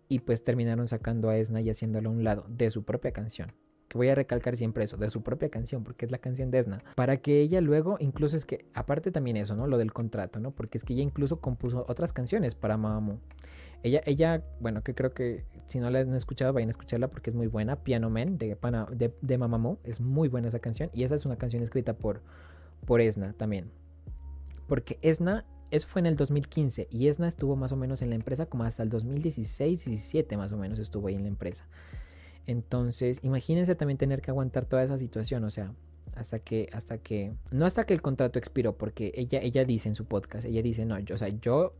y 0.07 0.19
pues 0.19 0.43
terminaron 0.43 0.87
sacando 0.87 1.29
a 1.29 1.37
Esna 1.37 1.59
y 1.59 1.69
haciéndolo 1.69 2.09
a 2.09 2.13
un 2.13 2.23
lado 2.23 2.45
de 2.49 2.71
su 2.71 2.83
propia 2.83 3.11
canción 3.11 3.53
que 3.91 3.97
voy 3.97 4.07
a 4.07 4.15
recalcar 4.15 4.55
siempre 4.55 4.85
eso, 4.85 4.95
de 4.95 5.09
su 5.09 5.21
propia 5.21 5.49
canción, 5.49 5.83
porque 5.83 6.05
es 6.05 6.13
la 6.13 6.17
canción 6.17 6.49
de 6.49 6.59
Esna, 6.59 6.81
para 6.95 7.17
que 7.17 7.41
ella 7.41 7.59
luego, 7.59 7.97
incluso 7.99 8.37
es 8.37 8.45
que, 8.45 8.63
aparte 8.73 9.11
también 9.11 9.35
eso, 9.35 9.57
¿no? 9.57 9.67
Lo 9.67 9.77
del 9.77 9.91
contrato, 9.91 10.39
¿no? 10.39 10.51
Porque 10.51 10.77
es 10.77 10.85
que 10.85 10.93
ella 10.93 11.03
incluso 11.03 11.41
compuso 11.41 11.85
otras 11.89 12.13
canciones 12.13 12.55
para 12.55 12.77
Mamamoo. 12.77 13.19
Ella, 13.83 14.01
ella, 14.05 14.43
bueno, 14.59 14.83
que 14.83 14.93
creo 14.93 15.13
que 15.13 15.43
si 15.67 15.79
no 15.79 15.89
la 15.89 15.99
han 15.99 16.13
escuchado, 16.15 16.53
vayan 16.53 16.69
a 16.69 16.71
escucharla 16.71 17.07
porque 17.07 17.29
es 17.29 17.35
muy 17.35 17.47
buena. 17.47 17.77
Piano 17.77 18.09
Man 18.09 18.37
de, 18.37 18.57
de, 18.91 19.13
de 19.21 19.37
Mamamoo, 19.37 19.79
es 19.83 20.01
muy 20.01 20.27
buena 20.27 20.49
esa 20.49 20.59
canción. 20.59 20.89
Y 20.93 21.03
esa 21.03 21.15
es 21.15 21.25
una 21.25 21.37
canción 21.37 21.63
escrita 21.63 21.93
por, 21.93 22.21
por 22.85 23.01
Esna 23.01 23.33
también. 23.33 23.71
Porque 24.67 24.99
Esna, 25.01 25.45
eso 25.71 25.87
fue 25.87 26.01
en 26.01 26.05
el 26.05 26.15
2015 26.15 26.87
y 26.91 27.07
Esna 27.07 27.27
estuvo 27.27 27.55
más 27.55 27.71
o 27.71 27.77
menos 27.77 28.01
en 28.01 28.09
la 28.09 28.15
empresa 28.15 28.45
como 28.45 28.63
hasta 28.63 28.83
el 28.83 28.89
2016-17 28.89 30.37
más 30.37 30.51
o 30.51 30.57
menos 30.57 30.79
estuvo 30.79 31.07
ahí 31.07 31.15
en 31.15 31.23
la 31.23 31.29
empresa. 31.29 31.65
Entonces, 32.47 33.19
imagínense 33.21 33.75
también 33.75 33.97
tener 33.97 34.21
que 34.21 34.31
aguantar 34.31 34.65
toda 34.65 34.83
esa 34.83 34.97
situación, 34.97 35.43
o 35.43 35.49
sea, 35.49 35.73
hasta 36.15 36.39
que, 36.39 36.69
hasta 36.73 36.97
que, 36.97 37.33
no 37.51 37.65
hasta 37.65 37.85
que 37.85 37.93
el 37.93 38.01
contrato 38.01 38.39
expiró, 38.39 38.77
porque 38.77 39.11
ella, 39.15 39.39
ella 39.41 39.63
dice 39.63 39.89
en 39.89 39.95
su 39.95 40.05
podcast, 40.05 40.45
ella 40.45 40.61
dice, 40.61 40.85
no, 40.85 40.99
yo, 40.99 41.15
o 41.15 41.17
sea, 41.17 41.29
yo 41.29 41.73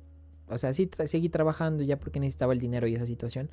o 0.51 0.57
sea, 0.57 0.73
sí 0.73 0.89
seguí 1.05 1.29
trabajando 1.29 1.83
ya 1.83 1.97
porque 1.99 2.19
necesitaba 2.19 2.53
el 2.53 2.59
dinero 2.59 2.87
y 2.87 2.95
esa 2.95 3.05
situación, 3.05 3.49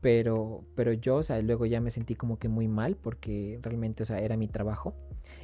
pero, 0.00 0.64
pero 0.74 0.92
yo, 0.92 1.16
o 1.16 1.22
sea, 1.22 1.40
luego 1.42 1.66
ya 1.66 1.80
me 1.80 1.90
sentí 1.90 2.14
como 2.14 2.38
que 2.38 2.48
muy 2.48 2.68
mal 2.68 2.96
porque 2.96 3.58
realmente, 3.62 4.02
o 4.02 4.06
sea, 4.06 4.18
era 4.18 4.36
mi 4.36 4.48
trabajo 4.48 4.94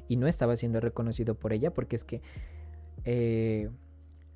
y 0.09 0.17
no 0.17 0.27
estaba 0.27 0.57
siendo 0.57 0.81
reconocido 0.81 1.35
por 1.35 1.53
ella 1.53 1.73
porque 1.75 1.97
es 1.97 2.05
que 2.05 2.23
eh, 3.05 3.69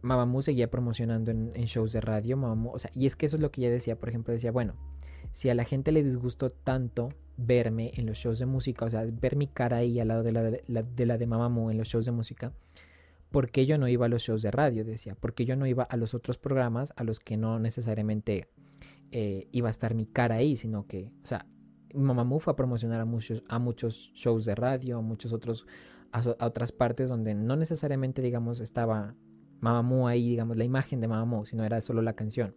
Mamamoo 0.03 0.43
seguía 0.43 0.71
promocionando 0.71 1.31
en, 1.31 1.53
shows 1.53 1.93
de 1.93 2.01
radio, 2.01 2.37
Mamamoo, 2.37 2.73
o 2.73 2.79
sea, 2.79 2.91
y 2.95 3.07
es 3.07 3.17
que 3.17 3.27
eso 3.27 3.37
es 3.37 3.43
lo 3.43 3.51
que 3.51 3.63
ella 3.63 3.71
decía, 3.71 3.99
por 3.99 4.09
ejemplo, 4.09 4.33
decía, 4.33 4.53
bueno, 4.53 4.75
si 5.33 5.49
a 5.49 5.55
la 5.55 5.65
gente 5.65 5.93
le 5.93 6.03
disgustó 6.03 6.51
tanto 6.51 7.15
verme 7.37 7.93
en 7.95 8.07
los 8.07 8.19
shows 8.19 8.39
de 8.39 8.47
música, 8.47 8.85
o 8.85 8.91
sea, 8.91 9.05
ver 9.07 9.37
mi 9.37 9.47
cara 9.47 9.79
ahí 9.79 10.01
al 10.01 10.09
lado 10.09 10.23
de 10.23 10.33
la 10.33 10.43
de, 10.43 10.63
la, 10.67 10.83
de, 10.83 11.25
en 11.25 11.79
los 11.79 11.89
shows 11.89 12.05
de 12.05 12.13
música, 12.13 12.53
¿por 13.31 13.51
qué 13.51 13.67
yo 13.67 13.79
no 13.79 13.89
iba 13.89 14.07
a 14.07 14.09
los 14.09 14.23
shows 14.23 14.43
de 14.43 14.51
radio? 14.51 14.85
Decía, 14.85 15.17
porque 15.19 15.45
yo 15.45 15.57
no 15.57 15.67
iba 15.67 15.85
a 15.85 15.97
los 15.97 16.15
otros 16.15 16.39
programas 16.39 16.93
a 16.97 17.05
los 17.05 17.21
que 17.21 17.37
no 17.37 17.59
necesariamente 17.59 18.49
eh, 19.13 19.49
iba 19.53 19.69
a 19.69 19.71
estar 19.71 19.95
mi 19.95 20.07
cara 20.07 20.37
ahí, 20.37 20.57
sino 20.57 20.87
que, 20.87 21.13
o 21.23 21.27
sea, 21.27 21.47
Mamamoo 21.95 22.39
fue 22.39 22.53
a 22.53 22.57
promocionar 22.57 23.01
a 23.01 23.05
muchos, 23.05 23.43
a 23.49 23.59
muchos 23.59 24.13
shows 24.15 24.45
de 24.45 24.55
radio, 24.55 24.99
a 24.99 25.01
muchos 25.01 25.33
otros, 25.33 25.67
a, 26.13 26.21
otras 26.45 26.73
partes 26.73 27.09
donde 27.09 27.35
no 27.35 27.57
necesariamente, 27.57 28.23
digamos, 28.23 28.61
estaba 28.61 29.17
Mamamoo 29.61 30.07
ahí, 30.07 30.29
digamos, 30.29 30.57
la 30.57 30.65
imagen 30.65 31.01
de 31.01 31.09
Mamamoo, 31.09 31.45
sino 31.45 31.65
era 31.65 31.81
solo 31.81 32.03
la 32.03 32.15
canción. 32.15 32.55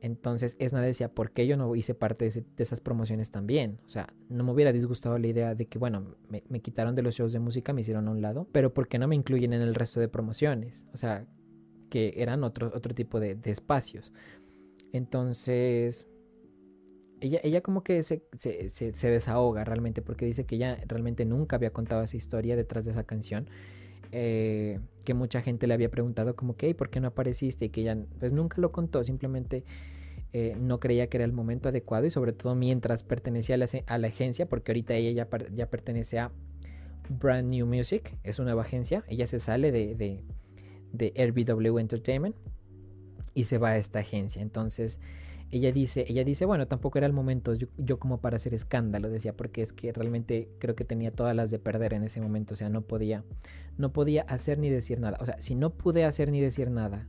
Entonces 0.00 0.56
Esna 0.58 0.80
decía, 0.82 1.12
¿por 1.12 1.30
qué 1.30 1.46
yo 1.46 1.56
no 1.56 1.74
hice 1.74 1.94
parte 1.94 2.30
de, 2.30 2.44
esas 2.58 2.80
promociones 2.80 3.30
también? 3.30 3.80
O 3.86 3.88
sea, 3.88 4.12
no 4.28 4.44
me 4.44 4.52
hubiera 4.52 4.72
disgustado 4.72 5.18
la 5.18 5.26
idea 5.26 5.54
de 5.54 5.66
que, 5.66 5.78
bueno, 5.78 6.16
me, 6.28 6.60
quitaron 6.60 6.94
de 6.94 7.02
los 7.02 7.14
shows 7.14 7.32
de 7.32 7.38
música, 7.38 7.72
me 7.72 7.80
hicieron 7.80 8.06
a 8.08 8.10
un 8.10 8.20
lado, 8.20 8.46
pero 8.52 8.74
¿por 8.74 8.88
qué 8.88 8.98
no 8.98 9.08
me 9.08 9.16
incluyen 9.16 9.52
en 9.52 9.62
el 9.62 9.74
resto 9.74 10.00
de 10.00 10.08
promociones? 10.08 10.84
O 10.92 10.96
sea, 10.96 11.26
que 11.90 12.14
eran 12.16 12.44
otro, 12.44 12.70
otro 12.74 12.94
tipo 12.94 13.20
de, 13.20 13.38
espacios. 13.44 14.12
Entonces, 14.92 16.06
ella, 17.20 17.40
ella 17.42 17.62
como 17.62 17.82
que 17.82 18.02
se, 18.02 18.22
se, 18.36 19.10
desahoga 19.10 19.64
realmente 19.64 20.02
porque 20.02 20.26
dice 20.26 20.44
que 20.44 20.56
ella 20.56 20.76
realmente 20.86 21.24
nunca 21.24 21.56
había 21.56 21.70
contado 21.72 22.02
esa 22.02 22.16
historia 22.16 22.54
detrás 22.54 22.84
de 22.84 22.90
esa 22.90 23.04
canción. 23.04 23.48
Eh, 24.12 24.78
que 25.06 25.14
mucha 25.14 25.40
gente 25.40 25.66
le 25.66 25.72
había 25.72 25.90
preguntado 25.90 26.36
como 26.36 26.56
que, 26.56 26.74
¿por 26.74 26.90
qué 26.90 27.00
no 27.00 27.08
apareciste? 27.08 27.64
Y 27.64 27.68
que 27.70 27.80
ella 27.80 27.96
pues 28.18 28.34
nunca 28.34 28.60
lo 28.60 28.72
contó, 28.72 29.02
simplemente 29.04 29.64
eh, 30.34 30.54
no 30.60 30.80
creía 30.80 31.06
que 31.08 31.16
era 31.16 31.24
el 31.24 31.32
momento 31.32 31.70
adecuado 31.70 32.04
y 32.04 32.10
sobre 32.10 32.34
todo 32.34 32.54
mientras 32.54 33.04
pertenecía 33.04 33.54
a 33.54 33.58
la, 33.58 33.66
a 33.86 33.98
la 33.98 34.08
agencia, 34.08 34.46
porque 34.46 34.72
ahorita 34.72 34.94
ella 34.94 35.24
ya, 35.24 35.48
ya, 35.54 35.70
pertenece 35.70 36.18
a 36.18 36.32
Brand 37.08 37.48
New 37.48 37.66
Music, 37.66 38.18
es 38.24 38.38
una 38.38 38.46
nueva 38.46 38.62
agencia, 38.62 39.04
ella 39.08 39.26
se 39.26 39.38
sale 39.38 39.72
de, 39.72 39.94
de, 39.94 40.24
de 40.92 41.14
RBW 41.28 41.78
Entertainment 41.78 42.36
y 43.32 43.44
se 43.44 43.58
va 43.58 43.70
a 43.70 43.76
esta 43.76 44.00
agencia. 44.00 44.42
Entonces 44.42 44.98
ella 45.50 45.72
dice, 45.72 46.04
ella 46.08 46.24
dice, 46.24 46.44
bueno, 46.44 46.66
tampoco 46.66 46.98
era 46.98 47.06
el 47.06 47.12
momento 47.12 47.54
yo, 47.54 47.98
como 47.98 48.20
para 48.20 48.36
hacer 48.36 48.54
escándalo, 48.54 49.08
decía, 49.08 49.36
porque 49.36 49.62
es 49.62 49.72
que 49.72 49.92
realmente 49.92 50.48
creo 50.58 50.74
que 50.74 50.84
tenía 50.84 51.12
todas 51.12 51.36
las 51.36 51.50
de 51.50 51.58
perder 51.58 51.94
en 51.94 52.02
ese 52.02 52.20
momento, 52.20 52.54
o 52.54 52.56
sea, 52.56 52.68
no 52.68 52.82
podía, 52.82 53.24
no 53.78 53.92
podía 53.92 54.22
hacer 54.22 54.58
ni 54.58 54.70
decir 54.70 55.00
nada, 55.00 55.18
o 55.20 55.24
sea, 55.24 55.40
si 55.40 55.54
no 55.54 55.70
pude 55.70 56.04
hacer 56.04 56.30
ni 56.30 56.40
decir 56.40 56.70
nada 56.70 57.06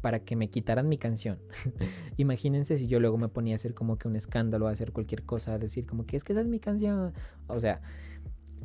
para 0.00 0.20
que 0.20 0.36
me 0.36 0.48
quitaran 0.48 0.88
mi 0.88 0.96
canción, 0.96 1.38
imagínense 2.16 2.78
si 2.78 2.86
yo 2.86 2.98
luego 2.98 3.18
me 3.18 3.28
ponía 3.28 3.54
a 3.54 3.56
hacer 3.56 3.74
como 3.74 3.98
que 3.98 4.08
un 4.08 4.16
escándalo, 4.16 4.68
a 4.68 4.70
hacer 4.70 4.92
cualquier 4.92 5.24
cosa, 5.24 5.54
a 5.54 5.58
decir 5.58 5.86
como 5.86 6.06
que 6.06 6.16
es 6.16 6.24
que 6.24 6.32
esa 6.32 6.40
es 6.40 6.48
mi 6.48 6.60
canción, 6.60 7.12
o 7.46 7.60
sea, 7.60 7.82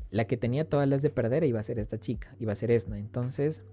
la 0.10 0.26
que 0.26 0.38
tenía 0.38 0.68
todas 0.68 0.88
las 0.88 1.02
de 1.02 1.10
perder 1.10 1.44
iba 1.44 1.60
a 1.60 1.64
ser 1.64 1.80
esta 1.80 2.00
chica, 2.00 2.34
iba 2.40 2.54
a 2.54 2.56
ser 2.56 2.72
Esna, 2.72 2.98
entonces 2.98 3.64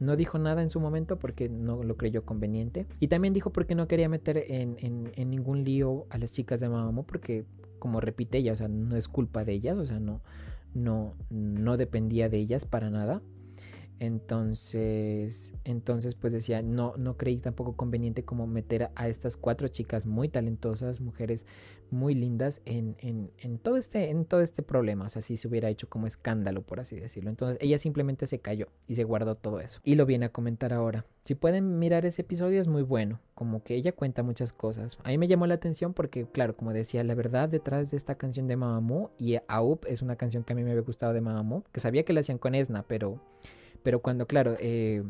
no 0.00 0.16
dijo 0.16 0.38
nada 0.38 0.62
en 0.62 0.70
su 0.70 0.80
momento 0.80 1.18
porque 1.18 1.48
no 1.48 1.82
lo 1.82 1.96
creyó 1.96 2.24
conveniente. 2.24 2.86
Y 3.00 3.08
también 3.08 3.34
dijo 3.34 3.50
porque 3.50 3.74
no 3.74 3.88
quería 3.88 4.08
meter 4.08 4.44
en, 4.48 4.76
en, 4.80 5.30
ningún 5.30 5.64
lío 5.64 6.06
a 6.10 6.18
las 6.18 6.32
chicas 6.32 6.60
de 6.60 6.68
Mamamoo 6.68 7.04
porque, 7.04 7.44
como 7.78 8.00
repite 8.00 8.38
ella, 8.38 8.52
o 8.52 8.56
sea, 8.56 8.68
no 8.68 8.96
es 8.96 9.08
culpa 9.08 9.44
de 9.44 9.52
ellas, 9.52 9.76
o 9.76 9.86
sea, 9.86 9.98
no, 9.98 10.22
no, 10.74 11.14
no 11.30 11.76
dependía 11.76 12.28
de 12.28 12.38
ellas 12.38 12.66
para 12.66 12.90
nada. 12.90 13.22
Entonces, 14.00 15.54
entonces 15.64 16.14
pues 16.14 16.32
decía, 16.32 16.62
no, 16.62 16.94
no 16.96 17.16
creí 17.16 17.38
tampoco 17.38 17.76
conveniente 17.76 18.24
como 18.24 18.46
meter 18.46 18.90
a 18.94 19.08
estas 19.08 19.36
cuatro 19.36 19.68
chicas 19.68 20.06
muy 20.06 20.28
talentosas, 20.28 21.00
mujeres 21.00 21.44
muy 21.90 22.14
lindas 22.14 22.60
en, 22.64 22.96
en, 23.00 23.58
todo 23.58 23.76
este, 23.76 24.10
en 24.10 24.24
todo 24.24 24.40
este 24.40 24.62
problema. 24.62 25.06
O 25.06 25.08
sea, 25.08 25.22
si 25.22 25.36
se 25.36 25.48
hubiera 25.48 25.68
hecho 25.68 25.88
como 25.88 26.06
escándalo, 26.06 26.62
por 26.62 26.80
así 26.80 26.98
decirlo. 26.98 27.30
Entonces 27.30 27.58
ella 27.60 27.78
simplemente 27.78 28.26
se 28.26 28.38
cayó 28.38 28.68
y 28.86 28.94
se 28.94 29.04
guardó 29.04 29.34
todo 29.34 29.60
eso. 29.60 29.80
Y 29.84 29.94
lo 29.94 30.06
viene 30.06 30.26
a 30.26 30.32
comentar 30.32 30.72
ahora. 30.72 31.04
Si 31.24 31.34
pueden 31.34 31.78
mirar 31.78 32.06
ese 32.06 32.22
episodio 32.22 32.60
es 32.60 32.68
muy 32.68 32.82
bueno. 32.82 33.20
Como 33.34 33.62
que 33.62 33.74
ella 33.74 33.92
cuenta 33.92 34.22
muchas 34.22 34.52
cosas. 34.52 34.98
A 35.02 35.08
mí 35.08 35.18
me 35.18 35.28
llamó 35.28 35.46
la 35.46 35.54
atención 35.54 35.92
porque, 35.92 36.26
claro, 36.26 36.56
como 36.56 36.72
decía, 36.72 37.02
la 37.04 37.14
verdad 37.14 37.48
detrás 37.48 37.90
de 37.90 37.96
esta 37.96 38.16
canción 38.16 38.46
de 38.46 38.56
Mamamoo 38.56 39.10
y 39.18 39.38
Aup 39.48 39.84
es 39.86 40.02
una 40.02 40.16
canción 40.16 40.44
que 40.44 40.52
a 40.52 40.56
mí 40.56 40.62
me 40.62 40.70
había 40.70 40.82
gustado 40.82 41.12
de 41.12 41.20
Mamamoo, 41.20 41.64
que 41.72 41.80
sabía 41.80 42.04
que 42.04 42.12
la 42.12 42.20
hacían 42.20 42.38
con 42.38 42.54
Esna, 42.54 42.84
pero 42.86 43.20
pero 43.82 44.00
cuando, 44.00 44.26
claro, 44.26 44.56
eh, 44.60 45.02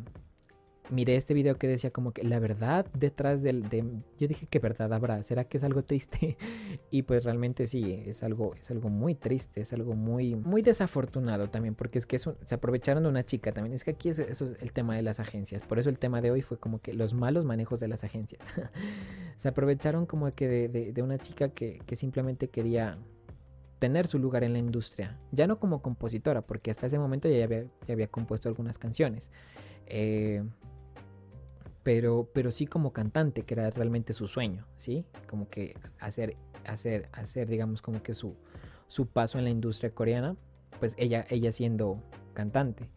miré 0.91 1.17
este 1.17 1.35
video 1.35 1.57
que 1.57 1.69
decía 1.69 1.91
como 1.91 2.13
que 2.13 2.23
la 2.23 2.39
verdad 2.39 2.87
detrás 2.95 3.43
del... 3.43 3.69
De, 3.69 3.85
yo 4.19 4.29
dije, 4.29 4.47
¿qué 4.49 4.59
verdad 4.59 4.93
habrá? 4.93 5.23
¿Será 5.23 5.45
que 5.45 5.59
es 5.59 5.65
algo 5.65 5.83
triste? 5.83 6.37
y 6.91 7.03
pues 7.03 7.25
realmente 7.25 7.67
sí, 7.67 8.03
es 8.07 8.23
algo, 8.23 8.55
es 8.55 8.71
algo 8.71 8.89
muy 8.89 9.15
triste, 9.15 9.61
es 9.61 9.73
algo 9.73 9.95
muy, 9.95 10.35
muy 10.35 10.63
desafortunado 10.63 11.49
también, 11.49 11.75
porque 11.75 11.99
es 11.99 12.07
que 12.07 12.19
se 12.19 12.55
aprovecharon 12.55 13.03
de 13.03 13.09
una 13.09 13.25
chica 13.25 13.53
también. 13.53 13.75
Es 13.75 13.85
que 13.85 13.93
aquí 13.93 14.09
es, 14.09 14.19
eso 14.19 14.47
es 14.47 14.63
el 14.63 14.73
tema 14.73 14.97
de 14.97 15.03
las 15.03 15.21
agencias. 15.21 15.63
Por 15.63 15.79
eso 15.79 15.91
el 15.91 15.99
tema 15.99 16.21
de 16.21 16.31
hoy 16.31 16.43
fue 16.43 16.59
como 16.59 16.81
que 16.81 16.95
los 16.95 17.15
malos 17.15 17.45
manejos 17.45 17.81
de 17.81 17.89
las 17.89 18.05
agencias. 18.05 18.43
se 19.37 19.49
aprovecharon 19.49 20.07
como 20.07 20.33
que 20.33 20.69
de, 20.69 21.03
una 21.03 21.19
chica 21.19 21.51
que 21.51 21.97
simplemente 21.97 22.49
quería 22.49 22.99
tener 23.79 24.07
su 24.07 24.19
lugar 24.19 24.45
en 24.45 24.53
la 24.53 24.59
industria. 24.59 25.19
Ya 25.33 25.47
no 25.47 25.59
como 25.59 25.83
compositora, 25.83 26.43
porque 26.43 26.71
hasta 26.71 26.87
ese 26.87 26.99
momento 26.99 27.29
ya 27.29 27.45
había, 27.45 28.09
compuesto 28.09 28.49
algunas 28.49 28.79
canciones. 28.79 29.31
Eh, 29.87 30.43
pero, 31.83 32.29
pero 32.35 32.51
sí 32.51 32.67
como 32.67 32.93
cantante, 32.93 33.43
que 33.43 33.55
era 33.55 33.71
realmente 33.71 34.13
su 34.13 34.27
sueño, 34.27 34.67
¿sí? 34.77 35.05
Como 35.29 35.49
que 35.49 35.75
hacer, 35.99 36.37
hacer, 36.65 37.09
hacer 37.13 37.49
digamos, 37.49 37.81
como 37.81 38.03
que 38.03 38.15
su, 38.15 38.37
su 38.89 39.07
paso 39.07 39.39
en 39.39 39.45
la 39.45 39.51
industria 39.51 39.95
coreana, 39.95 40.37
pues 40.81 40.95
ella, 40.99 41.25
ella 41.31 41.53
siendo 41.53 42.03
cantante 42.35 42.91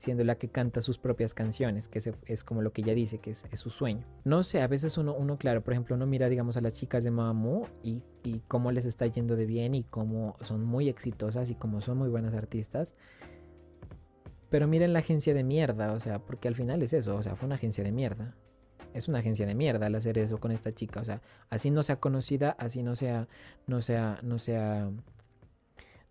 siendo 0.00 0.24
la 0.24 0.36
que 0.36 0.48
canta 0.48 0.80
sus 0.80 0.96
propias 0.96 1.34
canciones, 1.34 1.86
que 1.86 2.00
es, 2.24 2.42
como 2.42 2.62
lo 2.62 2.72
que 2.72 2.80
ella 2.80 2.94
dice, 2.94 3.18
que 3.18 3.32
es, 3.32 3.44
su 3.52 3.68
sueño. 3.68 4.06
No 4.24 4.42
sé, 4.42 4.62
a 4.62 4.66
veces 4.66 4.96
uno, 4.96 5.36
claro, 5.36 5.62
por 5.62 5.74
ejemplo, 5.74 5.94
uno 5.94 6.06
mira, 6.06 6.30
digamos, 6.30 6.56
a 6.56 6.62
las 6.62 6.74
chicas 6.74 7.04
de 7.04 7.10
Mamamoo 7.10 7.68
y, 7.82 8.02
y 8.24 8.40
cómo 8.48 8.72
les 8.72 8.86
está 8.86 9.06
yendo 9.06 9.36
de 9.36 9.44
bien 9.44 9.74
y 9.74 9.84
cómo 9.84 10.36
son 10.40 10.64
muy 10.64 10.88
exitosas 10.88 11.50
y 11.50 11.54
cómo 11.54 11.82
son 11.82 11.98
muy 11.98 12.08
buenas 12.08 12.34
artistas. 12.34 12.94
Pero 14.48 14.66
miren 14.66 14.94
la 14.94 15.00
agencia 15.00 15.34
de 15.34 15.44
mierda, 15.44 15.92
o 15.92 16.00
sea, 16.00 16.18
porque 16.18 16.48
al 16.48 16.54
final 16.54 16.82
es 16.82 16.94
eso, 16.94 17.14
o 17.14 17.22
sea, 17.22 17.36
fue 17.36 17.44
una 17.44 17.56
agencia 17.56 17.84
de 17.84 17.92
mierda. 17.92 18.34
Es 18.94 19.06
una 19.06 19.18
agencia 19.18 19.44
de 19.44 19.54
mierda 19.54 19.84
al 19.84 19.94
hacer 19.96 20.16
eso 20.16 20.38
con 20.38 20.50
esta 20.50 20.72
chica, 20.72 21.00
o 21.00 21.04
sea, 21.04 21.20
así 21.50 21.70
no 21.70 21.82
sea 21.82 21.96
conocida, 21.96 22.56
así 22.58 22.82
no 22.82 22.96
sea, 22.96 23.28
no 23.66 23.82
sea, 23.82 24.18
no 24.22 24.38
sea 24.38 24.90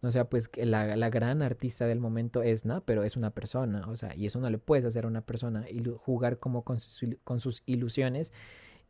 no 0.02 0.12
sea, 0.12 0.30
pues 0.30 0.50
la, 0.56 0.96
la 0.96 1.10
gran 1.10 1.42
artista 1.42 1.86
del 1.86 2.00
momento 2.00 2.42
es. 2.42 2.64
Pero 2.86 3.04
es 3.04 3.18
una 3.18 3.32
persona, 3.32 3.88
o 3.88 3.96
sea, 3.96 4.16
y 4.16 4.26
eso 4.26 4.40
no 4.40 4.50
le 4.50 4.58
puedes 4.58 4.86
hacer 4.86 5.06
a 5.06 5.08
una 5.08 5.26
persona, 5.26 5.70
y 5.70 5.84
jugar 5.98 6.40
como 6.40 6.64
con 6.64 6.80
sus, 6.80 7.18
con 7.24 7.40
sus 7.40 7.64
ilusiones 7.66 8.32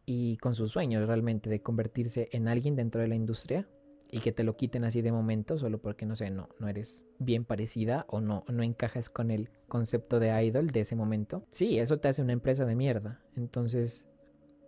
y 0.06 0.38
con 0.38 0.56
sus 0.56 0.72
sueños 0.72 1.06
realmente 1.06 1.50
de 1.50 1.62
convertirse 1.62 2.30
en 2.32 2.48
alguien 2.48 2.76
dentro 2.76 3.02
de 3.02 3.08
la 3.08 3.16
industria 3.16 3.68
y 4.12 4.22
que 4.22 4.32
te 4.32 4.44
lo 4.44 4.56
quiten 4.56 4.84
así 4.84 5.02
de 5.02 5.12
momento 5.12 5.58
solo 5.58 5.80
porque 5.80 6.06
no 6.06 6.16
sé, 6.16 6.32
no, 6.32 6.50
no 6.60 6.68
eres 6.68 7.06
bien 7.20 7.46
parecida 7.46 8.06
o 8.10 8.22
no, 8.22 8.44
no 8.48 8.64
encajas 8.64 9.10
con 9.10 9.30
el 9.30 9.50
concepto 9.68 10.20
de 10.20 10.30
idol 10.44 10.68
de 10.68 10.82
ese 10.82 10.96
momento. 10.96 11.44
Sí, 11.52 11.78
eso 11.78 12.00
te 12.00 12.08
hace 12.08 12.24
una 12.24 12.34
empresa 12.34 12.66
de 12.66 12.76
mierda. 12.76 13.22
Entonces, 13.36 14.08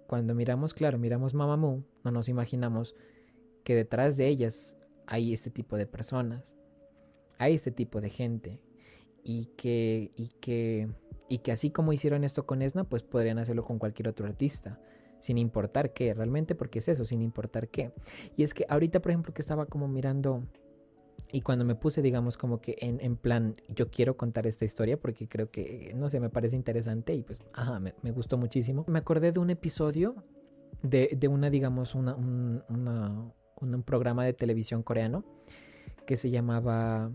cuando 0.06 0.36
miramos, 0.36 0.74
claro, 0.74 1.00
miramos 1.00 1.34
Mamamoo, 1.34 1.84
no 2.04 2.12
nos 2.12 2.30
imaginamos 2.30 2.96
que 3.64 3.76
detrás 3.76 4.18
de 4.18 4.28
ellas 4.28 4.78
hay 5.12 5.34
este 5.34 5.50
tipo 5.50 5.76
de 5.76 5.86
personas, 5.86 6.56
hay 7.38 7.56
este 7.56 7.72
tipo 7.72 8.00
de 8.00 8.10
gente 8.10 8.62
y 9.26 9.48
que, 9.58 10.14
y 10.16 10.30
que, 10.40 10.88
y 11.28 11.40
que 11.40 11.52
así 11.52 11.70
como 11.70 11.92
hicieron 11.92 12.24
esto 12.24 12.46
con 12.46 12.62
Esna, 12.62 12.86
pues 12.86 13.04
podrían 13.04 13.38
hacerlo 13.38 13.64
con 13.64 13.78
cualquier 13.78 14.08
otro 14.08 14.26
artista, 14.26 14.80
sin 15.20 15.38
importar 15.38 15.92
qué, 15.92 16.14
realmente 16.14 16.56
porque 16.56 16.80
es 16.80 16.88
eso, 16.88 17.04
sin 17.04 17.22
importar 17.22 17.68
qué. 17.68 17.92
Y 18.38 18.44
es 18.44 18.54
que 18.54 18.66
ahorita, 18.70 19.02
por 19.02 19.12
ejemplo, 19.12 19.34
que 19.34 19.42
estaba 19.42 19.66
como 19.66 19.90
mirando 19.90 20.44
y 21.30 21.42
cuando 21.42 21.66
me 21.66 21.76
puse, 21.76 22.02
digamos, 22.02 22.38
como 22.38 22.62
que 22.62 22.78
en, 22.80 23.02
en, 23.02 23.18
plan, 23.18 23.58
yo 23.68 23.92
quiero 23.92 24.16
contar 24.16 24.48
esta 24.48 24.64
historia 24.64 24.98
porque 24.98 25.28
creo 25.28 25.52
que, 25.52 25.94
no 25.94 26.08
sé, 26.08 26.22
me 26.22 26.30
parece 26.30 26.56
interesante 26.56 27.14
y 27.16 27.22
pues, 27.22 27.42
ajá, 27.52 27.82
me, 27.82 27.96
me 28.02 28.12
gustó 28.12 28.38
muchísimo. 28.38 28.86
Me 28.88 29.00
acordé 29.00 29.34
de 29.34 29.40
un 29.40 29.50
episodio 29.50 30.16
de, 30.84 31.18
de 31.20 31.28
una, 31.28 31.50
digamos, 31.50 31.96
una, 31.96 32.16
una, 32.16 33.34
un 33.62 33.84
programa 33.84 34.26
de 34.26 34.34
televisión 34.34 34.84
coreano 34.84 35.24
que 36.06 36.16
se 36.18 36.30
llamaba 36.30 37.12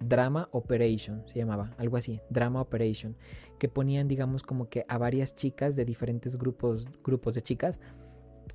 Drama 0.00 0.48
Operation, 0.52 1.24
se 1.26 1.38
llamaba, 1.38 1.74
algo 1.78 1.96
así, 1.96 2.20
Drama 2.30 2.60
Operation, 2.60 3.16
que 3.58 3.68
ponían, 3.68 4.08
digamos, 4.08 4.42
como 4.42 4.68
que 4.68 4.84
a 4.88 4.98
varias 4.98 5.34
chicas 5.34 5.76
de 5.76 5.84
diferentes 5.84 6.36
grupos, 6.36 6.88
grupos 7.04 7.34
de 7.34 7.42
chicas, 7.42 7.78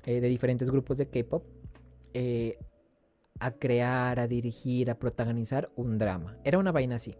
eh, 0.04 0.20
de 0.20 0.28
diferentes 0.28 0.70
grupos 0.70 0.98
de 0.98 1.08
K-pop, 1.08 1.44
eh, 2.12 2.58
a 3.40 3.52
crear, 3.52 4.20
a 4.20 4.26
dirigir, 4.26 4.90
a 4.90 4.98
protagonizar 4.98 5.70
un 5.76 5.98
drama. 5.98 6.36
Era 6.44 6.58
una 6.58 6.72
vaina 6.72 6.96
así. 6.96 7.14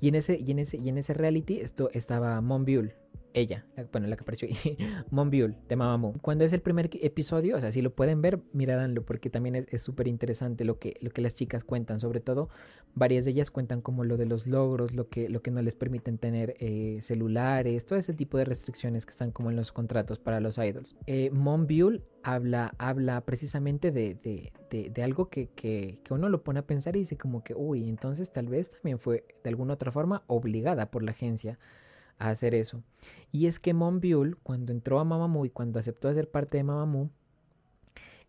Y 0.00 0.08
en 0.08 0.16
ese, 0.16 0.38
y 0.38 0.50
en 0.50 0.58
ese, 0.58 0.76
y 0.76 0.88
en 0.88 0.98
ese 0.98 1.14
reality 1.14 1.60
esto 1.60 1.88
estaba 1.92 2.40
Monbiul, 2.40 2.94
ella, 3.36 3.66
bueno, 3.92 4.06
la 4.06 4.16
que 4.16 4.22
apareció 4.22 4.48
Monbiul, 5.10 5.56
de 5.68 5.76
Mamamoo. 5.76 6.14
Cuando 6.22 6.44
es 6.44 6.52
el 6.52 6.62
primer 6.62 6.90
episodio, 7.02 7.56
o 7.56 7.60
sea, 7.60 7.70
si 7.70 7.82
lo 7.82 7.94
pueden 7.94 8.22
ver, 8.22 8.40
miraranlo, 8.52 9.04
porque 9.04 9.28
también 9.28 9.66
es 9.68 9.82
súper 9.82 10.08
interesante 10.08 10.64
lo 10.64 10.78
que, 10.78 10.96
lo 11.00 11.10
que 11.10 11.20
las 11.20 11.34
chicas 11.34 11.62
cuentan, 11.62 12.00
sobre 12.00 12.20
todo 12.20 12.48
varias 12.94 13.26
de 13.26 13.32
ellas 13.32 13.50
cuentan 13.50 13.82
como 13.82 14.04
lo 14.04 14.16
de 14.16 14.24
los 14.24 14.46
logros, 14.46 14.94
lo 14.94 15.08
que, 15.08 15.28
lo 15.28 15.42
que 15.42 15.50
no 15.50 15.60
les 15.60 15.74
permiten 15.74 16.16
tener 16.16 16.54
eh, 16.58 16.98
celulares, 17.02 17.84
todo 17.84 17.98
ese 17.98 18.14
tipo 18.14 18.38
de 18.38 18.46
restricciones 18.46 19.04
que 19.04 19.10
están 19.10 19.30
como 19.30 19.50
en 19.50 19.56
los 19.56 19.70
contratos 19.70 20.18
para 20.18 20.40
los 20.40 20.56
idols. 20.56 20.96
Eh, 21.06 21.30
Monbiul 21.30 22.04
habla, 22.22 22.74
habla 22.78 23.20
precisamente 23.20 23.92
de, 23.92 24.14
de, 24.14 24.52
de, 24.70 24.88
de 24.88 25.02
algo 25.02 25.28
que, 25.28 25.50
que, 25.50 26.00
que 26.02 26.14
uno 26.14 26.30
lo 26.30 26.42
pone 26.42 26.60
a 26.60 26.66
pensar 26.66 26.96
y 26.96 27.00
dice 27.00 27.18
como 27.18 27.44
que, 27.44 27.54
uy, 27.54 27.86
entonces 27.86 28.32
tal 28.32 28.48
vez 28.48 28.70
también 28.70 28.98
fue 28.98 29.24
de 29.44 29.50
alguna 29.50 29.74
otra 29.74 29.92
forma 29.92 30.24
obligada 30.26 30.90
por 30.90 31.02
la 31.02 31.10
agencia 31.10 31.58
a 32.18 32.30
hacer 32.30 32.54
eso. 32.54 32.82
Y 33.32 33.46
es 33.46 33.58
que 33.58 33.74
Monbiul, 33.74 34.38
cuando 34.42 34.72
entró 34.72 34.98
a 34.98 35.04
Mamamoo 35.04 35.44
y 35.44 35.50
cuando 35.50 35.78
aceptó 35.78 36.12
ser 36.14 36.30
parte 36.30 36.56
de 36.56 36.64
Mamamoo, 36.64 37.10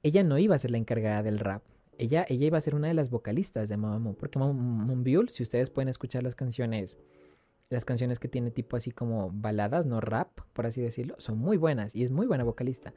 ella 0.03 0.23
no 0.23 0.37
iba 0.37 0.55
a 0.55 0.59
ser 0.59 0.71
la 0.71 0.77
encargada 0.77 1.23
del 1.23 1.39
rap. 1.39 1.63
Ella, 1.97 2.25
ella 2.29 2.45
iba 2.45 2.57
a 2.57 2.61
ser 2.61 2.75
una 2.75 2.87
de 2.87 2.93
las 2.93 3.09
vocalistas 3.09 3.69
de 3.69 3.77
Mamamoo. 3.77 4.13
Porque 4.13 4.37
Monbiul, 4.39 5.29
si 5.29 5.43
ustedes 5.43 5.69
pueden 5.69 5.89
escuchar 5.89 6.23
las 6.23 6.35
canciones, 6.35 6.97
las 7.69 7.85
canciones 7.85 8.19
que 8.19 8.27
tiene 8.27 8.51
tipo 8.51 8.77
así 8.77 8.91
como 8.91 9.31
baladas, 9.31 9.87
no 9.87 9.99
rap, 9.99 10.39
por 10.53 10.65
así 10.65 10.81
decirlo, 10.81 11.15
son 11.17 11.37
muy 11.37 11.57
buenas 11.57 11.95
y 11.95 12.03
es 12.03 12.11
muy 12.11 12.27
buena 12.27 12.43
vocalista. 12.43 12.93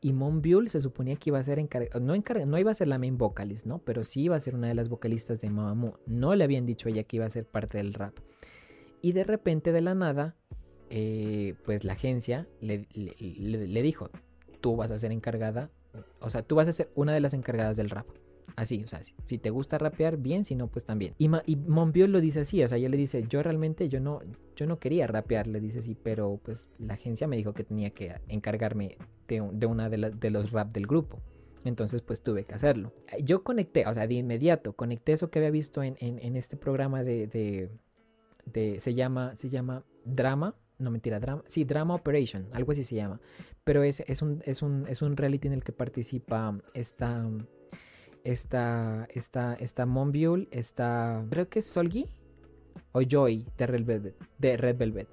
Y 0.00 0.12
Monbiul 0.12 0.68
se 0.68 0.80
suponía 0.80 1.16
que 1.16 1.30
iba 1.30 1.38
a 1.38 1.42
ser 1.42 1.58
encargada, 1.58 2.00
no, 2.00 2.14
no 2.46 2.58
iba 2.58 2.70
a 2.70 2.74
ser 2.74 2.88
la 2.88 2.98
main 2.98 3.18
vocalist, 3.18 3.66
¿no? 3.66 3.78
Pero 3.78 4.04
sí 4.04 4.22
iba 4.22 4.36
a 4.36 4.40
ser 4.40 4.54
una 4.54 4.68
de 4.68 4.74
las 4.74 4.88
vocalistas 4.88 5.40
de 5.40 5.50
Mamamoo. 5.50 5.98
No 6.06 6.34
le 6.34 6.44
habían 6.44 6.66
dicho 6.66 6.88
a 6.88 6.90
ella 6.90 7.04
que 7.04 7.16
iba 7.16 7.26
a 7.26 7.30
ser 7.30 7.46
parte 7.46 7.78
del 7.78 7.94
rap. 7.94 8.18
Y 9.02 9.12
de 9.12 9.24
repente, 9.24 9.72
de 9.72 9.80
la 9.80 9.94
nada, 9.94 10.36
eh, 10.90 11.54
pues 11.64 11.84
la 11.84 11.94
agencia 11.94 12.46
le, 12.60 12.86
le, 12.94 13.82
dijo, 13.82 14.10
tú 14.60 14.76
vas 14.76 14.90
a 14.90 14.98
ser 14.98 15.12
encargada, 15.12 15.70
o 16.20 16.30
sea, 16.30 16.42
tú 16.42 16.56
vas 16.56 16.68
a 16.68 16.72
ser 16.72 16.90
una 16.94 17.12
de 17.12 17.20
las 17.20 17.34
encargadas 17.34 17.76
del 17.76 17.90
rap. 17.90 18.06
Así, 18.56 18.82
o 18.84 18.88
sea, 18.88 19.00
si, 19.02 19.38
te 19.38 19.50
gusta 19.50 19.78
rapear, 19.78 20.16
bien, 20.16 20.44
si 20.44 20.54
no, 20.54 20.66
pues 20.66 20.84
también. 20.84 21.14
Y, 21.18 21.28
Ma 21.28 21.42
y 21.46 21.56
lo 22.06 22.20
dice 22.20 22.40
así, 22.40 22.62
o 22.62 22.68
sea, 22.68 22.78
ella 22.78 22.88
le 22.88 22.96
dice, 22.96 23.24
yo 23.28 23.42
realmente, 23.42 23.88
yo 23.88 24.00
no, 24.00 24.20
yo 24.56 24.66
no 24.66 24.78
quería 24.78 25.06
rapear, 25.06 25.46
le 25.46 25.60
dice 25.60 25.78
así, 25.78 25.94
pero 25.94 26.40
pues 26.42 26.68
la 26.78 26.94
agencia 26.94 27.26
me 27.26 27.36
dijo 27.36 27.54
que 27.54 27.64
tenía 27.64 27.90
que 27.90 28.16
encargarme 28.28 28.98
de, 29.28 29.48
de 29.52 29.66
una 29.66 29.88
de, 29.88 30.10
de 30.10 30.30
los 30.30 30.50
rap 30.50 30.72
del 30.72 30.86
grupo. 30.86 31.22
Entonces 31.64 32.02
pues 32.02 32.22
tuve 32.22 32.44
que 32.44 32.54
hacerlo. 32.54 32.92
Yo 33.22 33.42
conecté, 33.42 33.86
o 33.86 33.94
sea, 33.94 34.06
de 34.06 34.14
inmediato, 34.14 34.72
conecté 34.72 35.12
eso 35.12 35.30
que 35.30 35.38
había 35.38 35.50
visto 35.50 35.82
en, 35.82 35.96
en, 36.00 36.36
este 36.36 36.56
programa 36.56 37.02
de, 37.02 37.70
se 38.52 38.94
llama, 38.94 39.34
se 39.36 39.48
llama 39.48 39.84
Drama, 40.04 40.54
no 40.78 40.90
mentira, 40.90 41.20
Drama, 41.20 41.42
sí, 41.46 41.64
Drama 41.64 41.94
Operation, 41.94 42.46
algo 42.52 42.72
así 42.72 42.84
se 42.84 42.96
llama. 42.96 43.20
Pero 43.64 43.82
es, 43.82 44.00
es, 44.00 44.22
un, 44.22 44.42
es, 44.44 44.62
un, 44.62 44.86
es 44.88 45.02
un 45.02 45.16
reality 45.16 45.48
en 45.48 45.54
el 45.54 45.62
que 45.62 45.72
participa 45.72 46.58
esta, 46.74 47.28
esta, 48.24 49.06
esta, 49.10 49.54
esta 49.54 49.86
Monbiul, 49.86 50.48
esta, 50.50 51.24
creo 51.30 51.48
que 51.48 51.58
es 51.58 51.66
Solgi 51.66 52.06
o 52.92 53.02
Joy 53.02 53.46
de 53.56 53.66
Red 53.66 53.84
Velvet. 53.84 54.16
De 54.38 54.56
Red 54.56 54.76
Velvet. 54.76 55.08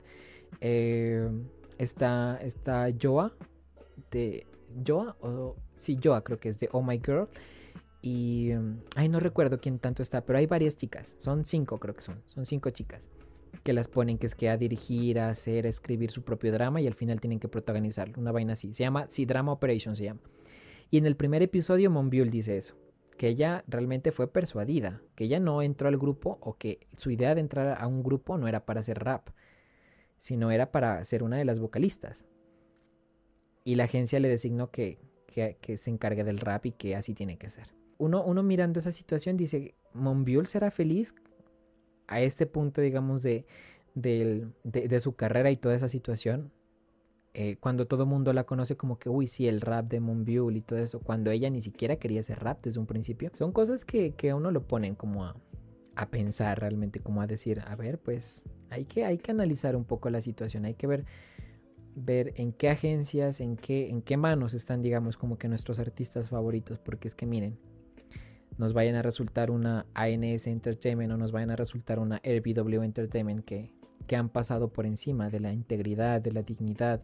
Eh, 0.61 1.29
está, 1.77 2.37
está 2.41 2.87
Joa 2.99 3.33
de 4.11 4.45
Joa 4.85 5.15
o 5.21 5.55
sí 5.75 5.97
Joa 6.01 6.23
creo 6.23 6.39
que 6.39 6.49
es 6.49 6.59
de 6.59 6.69
Oh 6.71 6.81
My 6.81 6.99
Girl 7.03 7.27
y 8.01 8.51
ay 8.95 9.09
no 9.09 9.19
recuerdo 9.19 9.59
quién 9.59 9.79
tanto 9.79 10.01
está 10.01 10.25
pero 10.25 10.39
hay 10.39 10.45
varias 10.45 10.77
chicas 10.77 11.15
son 11.17 11.45
cinco 11.45 11.79
creo 11.79 11.95
que 11.95 12.01
son 12.01 12.21
son 12.25 12.45
cinco 12.45 12.69
chicas 12.69 13.09
que 13.67 13.73
las 13.73 13.89
ponen 13.89 14.17
que 14.17 14.27
es 14.27 14.33
que 14.33 14.47
a 14.47 14.55
dirigir 14.55 15.19
a 15.19 15.27
hacer 15.27 15.65
a 15.65 15.69
escribir 15.69 16.09
su 16.09 16.23
propio 16.23 16.53
drama 16.53 16.79
y 16.79 16.87
al 16.87 16.93
final 16.93 17.19
tienen 17.19 17.37
que 17.37 17.49
protagonizarlo 17.49 18.17
una 18.17 18.31
vaina 18.31 18.53
así 18.53 18.73
se 18.73 18.83
llama 18.83 19.07
sí 19.09 19.25
Drama 19.25 19.51
Operation 19.51 19.93
se 19.93 20.05
llama 20.05 20.21
y 20.89 20.97
en 20.97 21.05
el 21.05 21.17
primer 21.17 21.43
episodio 21.43 21.91
Monbiul 21.91 22.29
dice 22.29 22.55
eso 22.55 22.77
que 23.17 23.27
ella 23.27 23.65
realmente 23.67 24.11
fue 24.11 24.31
persuadida, 24.31 25.01
que 25.15 25.25
ella 25.25 25.39
no 25.39 25.61
entró 25.61 25.89
al 25.89 25.97
grupo 25.97 26.37
o 26.39 26.57
que 26.57 26.79
su 26.95 27.09
idea 27.11 27.35
de 27.35 27.41
entrar 27.41 27.81
a 27.81 27.87
un 27.87 28.03
grupo 28.03 28.37
no 28.37 28.47
era 28.47 28.65
para 28.65 28.79
hacer 28.79 28.99
rap, 28.99 29.29
sino 30.19 30.51
era 30.51 30.71
para 30.71 31.03
ser 31.03 31.23
una 31.23 31.37
de 31.37 31.45
las 31.45 31.59
vocalistas. 31.59 32.25
Y 33.65 33.73
la 33.73 33.85
agencia 33.85 34.19
le 34.19 34.29
designó 34.29 34.69
que, 34.69 34.99
que, 35.25 35.77
se 35.77 35.89
encargue 35.89 36.23
del 36.23 36.37
rap 36.37 36.67
y 36.67 36.71
que 36.73 36.95
así 36.95 37.15
tiene 37.15 37.39
que 37.39 37.49
ser. 37.49 37.73
Uno, 37.97 38.23
uno 38.23 38.43
mirando 38.43 38.79
esa 38.79 38.91
situación 38.91 39.35
dice, 39.35 39.73
Monbiol 39.93 40.45
será 40.45 40.69
feliz 40.69 41.15
a 42.07 42.21
este 42.21 42.45
punto, 42.45 42.81
digamos, 42.81 43.23
de, 43.23 43.45
de, 43.93 44.47
de 44.63 44.99
su 44.99 45.15
carrera 45.15 45.51
y 45.51 45.57
toda 45.57 45.75
esa 45.75 45.87
situación. 45.87 46.51
Eh, 47.39 47.57
cuando 47.59 47.85
todo 47.85 48.03
el 48.03 48.09
mundo 48.09 48.33
la 48.33 48.45
conoce 48.45 48.75
como 48.77 48.97
que, 48.97 49.09
uy, 49.09 49.27
sí, 49.27 49.47
el 49.47 49.61
rap 49.61 49.87
de 49.87 49.99
Moonbyul 49.99 50.55
y 50.55 50.61
todo 50.61 50.79
eso, 50.79 50.99
cuando 50.99 51.29
ella 51.29 51.51
ni 51.51 51.61
siquiera 51.61 51.97
quería 51.97 52.21
hacer 52.21 52.39
rap 52.39 52.63
desde 52.63 52.79
un 52.79 52.87
principio. 52.87 53.29
Son 53.33 53.51
cosas 53.51 53.85
que, 53.85 54.13
que 54.15 54.31
a 54.31 54.35
uno 54.35 54.49
lo 54.49 54.65
ponen 54.65 54.95
como 54.95 55.23
a, 55.23 55.35
a, 55.95 56.09
pensar 56.09 56.59
realmente, 56.59 56.99
como 56.99 57.21
a 57.21 57.27
decir, 57.27 57.61
a 57.67 57.75
ver, 57.75 57.99
pues 57.99 58.41
hay 58.71 58.85
que, 58.85 59.05
hay 59.05 59.19
que 59.19 59.29
analizar 59.29 59.75
un 59.75 59.83
poco 59.85 60.09
la 60.09 60.21
situación, 60.21 60.65
hay 60.65 60.73
que 60.73 60.87
ver, 60.87 61.05
ver 61.95 62.33
en 62.37 62.53
qué 62.53 62.69
agencias, 62.69 63.39
en 63.39 63.55
qué, 63.55 63.89
en 63.89 64.01
qué 64.01 64.17
manos 64.17 64.55
están, 64.55 64.81
digamos, 64.81 65.15
como 65.15 65.37
que 65.37 65.47
nuestros 65.47 65.77
artistas 65.77 66.29
favoritos, 66.29 66.79
porque 66.79 67.07
es 67.07 67.13
que 67.13 67.27
miren, 67.27 67.59
nos 68.57 68.73
vayan 68.73 68.95
a 68.95 69.01
resultar 69.01 69.51
una 69.51 69.85
ANS 69.93 70.47
Entertainment 70.47 71.11
o 71.11 71.17
nos 71.17 71.31
vayan 71.31 71.51
a 71.51 71.55
resultar 71.55 71.99
una 71.99 72.21
RBW 72.23 72.83
Entertainment 72.83 73.45
que 73.45 73.77
que 74.07 74.15
han 74.15 74.29
pasado 74.29 74.69
por 74.69 74.85
encima 74.85 75.29
de 75.29 75.39
la 75.39 75.53
integridad, 75.53 76.21
de 76.21 76.31
la 76.31 76.41
dignidad 76.41 77.01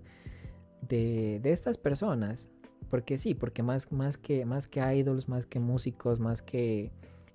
de, 0.82 1.40
estas 1.44 1.78
personas. 1.78 2.50
Porque 2.90 3.18
sí, 3.18 3.34
porque 3.34 3.64
más, 3.64 3.92
más, 3.92 4.18
que, 4.18 4.46
más 4.46 4.68
que 4.68 4.80
idols, 4.96 5.28
más 5.28 5.46
que 5.46 5.60
músicos, 5.60 6.20
más 6.20 6.42
que 6.42 6.92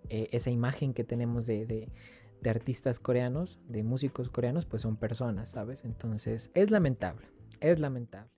eh, 0.08 0.28
esa 0.32 0.50
imagen 0.50 0.94
que 0.94 1.04
tenemos 1.04 1.46
de, 1.46 1.66
de 1.66 2.50
artistas 2.50 3.00
coreanos, 3.00 3.58
de 3.68 3.82
músicos 3.82 4.30
coreanos, 4.30 4.66
pues 4.66 4.82
son 4.82 4.96
personas, 4.96 5.50
¿sabes? 5.50 5.84
Entonces 5.84 6.50
es 6.54 6.70
lamentable, 6.70 7.26
es 7.60 7.80
lamentable. 7.80 8.37